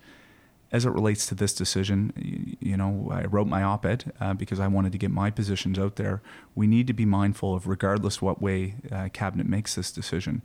As 0.69 0.85
it 0.85 0.89
relates 0.89 1.25
to 1.27 1.35
this 1.35 1.53
decision, 1.53 2.11
you, 2.17 2.57
you 2.71 2.77
know, 2.77 3.09
I 3.09 3.23
wrote 3.23 3.47
my 3.47 3.63
op 3.63 3.85
ed 3.85 4.11
uh, 4.19 4.33
because 4.33 4.59
I 4.59 4.67
wanted 4.67 4.91
to 4.91 4.97
get 4.97 5.11
my 5.11 5.31
positions 5.31 5.79
out 5.79 5.95
there. 5.95 6.21
We 6.55 6.67
need 6.67 6.87
to 6.87 6.93
be 6.93 7.05
mindful 7.05 7.55
of, 7.55 7.67
regardless 7.67 8.21
what 8.21 8.41
way 8.41 8.75
uh, 8.91 9.07
Cabinet 9.13 9.47
makes 9.47 9.75
this 9.75 9.91
decision, 9.91 10.41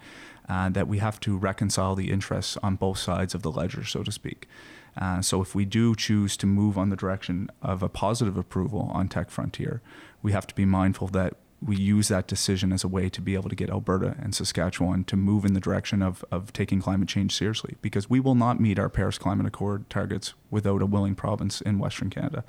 uh, 0.49 0.69
that 0.71 0.87
we 0.87 0.99
have 0.99 1.19
to 1.21 1.37
reconcile 1.37 1.97
the 1.97 2.11
interests 2.11 2.57
on 2.63 2.77
both 2.77 2.99
sides 2.99 3.35
of 3.35 3.43
the 3.43 3.51
ledger, 3.51 3.85
so 3.85 4.05
to 4.05 4.13
speak. 4.13 4.49
Uh, 4.97 5.23
so 5.23 5.41
if 5.41 5.55
we 5.55 5.65
do 5.65 5.95
choose 5.95 6.37
to 6.37 6.47
move 6.47 6.77
on 6.77 6.91
the 6.91 6.97
direction 6.97 7.51
of 7.61 7.83
a 7.83 7.89
positive 7.89 8.37
approval 8.37 8.91
on 8.93 9.09
Teck 9.09 9.31
Frontier, 9.31 9.81
we 10.23 10.33
have 10.33 10.47
to 10.47 10.55
be 10.55 10.65
mindful 10.65 11.09
that 11.09 11.35
we 11.65 11.77
use 11.77 12.09
that 12.09 12.27
decision 12.27 12.73
as 12.73 12.83
a 12.83 12.89
way 12.89 13.09
to 13.09 13.21
be 13.21 13.35
able 13.35 13.49
to 13.49 13.55
get 13.55 13.71
Alberta 13.71 14.17
and 14.21 14.35
Saskatchewan 14.35 15.05
to 15.05 15.17
move 15.17 15.45
in 15.45 15.55
the 15.55 15.61
direction 15.61 16.03
of, 16.03 16.25
of 16.31 16.53
taking 16.53 16.81
climate 16.81 17.09
change 17.09 17.35
seriously 17.35 17.77
because 17.81 18.11
we 18.11 18.19
will 18.19 18.35
not 18.35 18.61
meet 18.61 18.79
our 18.79 18.89
Paris 18.89 19.19
Climate 19.19 19.47
Accord 19.47 19.89
targets 19.89 20.35
without 20.51 20.83
a 20.83 20.87
willing 20.87 21.15
province 21.15 21.61
in 21.61 21.79
Western 21.79 22.11
Canada. 22.11 22.45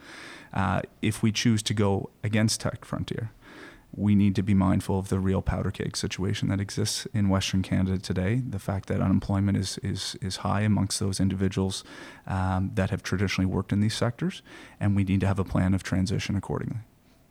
Uh, 0.53 0.81
if 1.01 1.21
we 1.21 1.31
choose 1.31 1.61
to 1.63 1.73
go 1.73 2.09
against 2.23 2.61
Teck 2.61 2.85
Frontier, 2.85 3.31
we 3.95 4.15
need 4.15 4.35
to 4.35 4.41
be 4.41 4.55
mindful 4.55 4.97
of 4.97 5.09
the 5.09 5.19
real 5.19 5.43
powder 5.43 5.69
keg 5.69 5.95
situation 5.95 6.49
that 6.49 6.59
exists 6.59 7.07
in 7.13 7.29
Western 7.29 7.61
Canada 7.61 7.99
today. 7.99 8.41
The 8.47 8.57
fact 8.57 8.87
that 8.87 9.01
unemployment 9.01 9.55
is 9.55 9.77
is, 9.83 10.15
is 10.19 10.37
high 10.37 10.61
amongst 10.61 10.99
those 10.99 11.19
individuals 11.19 11.83
um, 12.25 12.71
that 12.73 12.89
have 12.89 13.03
traditionally 13.03 13.45
worked 13.45 13.71
in 13.71 13.81
these 13.81 13.93
sectors, 13.93 14.41
and 14.79 14.95
we 14.95 15.03
need 15.03 15.19
to 15.21 15.27
have 15.27 15.37
a 15.37 15.43
plan 15.43 15.75
of 15.75 15.83
transition 15.83 16.35
accordingly. 16.35 16.79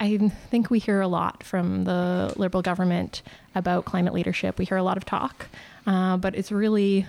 I 0.03 0.19
think 0.51 0.69
we 0.69 0.81
hear 0.81 1.01
a 1.01 1.07
lot 1.07 1.45
from 1.45 1.85
the 1.85 2.33
Liberal 2.37 2.61
government 2.61 3.23
about 3.55 3.85
climate 3.85 4.13
leadership. 4.13 4.59
We 4.59 4.65
hear 4.65 4.77
a 4.77 4.83
lot 4.83 4.97
of 4.97 5.05
talk, 5.05 5.47
uh, 5.87 6.17
but 6.17 6.35
it's 6.35 6.51
really 6.51 7.07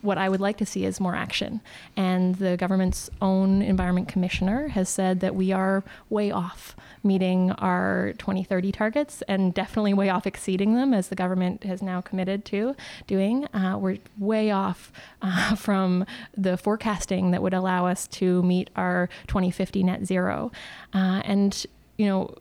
what 0.00 0.16
I 0.16 0.28
would 0.28 0.40
like 0.40 0.56
to 0.58 0.66
see 0.66 0.84
is 0.84 1.00
more 1.00 1.16
action. 1.16 1.60
And 1.96 2.36
the 2.36 2.56
government's 2.56 3.10
own 3.20 3.62
environment 3.62 4.06
commissioner 4.06 4.68
has 4.68 4.88
said 4.88 5.18
that 5.20 5.34
we 5.34 5.50
are 5.50 5.82
way 6.08 6.30
off 6.30 6.76
meeting 7.02 7.50
our 7.52 8.12
2030 8.18 8.70
targets 8.70 9.22
and 9.26 9.52
definitely 9.52 9.92
way 9.92 10.08
off 10.08 10.24
exceeding 10.24 10.76
them, 10.76 10.94
as 10.94 11.08
the 11.08 11.16
government 11.16 11.64
has 11.64 11.82
now 11.82 12.00
committed 12.00 12.44
to 12.44 12.76
doing. 13.08 13.46
Uh, 13.46 13.76
we're 13.76 13.98
way 14.16 14.52
off 14.52 14.92
uh, 15.20 15.54
from 15.56 16.06
the 16.36 16.56
forecasting 16.56 17.32
that 17.32 17.42
would 17.42 17.54
allow 17.54 17.86
us 17.86 18.06
to 18.06 18.40
meet 18.44 18.70
our 18.76 19.08
2050 19.26 19.82
net 19.82 20.06
zero. 20.06 20.52
Uh, 20.94 21.20
and 21.24 21.66
you 21.96 22.06
know, 22.06 22.34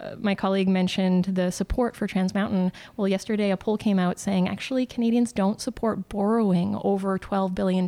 uh, 0.00 0.16
my 0.18 0.34
colleague 0.34 0.68
mentioned 0.68 1.26
the 1.26 1.50
support 1.50 1.94
for 1.94 2.06
Trans 2.06 2.34
Mountain. 2.34 2.72
Well, 2.96 3.08
yesterday 3.08 3.50
a 3.50 3.56
poll 3.56 3.76
came 3.76 3.98
out 3.98 4.18
saying 4.18 4.48
actually 4.48 4.86
Canadians 4.86 5.32
don't 5.32 5.60
support 5.60 6.08
borrowing 6.08 6.78
over 6.82 7.18
$12 7.18 7.54
billion 7.54 7.86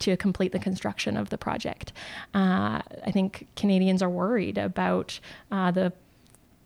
to 0.00 0.16
complete 0.16 0.52
the 0.52 0.58
construction 0.58 1.16
of 1.16 1.30
the 1.30 1.38
project. 1.38 1.92
Uh, 2.34 2.82
I 3.06 3.10
think 3.12 3.46
Canadians 3.54 4.02
are 4.02 4.10
worried 4.10 4.58
about 4.58 5.20
uh, 5.50 5.70
the 5.70 5.92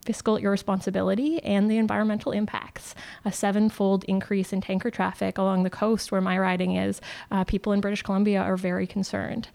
fiscal 0.05 0.37
irresponsibility 0.37 1.43
and 1.43 1.71
the 1.71 1.79
environmental 1.79 2.33
impacts. 2.33 2.95
A 3.25 3.33
sevenfold 3.33 4.05
increase 4.05 4.53
in 4.53 4.61
tanker 4.61 4.91
traffic 4.91 5.39
along 5.39 5.63
the 5.63 5.71
coast 5.71 6.13
where 6.13 6.21
my 6.21 6.39
riding 6.39 6.77
is, 6.77 7.01
uh, 7.31 7.45
people 7.45 7.73
in 7.73 7.81
British 7.81 8.03
Columbia 8.03 8.41
are 8.41 8.57
very 8.57 8.87
concerned. 8.87 9.49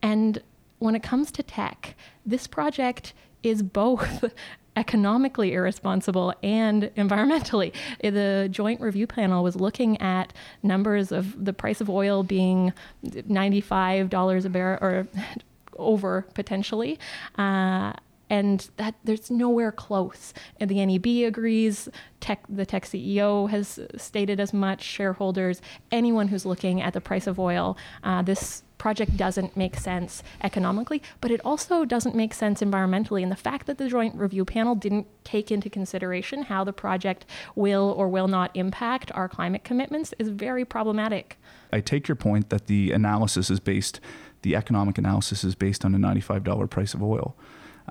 And 0.00 0.40
when 0.78 0.94
it 0.94 1.02
comes 1.02 1.32
to 1.32 1.42
Teck, 1.42 1.96
this 2.24 2.46
project 2.46 3.12
is 3.42 3.62
both 3.62 4.32
economically 4.76 5.54
irresponsible 5.54 6.32
and 6.42 6.84
environmentally. 6.96 7.72
The 8.00 8.48
joint 8.50 8.80
review 8.80 9.06
panel 9.06 9.42
was 9.42 9.56
looking 9.56 10.00
at 10.00 10.32
numbers 10.62 11.10
of 11.10 11.44
the 11.44 11.52
price 11.52 11.80
of 11.80 11.90
oil 11.90 12.22
being 12.22 12.72
$95 13.04 14.44
a 14.44 14.48
barrel 14.48 14.78
or 14.80 15.08
over 15.76 16.26
potentially. 16.34 16.98
Uh, 17.36 17.92
and 18.30 18.68
that 18.76 18.94
there's 19.04 19.30
nowhere 19.30 19.72
close. 19.72 20.34
And 20.60 20.70
the 20.70 20.84
NEB 20.84 21.26
agrees. 21.26 21.88
Teck, 22.20 22.44
the 22.48 22.66
Teck 22.66 22.84
CEO 22.84 23.48
has 23.48 23.80
stated 23.96 24.38
as 24.38 24.52
much. 24.52 24.82
Shareholders, 24.82 25.62
anyone 25.90 26.28
who's 26.28 26.44
looking 26.44 26.82
at 26.82 26.92
the 26.92 27.00
price 27.00 27.26
of 27.26 27.38
oil, 27.38 27.76
uh, 28.04 28.22
this 28.22 28.62
project 28.78 29.16
doesn't 29.16 29.56
make 29.56 29.76
sense 29.76 30.22
economically, 30.42 31.02
but 31.20 31.30
it 31.30 31.40
also 31.44 31.84
doesn't 31.84 32.14
make 32.14 32.32
sense 32.32 32.60
environmentally. 32.60 33.22
And 33.22 33.30
the 33.30 33.36
fact 33.36 33.66
that 33.66 33.78
the 33.78 33.88
Joint 33.88 34.14
Review 34.14 34.44
Panel 34.44 34.74
didn't 34.74 35.06
take 35.24 35.50
into 35.50 35.68
consideration 35.68 36.44
how 36.44 36.64
the 36.64 36.72
project 36.72 37.26
will 37.54 37.94
or 37.96 38.08
will 38.08 38.28
not 38.28 38.50
impact 38.54 39.12
our 39.12 39.28
climate 39.28 39.64
commitments 39.64 40.14
is 40.18 40.28
very 40.28 40.64
problematic. 40.64 41.38
I 41.72 41.80
take 41.80 42.08
your 42.08 42.16
point 42.16 42.48
that 42.50 42.66
the 42.66 42.92
analysis 42.92 43.50
is 43.50 43.60
based, 43.60 44.00
the 44.42 44.56
economic 44.56 44.96
analysis 44.96 45.44
is 45.44 45.54
based 45.54 45.84
on 45.84 45.94
a 45.94 45.98
$95 45.98 46.70
price 46.70 46.94
of 46.94 47.02
oil. 47.02 47.36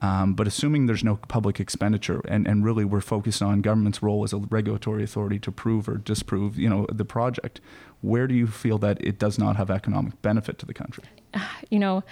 Um, 0.02 0.34
but 0.36 0.48
assuming 0.48 0.86
there's 0.86 1.04
no 1.04 1.16
public 1.16 1.60
expenditure, 1.60 2.22
and, 2.28 2.48
and 2.48 2.64
really 2.64 2.86
we're 2.86 3.02
focused 3.02 3.42
on 3.42 3.62
government's 3.62 4.04
role 4.04 4.24
as 4.24 4.34
a 4.34 4.38
regulatory 4.38 5.04
authority 5.04 5.40
to 5.40 5.52
prove 5.52 5.90
or 5.90 5.96
disprove, 5.98 6.58
you 6.58 6.70
know, 6.70 6.86
the 6.92 7.06
project, 7.06 7.60
where 8.02 8.28
do 8.28 8.36
you 8.36 8.48
feel 8.48 8.78
that 8.80 9.04
it 9.04 9.20
does 9.20 9.38
not 9.38 9.56
have 9.56 9.70
economic 9.70 10.22
benefit 10.22 10.58
to 10.60 10.66
the 10.66 10.74
country? 10.74 11.04
You 11.70 11.80
know, 11.80 12.04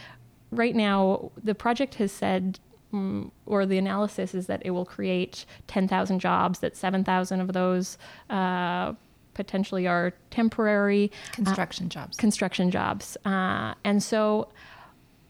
right 0.52 0.76
now 0.76 1.32
the 1.42 1.56
project 1.56 1.96
has 1.96 2.12
said 2.12 2.60
um, 2.94 3.32
or 3.46 3.66
the 3.66 3.78
analysis 3.78 4.34
is 4.34 4.48
that 4.48 4.62
it 4.66 4.72
will 4.72 4.86
create 4.86 5.46
10,000 5.68 6.20
jobs, 6.20 6.60
that 6.60 6.76
7,000 6.76 7.42
of 7.42 7.54
those 7.54 7.98
uh, 8.30 8.94
potentially 9.34 9.88
are 9.88 10.14
temporary 10.32 11.12
construction 11.32 11.88
uh, 11.88 11.90
jobs. 11.90 12.18
Construction 12.18 12.72
jobs. 12.72 13.18
Uh, 13.26 13.74
and 13.84 14.02
so 14.02 14.50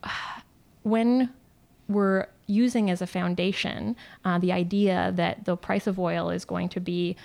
when 0.84 1.30
we're 1.88 2.28
using 2.47 2.89
as 2.91 3.01
a 3.01 3.08
foundation 3.08 3.95
uh, 4.24 4.38
the 4.38 4.51
idea 4.51 5.12
that 5.16 5.45
the 5.45 5.58
price 5.58 5.88
of 5.88 5.99
oil 5.99 6.30
is 6.30 6.45
going 6.45 6.70
to 6.70 6.80
be 6.80 7.16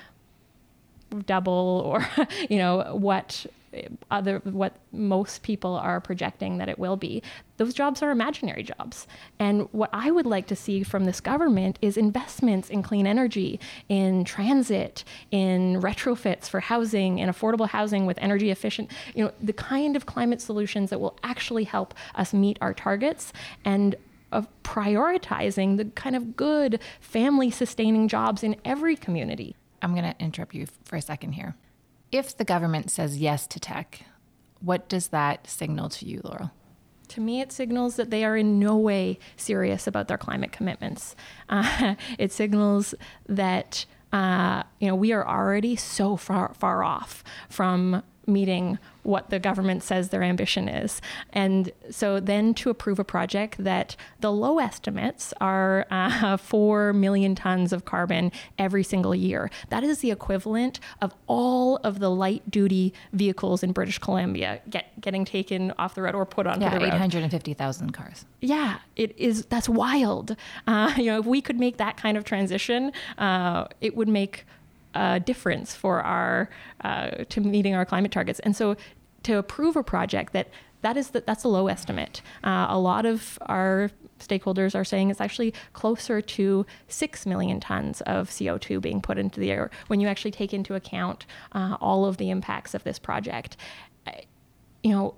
double 1.26 1.82
or 1.84 2.06
you 2.48 2.58
know 2.58 2.96
what 2.96 3.46
other 4.10 4.40
what 4.44 4.74
most 4.90 5.42
people 5.44 5.76
are 5.76 6.00
projecting 6.00 6.58
that 6.58 6.68
it 6.68 6.76
will 6.76 6.96
be 6.96 7.22
those 7.56 7.72
jobs 7.72 8.02
are 8.02 8.10
imaginary 8.10 8.64
jobs 8.64 9.06
and 9.38 9.68
what 9.70 9.88
i 9.92 10.10
would 10.10 10.26
like 10.26 10.48
to 10.48 10.56
see 10.56 10.82
from 10.82 11.04
this 11.04 11.20
government 11.20 11.78
is 11.80 11.96
investments 11.96 12.68
in 12.68 12.82
clean 12.82 13.06
energy 13.06 13.60
in 13.88 14.24
transit 14.24 15.04
in 15.30 15.80
retrofits 15.80 16.48
for 16.48 16.58
housing 16.58 17.18
in 17.20 17.28
affordable 17.28 17.68
housing 17.68 18.06
with 18.06 18.18
energy 18.18 18.50
efficient 18.50 18.90
you 19.14 19.24
know 19.24 19.30
the 19.40 19.52
kind 19.52 19.94
of 19.94 20.04
climate 20.04 20.40
solutions 20.40 20.90
that 20.90 21.00
will 21.00 21.16
actually 21.22 21.64
help 21.64 21.94
us 22.16 22.34
meet 22.34 22.58
our 22.60 22.74
targets 22.74 23.32
and 23.64 23.94
of 24.32 24.48
prioritizing 24.62 25.76
the 25.76 25.84
kind 25.86 26.14
of 26.14 26.36
good 26.36 26.80
family 27.00 27.50
sustaining 27.50 28.08
jobs 28.08 28.42
in 28.42 28.54
every 28.64 28.96
community. 28.96 29.56
I'm 29.82 29.92
going 29.94 30.04
to 30.04 30.20
interrupt 30.22 30.54
you 30.54 30.66
for 30.84 30.96
a 30.96 31.02
second 31.02 31.32
here. 31.32 31.56
If 32.12 32.36
the 32.36 32.44
government 32.44 32.90
says 32.90 33.18
yes 33.18 33.46
to 33.48 33.60
Teck, 33.60 34.04
what 34.60 34.88
does 34.88 35.08
that 35.08 35.48
signal 35.48 35.88
to 35.90 36.06
you, 36.06 36.20
Laurel? 36.24 36.50
To 37.08 37.20
me, 37.20 37.40
it 37.40 37.50
signals 37.50 37.96
that 37.96 38.10
they 38.10 38.24
are 38.24 38.36
in 38.36 38.58
no 38.60 38.76
way 38.76 39.18
serious 39.36 39.86
about 39.86 40.06
their 40.08 40.18
climate 40.18 40.52
commitments. 40.52 41.16
Uh, 41.48 41.96
it 42.16 42.30
signals 42.30 42.94
that 43.28 43.84
uh, 44.12 44.62
you 44.78 44.86
know 44.86 44.94
we 44.94 45.12
are 45.12 45.26
already 45.26 45.74
so 45.74 46.16
far 46.16 46.54
far 46.54 46.84
off 46.84 47.24
from 47.48 48.04
meeting 48.30 48.78
what 49.02 49.30
the 49.30 49.38
government 49.38 49.82
says 49.82 50.10
their 50.10 50.22
ambition 50.22 50.68
is. 50.68 51.00
And 51.32 51.72
so 51.90 52.20
then 52.20 52.54
to 52.54 52.70
approve 52.70 52.98
a 52.98 53.04
project 53.04 53.62
that 53.62 53.96
the 54.20 54.30
low 54.30 54.58
estimates 54.58 55.32
are 55.40 55.86
uh, 55.90 56.36
4 56.36 56.92
million 56.92 57.34
tons 57.34 57.72
of 57.72 57.84
carbon 57.84 58.30
every 58.58 58.82
single 58.82 59.14
year. 59.14 59.50
That 59.70 59.84
is 59.84 60.00
the 60.00 60.10
equivalent 60.10 60.80
of 61.00 61.14
all 61.26 61.76
of 61.78 61.98
the 61.98 62.10
light 62.10 62.50
duty 62.50 62.92
vehicles 63.12 63.62
in 63.62 63.72
British 63.72 63.98
Columbia 63.98 64.60
get, 64.68 65.00
getting 65.00 65.24
taken 65.24 65.72
off 65.78 65.94
the 65.94 66.02
road 66.02 66.14
or 66.14 66.26
put 66.26 66.46
onto 66.46 66.62
yeah, 66.62 66.70
the 66.70 66.80
road. 66.80 66.94
850,000 66.94 67.92
cars. 67.92 68.26
Yeah, 68.40 68.78
it 68.96 69.16
is. 69.18 69.46
That's 69.46 69.68
wild. 69.68 70.36
Uh, 70.66 70.92
you 70.96 71.06
know, 71.06 71.20
if 71.20 71.26
we 71.26 71.40
could 71.40 71.58
make 71.58 71.78
that 71.78 71.96
kind 71.96 72.16
of 72.16 72.24
transition, 72.24 72.92
uh, 73.18 73.66
it 73.80 73.96
would 73.96 74.08
make 74.08 74.44
a 74.94 75.20
difference 75.20 75.74
for 75.74 76.02
our 76.02 76.50
uh, 76.82 77.10
to 77.28 77.40
meeting 77.40 77.74
our 77.74 77.84
climate 77.84 78.12
targets. 78.12 78.40
And 78.40 78.56
so, 78.56 78.76
to 79.22 79.36
approve 79.36 79.76
a 79.76 79.82
project 79.82 80.32
that 80.32 80.48
that 80.82 80.96
is 80.96 81.10
the, 81.10 81.20
that's 81.20 81.44
a 81.44 81.48
low 81.48 81.68
estimate. 81.68 82.22
Uh, 82.42 82.66
a 82.68 82.78
lot 82.78 83.04
of 83.04 83.38
our 83.42 83.90
stakeholders 84.18 84.74
are 84.74 84.84
saying 84.84 85.10
it's 85.10 85.20
actually 85.20 85.52
closer 85.72 86.20
to 86.20 86.66
six 86.88 87.26
million 87.26 87.60
tons 87.60 88.00
of 88.02 88.30
CO2 88.30 88.80
being 88.80 89.00
put 89.00 89.18
into 89.18 89.40
the 89.40 89.50
air 89.50 89.70
when 89.88 90.00
you 90.00 90.08
actually 90.08 90.30
take 90.30 90.54
into 90.54 90.74
account 90.74 91.26
uh, 91.52 91.76
all 91.80 92.06
of 92.06 92.16
the 92.16 92.30
impacts 92.30 92.74
of 92.74 92.84
this 92.84 92.98
project. 92.98 93.56
You 94.82 94.92
know, 94.92 95.14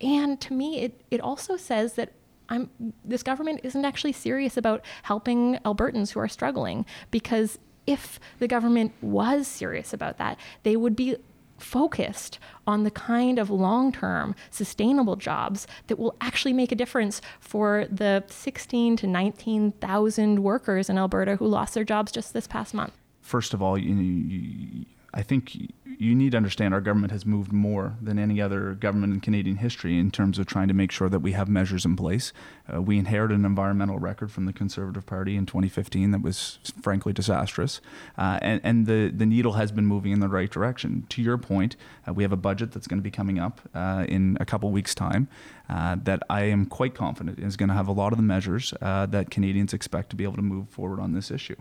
and 0.00 0.40
to 0.40 0.52
me, 0.52 0.80
it 0.80 1.00
it 1.10 1.20
also 1.20 1.56
says 1.56 1.94
that 1.94 2.12
I'm, 2.48 2.70
this 3.04 3.22
government 3.22 3.60
isn't 3.64 3.84
actually 3.84 4.12
serious 4.12 4.56
about 4.56 4.84
helping 5.02 5.56
Albertans 5.64 6.12
who 6.12 6.20
are 6.20 6.28
struggling 6.28 6.86
because 7.10 7.58
if 7.86 8.18
the 8.38 8.48
government 8.48 8.92
was 9.00 9.46
serious 9.46 9.92
about 9.92 10.18
that, 10.18 10.38
they 10.62 10.76
would 10.76 10.96
be 10.96 11.16
focused 11.58 12.38
on 12.66 12.84
the 12.84 12.90
kind 12.90 13.38
of 13.38 13.48
long 13.50 13.92
term 13.92 14.34
sustainable 14.50 15.16
jobs 15.16 15.66
that 15.86 15.98
will 15.98 16.14
actually 16.20 16.52
make 16.52 16.72
a 16.72 16.74
difference 16.74 17.20
for 17.40 17.86
the 17.90 18.24
16 18.28 18.96
to 18.98 19.06
19,000 19.06 20.42
workers 20.42 20.90
in 20.90 20.98
Alberta 20.98 21.36
who 21.36 21.46
lost 21.46 21.74
their 21.74 21.84
jobs 21.84 22.12
just 22.12 22.32
this 22.32 22.46
past 22.46 22.74
month. 22.74 22.92
First 23.20 23.54
of 23.54 23.62
all, 23.62 23.76
you, 23.78 23.94
you, 23.94 24.84
I 25.16 25.22
think 25.22 25.56
you 25.98 26.14
need 26.14 26.32
to 26.32 26.36
understand 26.36 26.74
our 26.74 26.82
government 26.82 27.10
has 27.10 27.24
moved 27.24 27.50
more 27.50 27.96
than 28.02 28.18
any 28.18 28.38
other 28.38 28.74
government 28.74 29.14
in 29.14 29.20
Canadian 29.20 29.56
history 29.56 29.98
in 29.98 30.10
terms 30.10 30.38
of 30.38 30.44
trying 30.44 30.68
to 30.68 30.74
make 30.74 30.92
sure 30.92 31.08
that 31.08 31.20
we 31.20 31.32
have 31.32 31.48
measures 31.48 31.86
in 31.86 31.96
place. 31.96 32.34
Uh, 32.70 32.82
we 32.82 32.98
inherited 32.98 33.38
an 33.38 33.46
environmental 33.46 33.98
record 33.98 34.30
from 34.30 34.44
the 34.44 34.52
Conservative 34.52 35.06
Party 35.06 35.34
in 35.34 35.46
2015 35.46 36.10
that 36.10 36.20
was 36.20 36.58
frankly 36.82 37.14
disastrous, 37.14 37.80
uh, 38.18 38.38
and, 38.42 38.60
and 38.62 38.86
the, 38.86 39.10
the 39.14 39.24
needle 39.24 39.54
has 39.54 39.72
been 39.72 39.86
moving 39.86 40.12
in 40.12 40.20
the 40.20 40.28
right 40.28 40.50
direction. 40.50 41.06
To 41.08 41.22
your 41.22 41.38
point, 41.38 41.76
uh, 42.06 42.12
we 42.12 42.22
have 42.22 42.32
a 42.32 42.36
budget 42.36 42.72
that's 42.72 42.86
going 42.86 42.98
to 42.98 43.04
be 43.04 43.10
coming 43.10 43.38
up 43.38 43.62
uh, 43.74 44.04
in 44.06 44.36
a 44.38 44.44
couple 44.44 44.70
weeks' 44.70 44.94
time 44.94 45.28
uh, 45.70 45.96
that 46.04 46.22
I 46.28 46.42
am 46.42 46.66
quite 46.66 46.94
confident 46.94 47.38
is 47.38 47.56
going 47.56 47.70
to 47.70 47.74
have 47.74 47.88
a 47.88 47.92
lot 47.92 48.12
of 48.12 48.18
the 48.18 48.22
measures 48.22 48.74
uh, 48.82 49.06
that 49.06 49.30
Canadians 49.30 49.72
expect 49.72 50.10
to 50.10 50.16
be 50.16 50.24
able 50.24 50.36
to 50.36 50.42
move 50.42 50.68
forward 50.68 51.00
on 51.00 51.14
this 51.14 51.30
issue. 51.30 51.56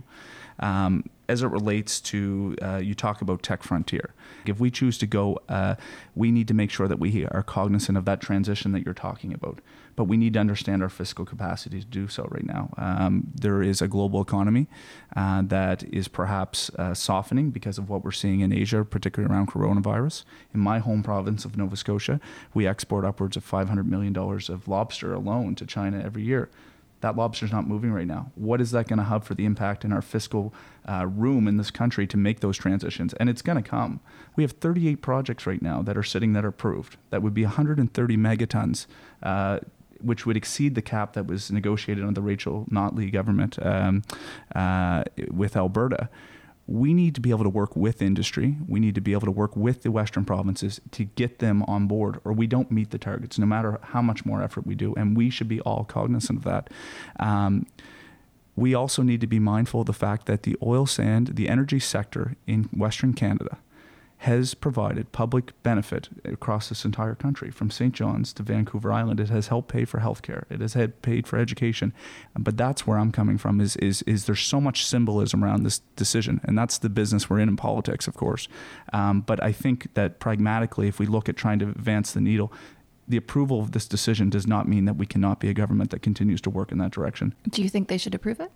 Um, 0.59 1.09
as 1.27 1.41
it 1.41 1.47
relates 1.47 1.99
to, 2.01 2.55
uh, 2.61 2.77
you 2.77 2.93
talk 2.93 3.21
about 3.21 3.41
Teck 3.41 3.63
Frontier. 3.63 4.13
If 4.45 4.59
we 4.59 4.69
choose 4.69 4.97
to 4.99 5.07
go, 5.07 5.39
uh, 5.49 5.75
we 6.13 6.31
need 6.31 6.47
to 6.47 6.53
make 6.53 6.69
sure 6.69 6.87
that 6.87 6.99
we 6.99 7.25
are 7.25 7.43
cognizant 7.43 7.97
of 7.97 8.05
that 8.05 8.21
transition 8.21 8.71
that 8.73 8.85
you're 8.85 8.93
talking 8.93 9.33
about. 9.33 9.59
But 9.95 10.05
we 10.05 10.17
need 10.17 10.33
to 10.33 10.39
understand 10.39 10.83
our 10.83 10.89
fiscal 10.89 11.25
capacity 11.25 11.79
to 11.79 11.85
do 11.85 12.07
so 12.07 12.27
right 12.29 12.45
now. 12.45 12.73
Um, 12.77 13.31
there 13.33 13.61
is 13.61 13.81
a 13.81 13.87
global 13.87 14.21
economy 14.21 14.67
uh, 15.15 15.41
that 15.43 15.83
is 15.83 16.07
perhaps 16.07 16.69
uh, 16.77 16.93
softening 16.93 17.49
because 17.49 17.77
of 17.77 17.89
what 17.89 18.03
we're 18.03 18.11
seeing 18.11 18.41
in 18.41 18.51
Asia, 18.51 18.83
particularly 18.83 19.33
around 19.33 19.47
coronavirus. 19.47 20.25
In 20.53 20.59
my 20.59 20.79
home 20.79 21.01
province 21.01 21.45
of 21.45 21.57
Nova 21.57 21.77
Scotia, 21.77 22.19
we 22.53 22.67
export 22.67 23.05
upwards 23.05 23.37
of 23.37 23.49
$500 23.49 23.85
million 23.85 24.15
of 24.17 24.67
lobster 24.67 25.13
alone 25.13 25.55
to 25.55 25.65
China 25.65 26.01
every 26.03 26.23
year 26.23 26.49
that 27.05 27.15
lobster's 27.15 27.51
not 27.51 27.67
moving 27.67 27.91
right 27.91 28.07
now. 28.07 28.31
What 28.33 28.59
is 28.59 28.71
that 28.71 28.87
going 28.87 28.97
to 28.97 29.05
have 29.05 29.23
for 29.23 29.35
the 29.35 29.45
impact 29.45 29.85
in 29.85 29.93
our 29.93 30.01
fiscal 30.01 30.55
uh, 30.89 31.05
room 31.05 31.47
in 31.47 31.57
this 31.57 31.69
country 31.69 32.07
to 32.07 32.17
make 32.17 32.39
those 32.39 32.57
transitions? 32.57 33.13
And 33.13 33.29
it's 33.29 33.43
going 33.43 33.61
to 33.61 33.69
come. 33.69 33.99
We 34.35 34.41
have 34.41 34.53
38 34.53 35.03
projects 35.03 35.45
right 35.45 35.61
now 35.61 35.83
that 35.83 35.95
are 35.97 36.03
sitting 36.03 36.33
that 36.33 36.43
are 36.43 36.47
approved. 36.47 36.97
That 37.11 37.21
would 37.21 37.35
be 37.35 37.43
130 37.43 38.17
megatons. 38.17 38.87
Uh, 39.21 39.59
which 40.01 40.25
would 40.25 40.35
exceed 40.35 40.75
the 40.75 40.81
cap 40.81 41.13
that 41.13 41.25
was 41.25 41.49
negotiated 41.49 42.03
under 42.03 42.19
the 42.19 42.21
Rachel 42.21 42.65
Notley 42.69 43.11
government 43.11 43.57
um, 43.65 44.03
uh, 44.53 45.03
with 45.31 45.55
Alberta 45.55 46.09
we 46.67 46.93
need 46.93 47.13
to 47.15 47.21
be 47.21 47.29
able 47.29 47.43
to 47.43 47.49
work 47.49 47.75
with 47.75 48.01
industry. 48.01 48.55
We 48.67 48.79
need 48.79 48.95
to 48.95 49.01
be 49.01 49.13
able 49.13 49.25
to 49.25 49.31
work 49.31 49.55
with 49.55 49.83
the 49.83 49.91
Western 49.91 50.25
provinces 50.25 50.81
to 50.91 51.03
get 51.03 51.39
them 51.39 51.63
on 51.63 51.87
board, 51.87 52.19
or 52.23 52.33
we 52.33 52.47
don't 52.47 52.71
meet 52.71 52.89
the 52.89 52.97
targets, 52.97 53.37
no 53.37 53.45
matter 53.45 53.79
how 53.83 54.01
much 54.01 54.25
more 54.25 54.41
effort 54.41 54.65
we 54.65 54.73
do. 54.73 54.93
And 54.95 55.15
we 55.15 55.29
should 55.29 55.47
be 55.47 55.61
all 55.61 55.83
cognizant 55.83 56.39
of 56.39 56.43
that. 56.45 56.69
Um, 57.19 57.67
we 58.55 58.73
also 58.73 59.03
need 59.03 59.21
to 59.21 59.27
be 59.27 59.39
mindful 59.39 59.81
of 59.81 59.85
the 59.85 59.93
fact 59.93 60.25
that 60.25 60.43
the 60.43 60.55
oil 60.63 60.85
sand, 60.85 61.35
the 61.35 61.49
energy 61.49 61.79
sector 61.79 62.35
in 62.47 62.63
Western 62.75 63.13
Canada, 63.13 63.57
has 64.19 64.53
provided 64.53 65.11
public 65.11 65.51
benefit 65.61 66.09
across 66.23 66.69
this 66.69 66.85
entire 66.85 67.15
country, 67.15 67.51
from 67.51 67.69
St. 67.69 67.93
John's 67.93 68.31
to 68.33 68.43
Vancouver 68.43 68.91
Island. 68.91 69.19
It 69.19 69.29
has 69.29 69.47
helped 69.47 69.67
pay 69.67 69.85
for 69.85 69.99
healthcare. 69.99 70.45
It 70.49 70.61
has 70.61 70.73
had 70.73 71.01
paid 71.01 71.27
for 71.27 71.37
education. 71.37 71.93
But 72.37 72.57
that's 72.57 72.87
where 72.87 72.97
I'm 72.97 73.11
coming 73.11 73.37
from. 73.37 73.59
Is 73.59 73.75
is 73.77 74.01
is 74.03 74.25
there's 74.25 74.41
so 74.41 74.61
much 74.61 74.85
symbolism 74.85 75.43
around 75.43 75.63
this 75.63 75.79
decision, 75.95 76.41
and 76.43 76.57
that's 76.57 76.77
the 76.77 76.89
business 76.89 77.29
we're 77.29 77.39
in 77.39 77.49
in 77.49 77.57
politics, 77.57 78.07
of 78.07 78.15
course. 78.15 78.47
Um, 78.93 79.21
but 79.21 79.43
I 79.43 79.51
think 79.51 79.93
that 79.93 80.19
pragmatically, 80.19 80.87
if 80.87 80.99
we 80.99 81.05
look 81.05 81.29
at 81.29 81.35
trying 81.35 81.59
to 81.59 81.69
advance 81.69 82.13
the 82.13 82.21
needle, 82.21 82.51
the 83.07 83.17
approval 83.17 83.59
of 83.59 83.71
this 83.71 83.87
decision 83.87 84.29
does 84.29 84.47
not 84.47 84.67
mean 84.67 84.85
that 84.85 84.95
we 84.95 85.05
cannot 85.05 85.39
be 85.39 85.49
a 85.49 85.53
government 85.53 85.91
that 85.91 86.01
continues 86.01 86.41
to 86.41 86.49
work 86.49 86.71
in 86.71 86.77
that 86.79 86.91
direction. 86.91 87.35
Do 87.49 87.61
you 87.61 87.69
think 87.69 87.87
they 87.87 87.97
should 87.97 88.15
approve 88.15 88.39
it? 88.39 88.51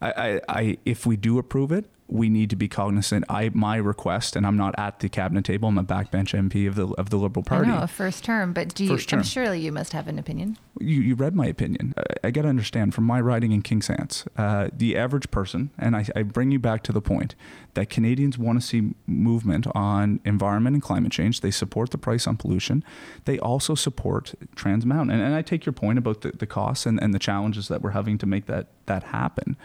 I, 0.00 0.10
I, 0.10 0.40
I 0.48 0.78
if 0.84 1.06
we 1.06 1.16
do 1.16 1.38
approve 1.38 1.72
it, 1.72 1.86
we 2.08 2.28
need 2.28 2.50
to 2.50 2.56
be 2.56 2.68
cognizant. 2.68 3.24
I 3.28 3.50
my 3.52 3.76
request, 3.76 4.36
and 4.36 4.46
I'm 4.46 4.56
not 4.56 4.74
at 4.78 5.00
the 5.00 5.08
cabinet 5.08 5.44
table. 5.44 5.68
I'm 5.68 5.78
a 5.78 5.84
backbench 5.84 6.34
MP 6.34 6.68
of 6.68 6.74
the 6.74 6.88
of 6.94 7.10
the 7.10 7.16
Liberal 7.16 7.42
Party. 7.42 7.70
No, 7.70 7.78
a 7.78 7.88
first 7.88 8.24
term, 8.24 8.52
but 8.52 8.74
do 8.74 8.84
you? 8.84 8.98
Term. 8.98 9.20
I'm 9.20 9.24
surely 9.24 9.60
you 9.60 9.72
must 9.72 9.92
have 9.92 10.08
an 10.08 10.18
opinion. 10.18 10.58
You, 10.78 11.00
you 11.00 11.14
read 11.14 11.34
my 11.34 11.46
opinion. 11.46 11.94
I, 11.96 12.28
I 12.28 12.30
got 12.30 12.42
to 12.42 12.48
understand 12.48 12.94
from 12.94 13.04
my 13.04 13.20
riding 13.20 13.52
in 13.52 13.62
Kings 13.62 13.88
Hants, 13.88 14.26
uh, 14.36 14.68
the 14.72 14.96
average 14.96 15.30
person, 15.30 15.70
and 15.78 15.96
I, 15.96 16.06
I 16.14 16.22
bring 16.22 16.50
you 16.50 16.58
back 16.58 16.82
to 16.84 16.92
the 16.92 17.00
point 17.00 17.34
that 17.74 17.90
Canadians 17.90 18.38
want 18.38 18.60
to 18.60 18.66
see 18.66 18.94
movement 19.06 19.66
on 19.74 20.20
environment 20.24 20.74
and 20.74 20.82
climate 20.82 21.12
change. 21.12 21.40
They 21.40 21.50
support 21.50 21.90
the 21.90 21.98
price 21.98 22.26
on 22.26 22.36
pollution. 22.36 22.84
They 23.24 23.38
also 23.38 23.74
support 23.74 24.34
Trans 24.54 24.86
Mountain. 24.86 25.10
And, 25.10 25.22
and 25.22 25.34
I 25.34 25.42
take 25.42 25.66
your 25.66 25.72
point 25.72 25.98
about 25.98 26.22
the, 26.22 26.32
the 26.32 26.46
costs 26.46 26.86
and, 26.86 27.02
and 27.02 27.14
the 27.14 27.18
challenges 27.18 27.68
that 27.68 27.82
we're 27.82 27.90
having 27.90 28.18
to 28.18 28.26
make 28.26 28.46
that, 28.46 28.68
that 28.86 29.04
happen. 29.04 29.56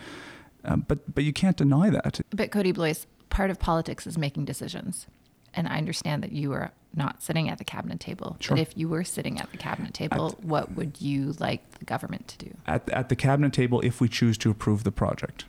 Um, 0.64 0.86
but 0.88 1.14
but 1.14 1.24
you 1.24 1.34
can't 1.34 1.58
deny 1.58 1.90
that. 1.90 2.22
But 2.32 2.52
Kody 2.52 2.74
Blois, 2.74 3.06
part 3.30 3.50
of 3.50 3.60
politics 3.60 4.06
is 4.06 4.18
making 4.18 4.46
decisions, 4.46 5.08
and 5.54 5.68
I 5.68 5.78
understand 5.78 6.24
that 6.24 6.32
you 6.32 6.54
are 6.54 6.72
not 6.94 7.24
sitting 7.24 7.50
at 7.50 7.58
the 7.58 7.64
cabinet 7.64 8.00
table. 8.00 8.38
Sure. 8.40 8.58
But 8.58 8.62
if 8.62 8.78
you 8.78 8.90
were 8.90 9.04
sitting 9.04 9.40
at 9.40 9.50
the 9.52 9.58
cabinet 9.58 9.94
table, 9.94 10.38
what 10.42 10.76
would 10.76 11.00
you 11.00 11.34
like 11.40 11.80
the 11.80 11.86
government 11.86 12.28
to 12.30 12.38
do? 12.38 12.58
At, 12.68 12.90
at 12.90 13.10
the 13.10 13.16
cabinet 13.16 13.54
table, 13.54 13.80
if 13.82 14.02
we 14.02 14.10
choose 14.10 14.38
to 14.40 14.52
approve 14.52 14.84
the 14.84 14.92
project, 14.92 15.46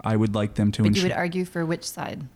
I 0.00 0.16
would 0.16 0.34
like 0.34 0.54
them 0.54 0.72
to 0.72 0.82
But 0.82 0.96
you 0.96 1.04
would 1.04 1.12
argue 1.12 1.44
for 1.44 1.64
which 1.64 1.88
side? 1.88 2.26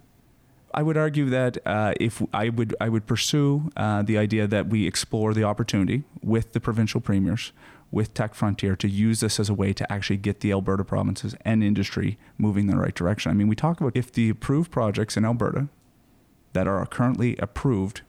I 0.72 0.82
would 0.82 0.96
argue 0.96 1.30
that 1.30 1.58
uh, 1.64 1.94
if 1.98 2.22
I 2.34 2.50
would 2.50 2.76
I 2.80 2.88
would 2.88 3.06
pursue 3.06 3.70
uh, 3.76 4.02
the 4.02 4.18
idea 4.18 4.46
that 4.46 4.68
we 4.68 4.86
explore 4.86 5.32
the 5.32 5.42
opportunity 5.42 6.04
with 6.22 6.52
the 6.52 6.60
provincial 6.60 7.00
premiers, 7.00 7.52
with 7.96 8.12
Teck 8.12 8.34
Frontier, 8.34 8.76
to 8.76 8.88
use 8.88 9.20
this 9.20 9.40
as 9.40 9.48
a 9.48 9.54
way 9.54 9.72
to 9.72 9.90
actually 9.90 10.18
get 10.18 10.40
the 10.40 10.52
Alberta 10.52 10.84
provinces 10.84 11.34
and 11.46 11.64
industry 11.64 12.18
moving 12.36 12.68
in 12.68 12.76
the 12.76 12.76
right 12.76 12.94
direction. 12.94 13.30
I 13.30 13.34
mean, 13.34 13.48
we 13.48 13.56
talk 13.56 13.80
about 13.80 13.96
if 13.96 14.12
the 14.12 14.28
approved 14.28 14.70
projects 14.70 15.16
in 15.16 15.24
Alberta 15.24 15.68
that 16.52 16.68
are 16.68 16.84
currently 16.84 17.38
approved 17.38 18.02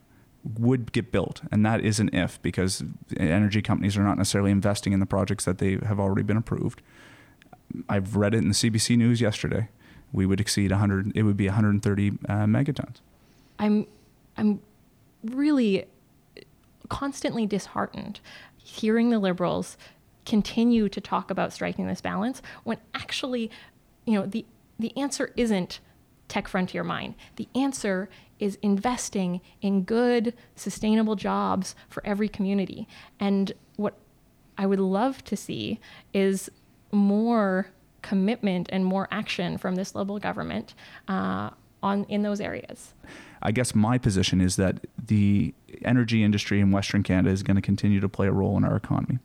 would 0.43 0.91
get 0.91 1.09
built, 1.09 1.39
and 1.53 1.65
that 1.65 1.79
is 1.79 2.01
an 2.01 2.09
if 2.11 2.41
because 2.41 2.83
energy 3.15 3.61
companies 3.61 3.95
are 3.95 4.03
not 4.03 4.17
necessarily 4.17 4.51
investing 4.51 4.91
in 4.91 4.99
the 4.99 5.05
projects 5.05 5.45
that 5.45 5.59
they 5.59 5.77
have 5.85 6.01
already 6.01 6.21
been 6.21 6.37
approved. 6.37 6.81
I've 7.87 8.17
read 8.17 8.33
it 8.33 8.39
in 8.39 8.49
the 8.49 8.55
CBC 8.55 8.97
News 8.97 9.21
yesterday. 9.21 9.69
We 10.11 10.25
would 10.25 10.41
exceed 10.41 10.71
100. 10.71 11.13
It 11.15 11.23
would 11.23 11.37
be 11.37 11.47
130 11.47 12.09
uh, 12.09 12.33
megatons. 12.43 12.97
I'm 13.57 13.87
I'm 14.35 14.59
really 15.23 15.85
constantly 16.89 17.45
disheartened 17.45 18.19
hearing 18.67 19.09
the 19.09 19.19
liberals 19.19 19.77
continue 20.25 20.89
to 20.89 20.99
talk 20.99 21.31
about 21.31 21.53
striking 21.53 21.87
this 21.87 22.01
balance 22.01 22.41
when 22.65 22.77
actually, 22.93 23.49
you 24.05 24.13
know, 24.13 24.25
the 24.25 24.45
the 24.77 24.95
answer 24.95 25.31
isn't 25.35 25.79
Teck 26.27 26.47
Frontier 26.47 26.83
mine. 26.83 27.15
The 27.37 27.47
answer 27.55 28.09
is 28.39 28.59
investing 28.61 29.41
in 29.61 29.83
good, 29.83 30.33
sustainable 30.55 31.15
jobs 31.15 31.75
for 31.89 32.05
every 32.05 32.27
community. 32.27 32.87
And 33.19 33.53
what 33.77 33.97
I 34.57 34.65
would 34.67 34.79
love 34.79 35.23
to 35.23 35.37
see 35.37 35.79
is 36.13 36.49
more 36.91 37.69
commitment 38.01 38.69
and 38.71 38.85
more 38.85 39.07
action 39.09 39.57
from 39.57 39.75
this 39.75 39.95
Liberal 39.95 40.19
government 40.19 40.75
uh, 41.07 41.51
on 41.87 42.03
in 42.05 42.21
those 42.21 42.39
areas. 42.41 42.93
I 43.41 43.51
guess 43.51 43.75
my 43.75 43.97
position 43.97 44.41
is 44.41 44.55
that 44.55 44.85
the 45.03 45.53
energy 45.83 46.23
industry 46.23 46.59
in 46.59 46.71
Western 46.71 47.03
Canada 47.03 47.29
is 47.29 47.43
going 47.43 47.55
to 47.55 47.61
continue 47.61 47.99
to 47.99 48.09
play 48.09 48.27
a 48.27 48.31
role 48.31 48.57
in 48.57 48.63
our 48.63 48.75
economy. 48.75 49.19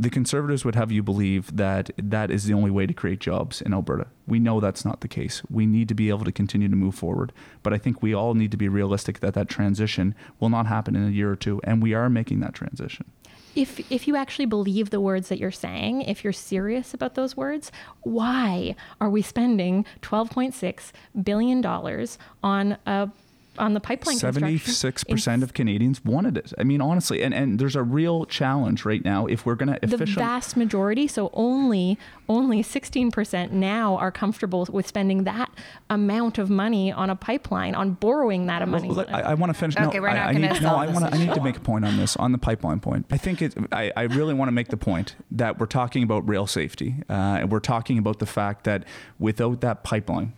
The 0.00 0.10
Conservatives 0.10 0.64
would 0.64 0.76
have 0.76 0.92
you 0.92 1.02
believe 1.02 1.56
that 1.56 1.90
that 1.98 2.30
is 2.30 2.44
the 2.44 2.54
only 2.54 2.70
way 2.70 2.86
to 2.86 2.94
create 2.94 3.18
jobs 3.18 3.60
in 3.60 3.74
Alberta. 3.74 4.06
We 4.28 4.38
know 4.38 4.60
that's 4.60 4.84
not 4.84 5.00
the 5.00 5.08
case. 5.08 5.42
We 5.50 5.66
need 5.66 5.88
to 5.88 5.94
be 5.94 6.08
able 6.08 6.24
to 6.24 6.30
continue 6.30 6.68
to 6.68 6.76
move 6.76 6.94
forward. 6.94 7.32
But 7.64 7.74
I 7.74 7.78
think 7.78 8.00
we 8.00 8.14
all 8.14 8.34
need 8.34 8.52
to 8.52 8.56
be 8.56 8.68
realistic 8.68 9.18
that 9.18 9.34
that 9.34 9.48
transition 9.48 10.14
will 10.38 10.50
not 10.50 10.66
happen 10.66 10.94
in 10.94 11.04
a 11.04 11.10
year 11.10 11.32
or 11.32 11.36
two, 11.36 11.60
and 11.64 11.82
we 11.82 11.94
are 11.94 12.08
making 12.08 12.38
that 12.40 12.54
transition. 12.54 13.06
If 13.54 13.90
if 13.90 14.06
you 14.06 14.16
actually 14.16 14.46
believe 14.46 14.90
the 14.90 15.00
words 15.00 15.28
that 15.28 15.38
you're 15.38 15.50
saying, 15.50 16.02
if 16.02 16.24
you're 16.24 16.32
serious 16.32 16.94
about 16.94 17.14
those 17.14 17.36
words, 17.36 17.72
why 18.02 18.74
are 19.00 19.10
we 19.10 19.22
spending 19.22 19.84
12.6 20.02 20.92
billion 21.22 21.60
dollars 21.60 22.18
on 22.42 22.76
a 22.86 23.10
on 23.58 23.74
the 23.74 23.80
pipeline? 23.80 24.16
Seventy-six 24.16 25.04
percent 25.04 25.42
of 25.42 25.54
Canadians 25.54 26.04
wanted 26.04 26.36
it. 26.36 26.52
I 26.58 26.64
mean, 26.64 26.80
honestly, 26.80 27.22
and, 27.22 27.34
and 27.34 27.58
there's 27.58 27.76
a 27.76 27.82
real 27.82 28.24
challenge 28.24 28.84
right 28.84 29.04
now 29.04 29.26
if 29.26 29.44
we're 29.44 29.54
going 29.54 29.68
to 29.68 29.76
efficiently 29.82 30.14
the 30.14 30.20
vast 30.20 30.56
majority, 30.56 31.06
so 31.06 31.30
only 31.32 31.98
only 32.28 32.62
16% 32.62 33.52
now 33.52 33.96
are 33.96 34.10
comfortable 34.10 34.66
with 34.70 34.86
spending 34.86 35.24
that 35.24 35.50
amount 35.88 36.36
of 36.36 36.50
money 36.50 36.92
on 36.92 37.08
a 37.08 37.16
pipeline, 37.16 37.74
on 37.74 37.92
borrowing 37.92 38.46
that 38.46 38.60
amount. 38.60 38.84
Well, 38.84 38.94
money. 38.94 39.10
look, 39.10 39.10
I, 39.10 39.30
I 39.30 39.34
want 39.34 39.50
to 39.50 39.58
finish. 39.58 39.76
Okay, 39.76 39.96
no, 39.96 40.02
we're 40.02 40.08
I, 40.08 40.14
not 40.14 40.26
I 40.28 40.32
gonna 40.34 40.52
need, 40.52 40.62
no, 40.62 40.74
I 40.74 40.86
want 40.86 41.06
to. 41.06 41.14
I 41.14 41.18
need 41.18 41.34
to 41.34 41.42
make 41.42 41.56
a 41.56 41.60
point 41.60 41.84
on 41.84 41.96
this 41.96 42.16
on 42.16 42.32
the 42.32 42.38
pipeline 42.38 42.80
point. 42.80 43.06
I 43.10 43.16
think 43.16 43.40
it. 43.40 43.54
I, 43.72 43.92
I 43.96 44.02
really 44.02 44.34
want 44.34 44.48
to 44.48 44.52
make 44.52 44.68
the 44.68 44.76
point 44.76 45.16
that 45.30 45.58
we're 45.58 45.66
talking 45.66 46.02
about 46.02 46.28
rail 46.28 46.46
safety, 46.46 46.96
uh, 47.08 47.12
and 47.12 47.50
we're 47.50 47.60
talking 47.60 47.98
about 47.98 48.18
the 48.18 48.26
fact 48.26 48.64
that 48.64 48.84
without 49.18 49.60
that 49.62 49.82
pipeline, 49.82 50.34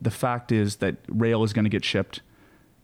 the 0.00 0.10
fact 0.10 0.50
is 0.52 0.76
that 0.76 0.96
rail 1.08 1.42
is 1.44 1.52
going 1.52 1.64
to 1.64 1.70
get 1.70 1.84
shipped. 1.84 2.20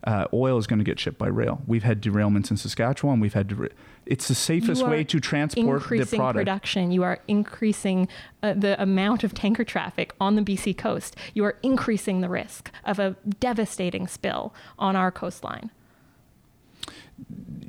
Uh, 0.05 0.27
oil 0.33 0.57
is 0.59 0.67
going 0.69 0.79
to 0.79 0.85
get 0.85 1.01
shipped 1.01 1.19
by 1.19 1.27
rail. 1.27 1.63
We've 1.67 1.83
had 1.83 2.01
derailments 2.01 2.51
in 2.51 2.57
Saskatchewan. 2.57 3.19
We've 3.19 3.35
had. 3.35 3.49
dera- 3.49 3.71
It's 4.05 4.29
the 4.29 4.37
safest 4.37 4.87
way 4.87 5.03
to 5.03 5.19
transport 5.19 5.65
the 5.65 5.71
product. 5.71 5.83
increasing 5.93 6.19
product. 6.21 6.41
production. 6.43 6.93
You 6.93 7.03
are 7.03 7.19
increasing 7.27 8.07
uh, 8.43 8.53
the 8.53 8.81
amount 8.81 9.25
of 9.25 9.35
tanker 9.35 9.65
traffic 9.65 10.15
on 10.21 10.37
the 10.37 10.43
BC 10.43 10.77
coast. 10.77 11.17
You 11.35 11.45
are 11.45 11.57
increasing 11.63 12.21
the 12.21 12.29
risk 12.29 12.71
of 12.85 13.01
a 13.01 13.17
devastating 13.41 14.07
spill 14.07 14.55
on 14.79 14.95
our 14.95 15.11
coastline. 15.11 15.71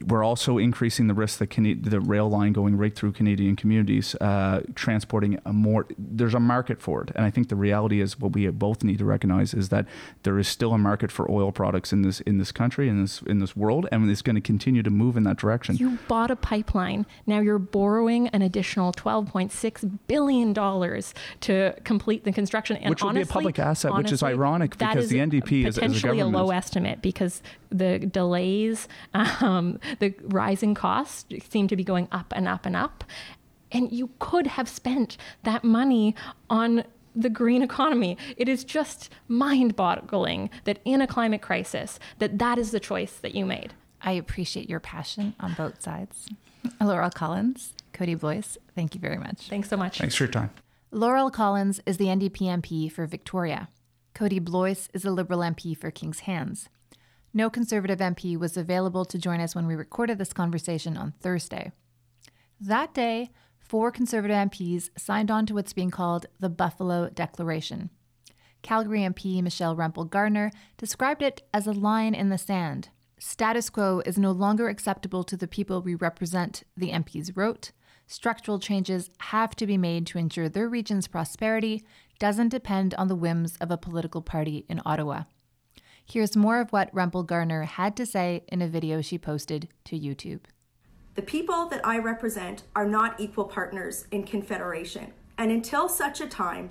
We're 0.08 0.24
also 0.24 0.58
increasing 0.58 1.08
the 1.08 1.14
risk 1.14 1.40
that 1.40 1.48
Cana- 1.48 1.76
the 1.76 2.00
rail 2.00 2.30
line 2.30 2.54
going 2.54 2.78
right 2.78 2.96
through 2.96 3.12
Canadian 3.12 3.56
communities, 3.56 4.16
uh, 4.16 4.62
transporting 4.76 5.40
a 5.46 5.54
more. 5.54 5.86
There's 5.98 6.34
a 6.34 6.40
market 6.40 6.82
for 6.82 7.04
it, 7.04 7.12
and 7.16 7.26
I 7.26 7.30
think 7.30 7.50
the 7.50 7.56
reality 7.56 8.00
is 8.02 8.20
what 8.20 8.34
we 8.34 8.48
both 8.50 8.84
need 8.84 9.00
to 9.00 9.06
recognize 9.06 9.54
is 9.54 9.70
that 9.70 9.86
there 10.24 10.40
is 10.40 10.48
still 10.48 10.74
a 10.74 10.78
market 10.78 11.12
for 11.12 11.30
oil 11.30 11.52
products 11.52 11.92
in 11.92 12.02
this 12.04 12.22
in 12.22 12.38
this 12.38 12.52
country 12.52 12.88
in 12.90 13.02
this 13.02 13.22
in 13.24 13.40
this 13.40 13.56
world, 13.56 13.88
and 13.92 14.10
it's 14.10 14.22
going 14.22 14.36
to 14.36 14.42
continue 14.42 14.82
to 14.84 14.90
move 14.90 15.18
in 15.18 15.24
that 15.24 15.38
direction. 15.38 15.76
You 15.78 15.98
bought 16.08 16.32
a 16.32 16.36
pipeline. 16.36 17.06
Now 17.26 17.40
you're 17.40 17.60
borrowing 17.60 18.28
an 18.30 18.42
additional 18.42 18.94
$12.6 18.94 20.00
billion 20.08 20.54
to 21.42 21.76
complete 21.84 22.24
the 22.24 22.32
construction. 22.32 22.78
And 22.78 22.90
Which 22.90 23.04
will 23.04 23.14
be 23.14 23.22
a 23.22 23.26
public 23.26 23.60
asset, 23.60 23.94
which 23.94 24.12
is 24.12 24.24
ironic 24.24 24.78
because 24.78 25.06
is 25.06 25.10
the 25.10 25.20
NDP 25.20 25.62
is- 25.62 25.68
as 25.68 25.78
a 25.78 25.82
potentially 25.82 26.20
a 26.20 26.28
low 26.28 26.52
estimate 26.52 27.02
because 27.02 27.42
the 27.70 28.00
delays, 28.00 28.88
um, 29.14 29.80
the 30.00 30.14
rising 30.24 30.74
costs 30.74 31.26
seem 31.50 31.68
to 31.68 31.76
be 31.76 31.84
going 31.84 32.08
up 32.12 32.34
and 32.36 32.48
up 32.48 32.66
and 32.66 32.76
up. 32.76 33.04
And 33.72 33.92
you 33.92 34.12
could 34.20 34.48
have 34.48 34.70
spent 34.70 35.18
that 35.44 35.64
money 35.64 36.16
on 36.50 36.84
the 37.16 37.30
green 37.30 37.64
economy. 37.64 38.18
It 38.38 38.48
is 38.48 38.64
just 38.64 39.10
mind-boggling 39.28 40.50
that 40.66 40.80
in 40.86 41.02
a 41.02 41.08
climate 41.08 41.42
crisis 41.42 42.00
that 42.20 42.38
that 42.38 42.58
is 42.58 42.72
the 42.72 42.80
choice 42.80 43.14
that 43.18 43.36
you 43.36 43.46
made. 43.46 43.74
I 44.02 44.12
appreciate 44.12 44.70
your 44.70 44.80
passion 44.80 45.34
on 45.40 45.54
both 45.54 45.82
sides. 45.82 46.30
Laurel 46.80 47.10
Collins, 47.10 47.74
Kody 47.94 48.18
Blois, 48.18 48.58
thank 48.76 48.94
you 48.94 49.02
very 49.02 49.18
much. 49.18 49.50
Thanks 49.50 49.70
so 49.70 49.78
much. 49.78 49.98
Thanks 49.98 50.16
for 50.16 50.26
your 50.26 50.32
time. 50.32 50.52
Laurel 50.92 51.32
Collins 51.32 51.82
is 51.86 51.98
the 51.98 52.06
NDP 52.06 52.62
MP 52.62 52.92
for 52.92 53.06
Victoria. 53.08 53.70
Kody 54.14 54.44
Blois 54.44 54.88
is 54.94 55.04
the 55.04 55.12
Liberal 55.12 55.40
MP 55.40 55.78
for 55.78 55.92
Kings 55.92 56.22
Hants. 56.22 56.70
No 57.38 57.52
Conservative 57.52 58.00
MP 58.00 58.36
was 58.36 58.58
available 58.58 59.06
to 59.06 59.20
join 59.20 59.42
us 59.42 59.54
when 59.54 59.68
we 59.68 59.76
recorded 59.76 60.18
this 60.18 60.34
conversation 60.34 60.98
on 60.98 61.14
Thursday. 61.22 61.72
That 62.60 62.96
day, 62.96 63.30
four 63.60 63.92
Conservative 63.92 64.36
MPs 64.36 64.90
signed 64.98 65.30
on 65.30 65.46
to 65.46 65.54
what's 65.54 65.72
being 65.72 65.92
called 65.92 66.26
the 66.40 66.50
Buffalo 66.50 67.10
Declaration. 67.10 67.92
Calgary 68.64 69.02
MP 69.02 69.44
Michelle 69.44 69.76
Rempel 69.76 70.10
Garner 70.10 70.50
described 70.78 71.22
it 71.22 71.44
as 71.54 71.68
a 71.68 71.74
line 71.74 72.16
in 72.16 72.30
the 72.30 72.40
sand. 72.40 72.90
Status 73.20 73.70
quo 73.70 74.02
is 74.04 74.18
no 74.18 74.32
longer 74.32 74.68
acceptable 74.68 75.24
to 75.24 75.38
the 75.38 75.48
people 75.48 75.84
we 75.84 75.94
represent, 75.94 76.64
the 76.76 76.90
MPs 76.90 77.38
wrote. 77.38 77.72
Structural 78.08 78.58
changes 78.58 79.12
have 79.20 79.56
to 79.58 79.68
be 79.68 79.78
made 79.78 80.08
to 80.08 80.18
ensure 80.18 80.50
their 80.50 80.68
region's 80.68 81.08
prosperity 81.08 81.86
doesn't 82.18 82.50
depend 82.50 82.96
on 82.96 83.10
the 83.10 83.16
whims 83.16 83.58
of 83.58 83.70
a 83.70 83.78
political 83.78 84.24
party 84.24 84.66
in 84.68 84.82
Ottawa. 84.88 85.26
Here's 86.10 86.38
more 86.38 86.62
of 86.62 86.72
what 86.72 86.94
Rempel 86.96 87.26
Garner 87.26 87.64
had 87.64 87.98
to 87.98 88.06
say 88.06 88.46
in 88.48 88.62
a 88.62 88.68
video 88.68 89.02
she 89.02 89.18
posted 89.18 89.68
to 89.84 90.00
YouTube. 90.00 90.40
The 91.16 91.22
people 91.22 91.68
that 91.68 91.86
I 91.86 91.98
represent 91.98 92.64
are 92.78 92.88
not 92.88 93.20
equal 93.20 93.44
partners 93.44 94.06
in 94.10 94.24
Confederation. 94.24 95.12
And 95.38 95.52
until 95.52 95.90
such 95.90 96.22
a 96.22 96.28
time 96.28 96.70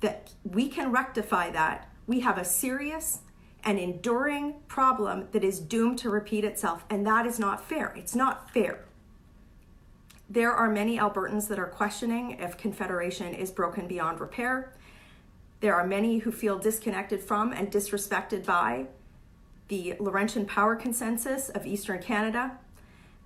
that 0.00 0.32
we 0.44 0.68
can 0.68 0.92
rectify 0.92 1.50
that, 1.52 1.88
we 2.06 2.20
have 2.20 2.36
a 2.36 2.44
serious 2.44 3.20
and 3.64 3.78
enduring 3.78 4.56
problem 4.68 5.28
that 5.32 5.42
is 5.42 5.58
doomed 5.58 5.98
to 6.00 6.10
repeat 6.10 6.44
itself. 6.44 6.84
And 6.90 7.06
that 7.06 7.24
is 7.24 7.38
not 7.38 7.66
fair. 7.66 7.94
It's 7.96 8.14
not 8.14 8.50
fair. 8.50 8.84
There 10.28 10.52
are 10.52 10.68
many 10.68 10.98
Albertans 10.98 11.48
that 11.48 11.58
are 11.58 11.66
questioning 11.66 12.32
if 12.32 12.58
Confederation 12.58 13.32
is 13.32 13.50
broken 13.50 13.88
beyond 13.88 14.20
repair. 14.20 14.74
There 15.60 15.74
are 15.74 15.86
many 15.86 16.18
who 16.18 16.32
feel 16.32 16.58
disconnected 16.58 17.20
from 17.20 17.52
and 17.52 17.70
disrespected 17.70 18.44
by 18.46 18.86
the 19.68 19.94
Laurentian 20.00 20.46
Power 20.46 20.74
Consensus 20.74 21.50
of 21.50 21.66
Eastern 21.66 22.02
Canada. 22.02 22.58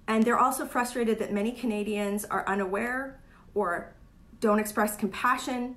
And 0.06 0.24
they're 0.24 0.38
also 0.38 0.66
frustrated 0.66 1.18
that 1.20 1.32
many 1.32 1.52
Canadians 1.52 2.24
are 2.26 2.46
unaware 2.46 3.20
or 3.54 3.94
don't 4.40 4.58
express 4.58 4.96
compassion 4.96 5.76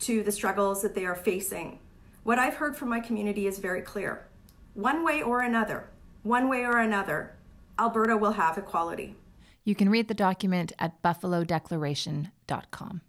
to 0.00 0.22
the 0.22 0.30
struggles 0.30 0.82
that 0.82 0.94
they 0.94 1.06
are 1.06 1.14
facing. 1.14 1.78
What 2.22 2.38
I've 2.38 2.56
heard 2.56 2.76
from 2.76 2.90
my 2.90 3.00
community 3.00 3.46
is 3.46 3.58
very 3.58 3.80
clear. 3.80 4.28
One 4.74 5.02
way 5.04 5.22
or 5.22 5.40
another, 5.40 5.88
one 6.22 6.48
way 6.48 6.64
or 6.64 6.78
another, 6.78 7.34
Alberta 7.78 8.16
will 8.16 8.32
have 8.32 8.58
equality. 8.58 9.16
You 9.64 9.74
can 9.74 9.88
read 9.88 10.08
the 10.08 10.14
document 10.14 10.72
at 10.78 11.02
buffalodeclaration.com. 11.02 13.00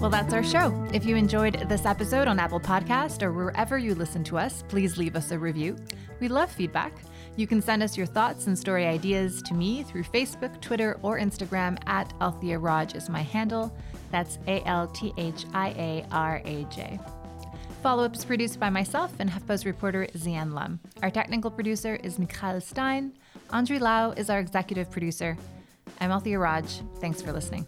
Well, 0.00 0.08
that's 0.08 0.32
our 0.32 0.42
show. 0.42 0.88
If 0.94 1.04
you 1.04 1.14
enjoyed 1.14 1.68
this 1.68 1.84
episode 1.84 2.26
on 2.26 2.38
Apple 2.38 2.58
Podcast 2.58 3.22
or 3.22 3.32
wherever 3.34 3.76
you 3.76 3.94
listen 3.94 4.24
to 4.24 4.38
us, 4.38 4.64
please 4.66 4.96
leave 4.96 5.14
us 5.14 5.30
a 5.30 5.38
review. 5.38 5.76
We 6.20 6.28
love 6.28 6.50
feedback. 6.50 6.94
You 7.36 7.46
can 7.46 7.60
send 7.60 7.82
us 7.82 7.98
your 7.98 8.06
thoughts 8.06 8.46
and 8.46 8.58
story 8.58 8.86
ideas 8.86 9.42
to 9.42 9.52
me 9.52 9.82
through 9.82 10.04
Facebook, 10.04 10.58
Twitter, 10.62 10.98
or 11.02 11.18
Instagram 11.18 11.78
at 11.86 12.18
Althia 12.18 12.56
Raj 12.58 12.94
is 12.94 13.10
my 13.10 13.20
handle. 13.20 13.76
That's 14.10 14.38
A 14.46 14.62
L 14.66 14.86
T 14.88 15.12
H 15.18 15.44
I 15.52 15.68
A 15.68 16.06
R 16.10 16.40
A 16.46 16.64
J. 16.70 16.98
Follow 17.82 18.04
Up 18.04 18.16
is 18.16 18.24
produced 18.24 18.58
by 18.58 18.70
myself 18.70 19.12
and 19.18 19.28
HuffPost 19.28 19.66
reporter 19.66 20.06
Zi-Ann 20.16 20.52
Lum. 20.52 20.80
Our 21.02 21.10
technical 21.10 21.50
producer 21.50 21.96
is 21.96 22.18
Mikhail 22.18 22.62
Stein. 22.62 23.12
Andre 23.50 23.78
Lau 23.78 24.12
is 24.12 24.30
our 24.30 24.38
executive 24.38 24.90
producer. 24.90 25.36
I'm 26.00 26.08
Althia 26.08 26.40
Raj. 26.40 26.80
Thanks 27.00 27.20
for 27.20 27.32
listening. 27.32 27.66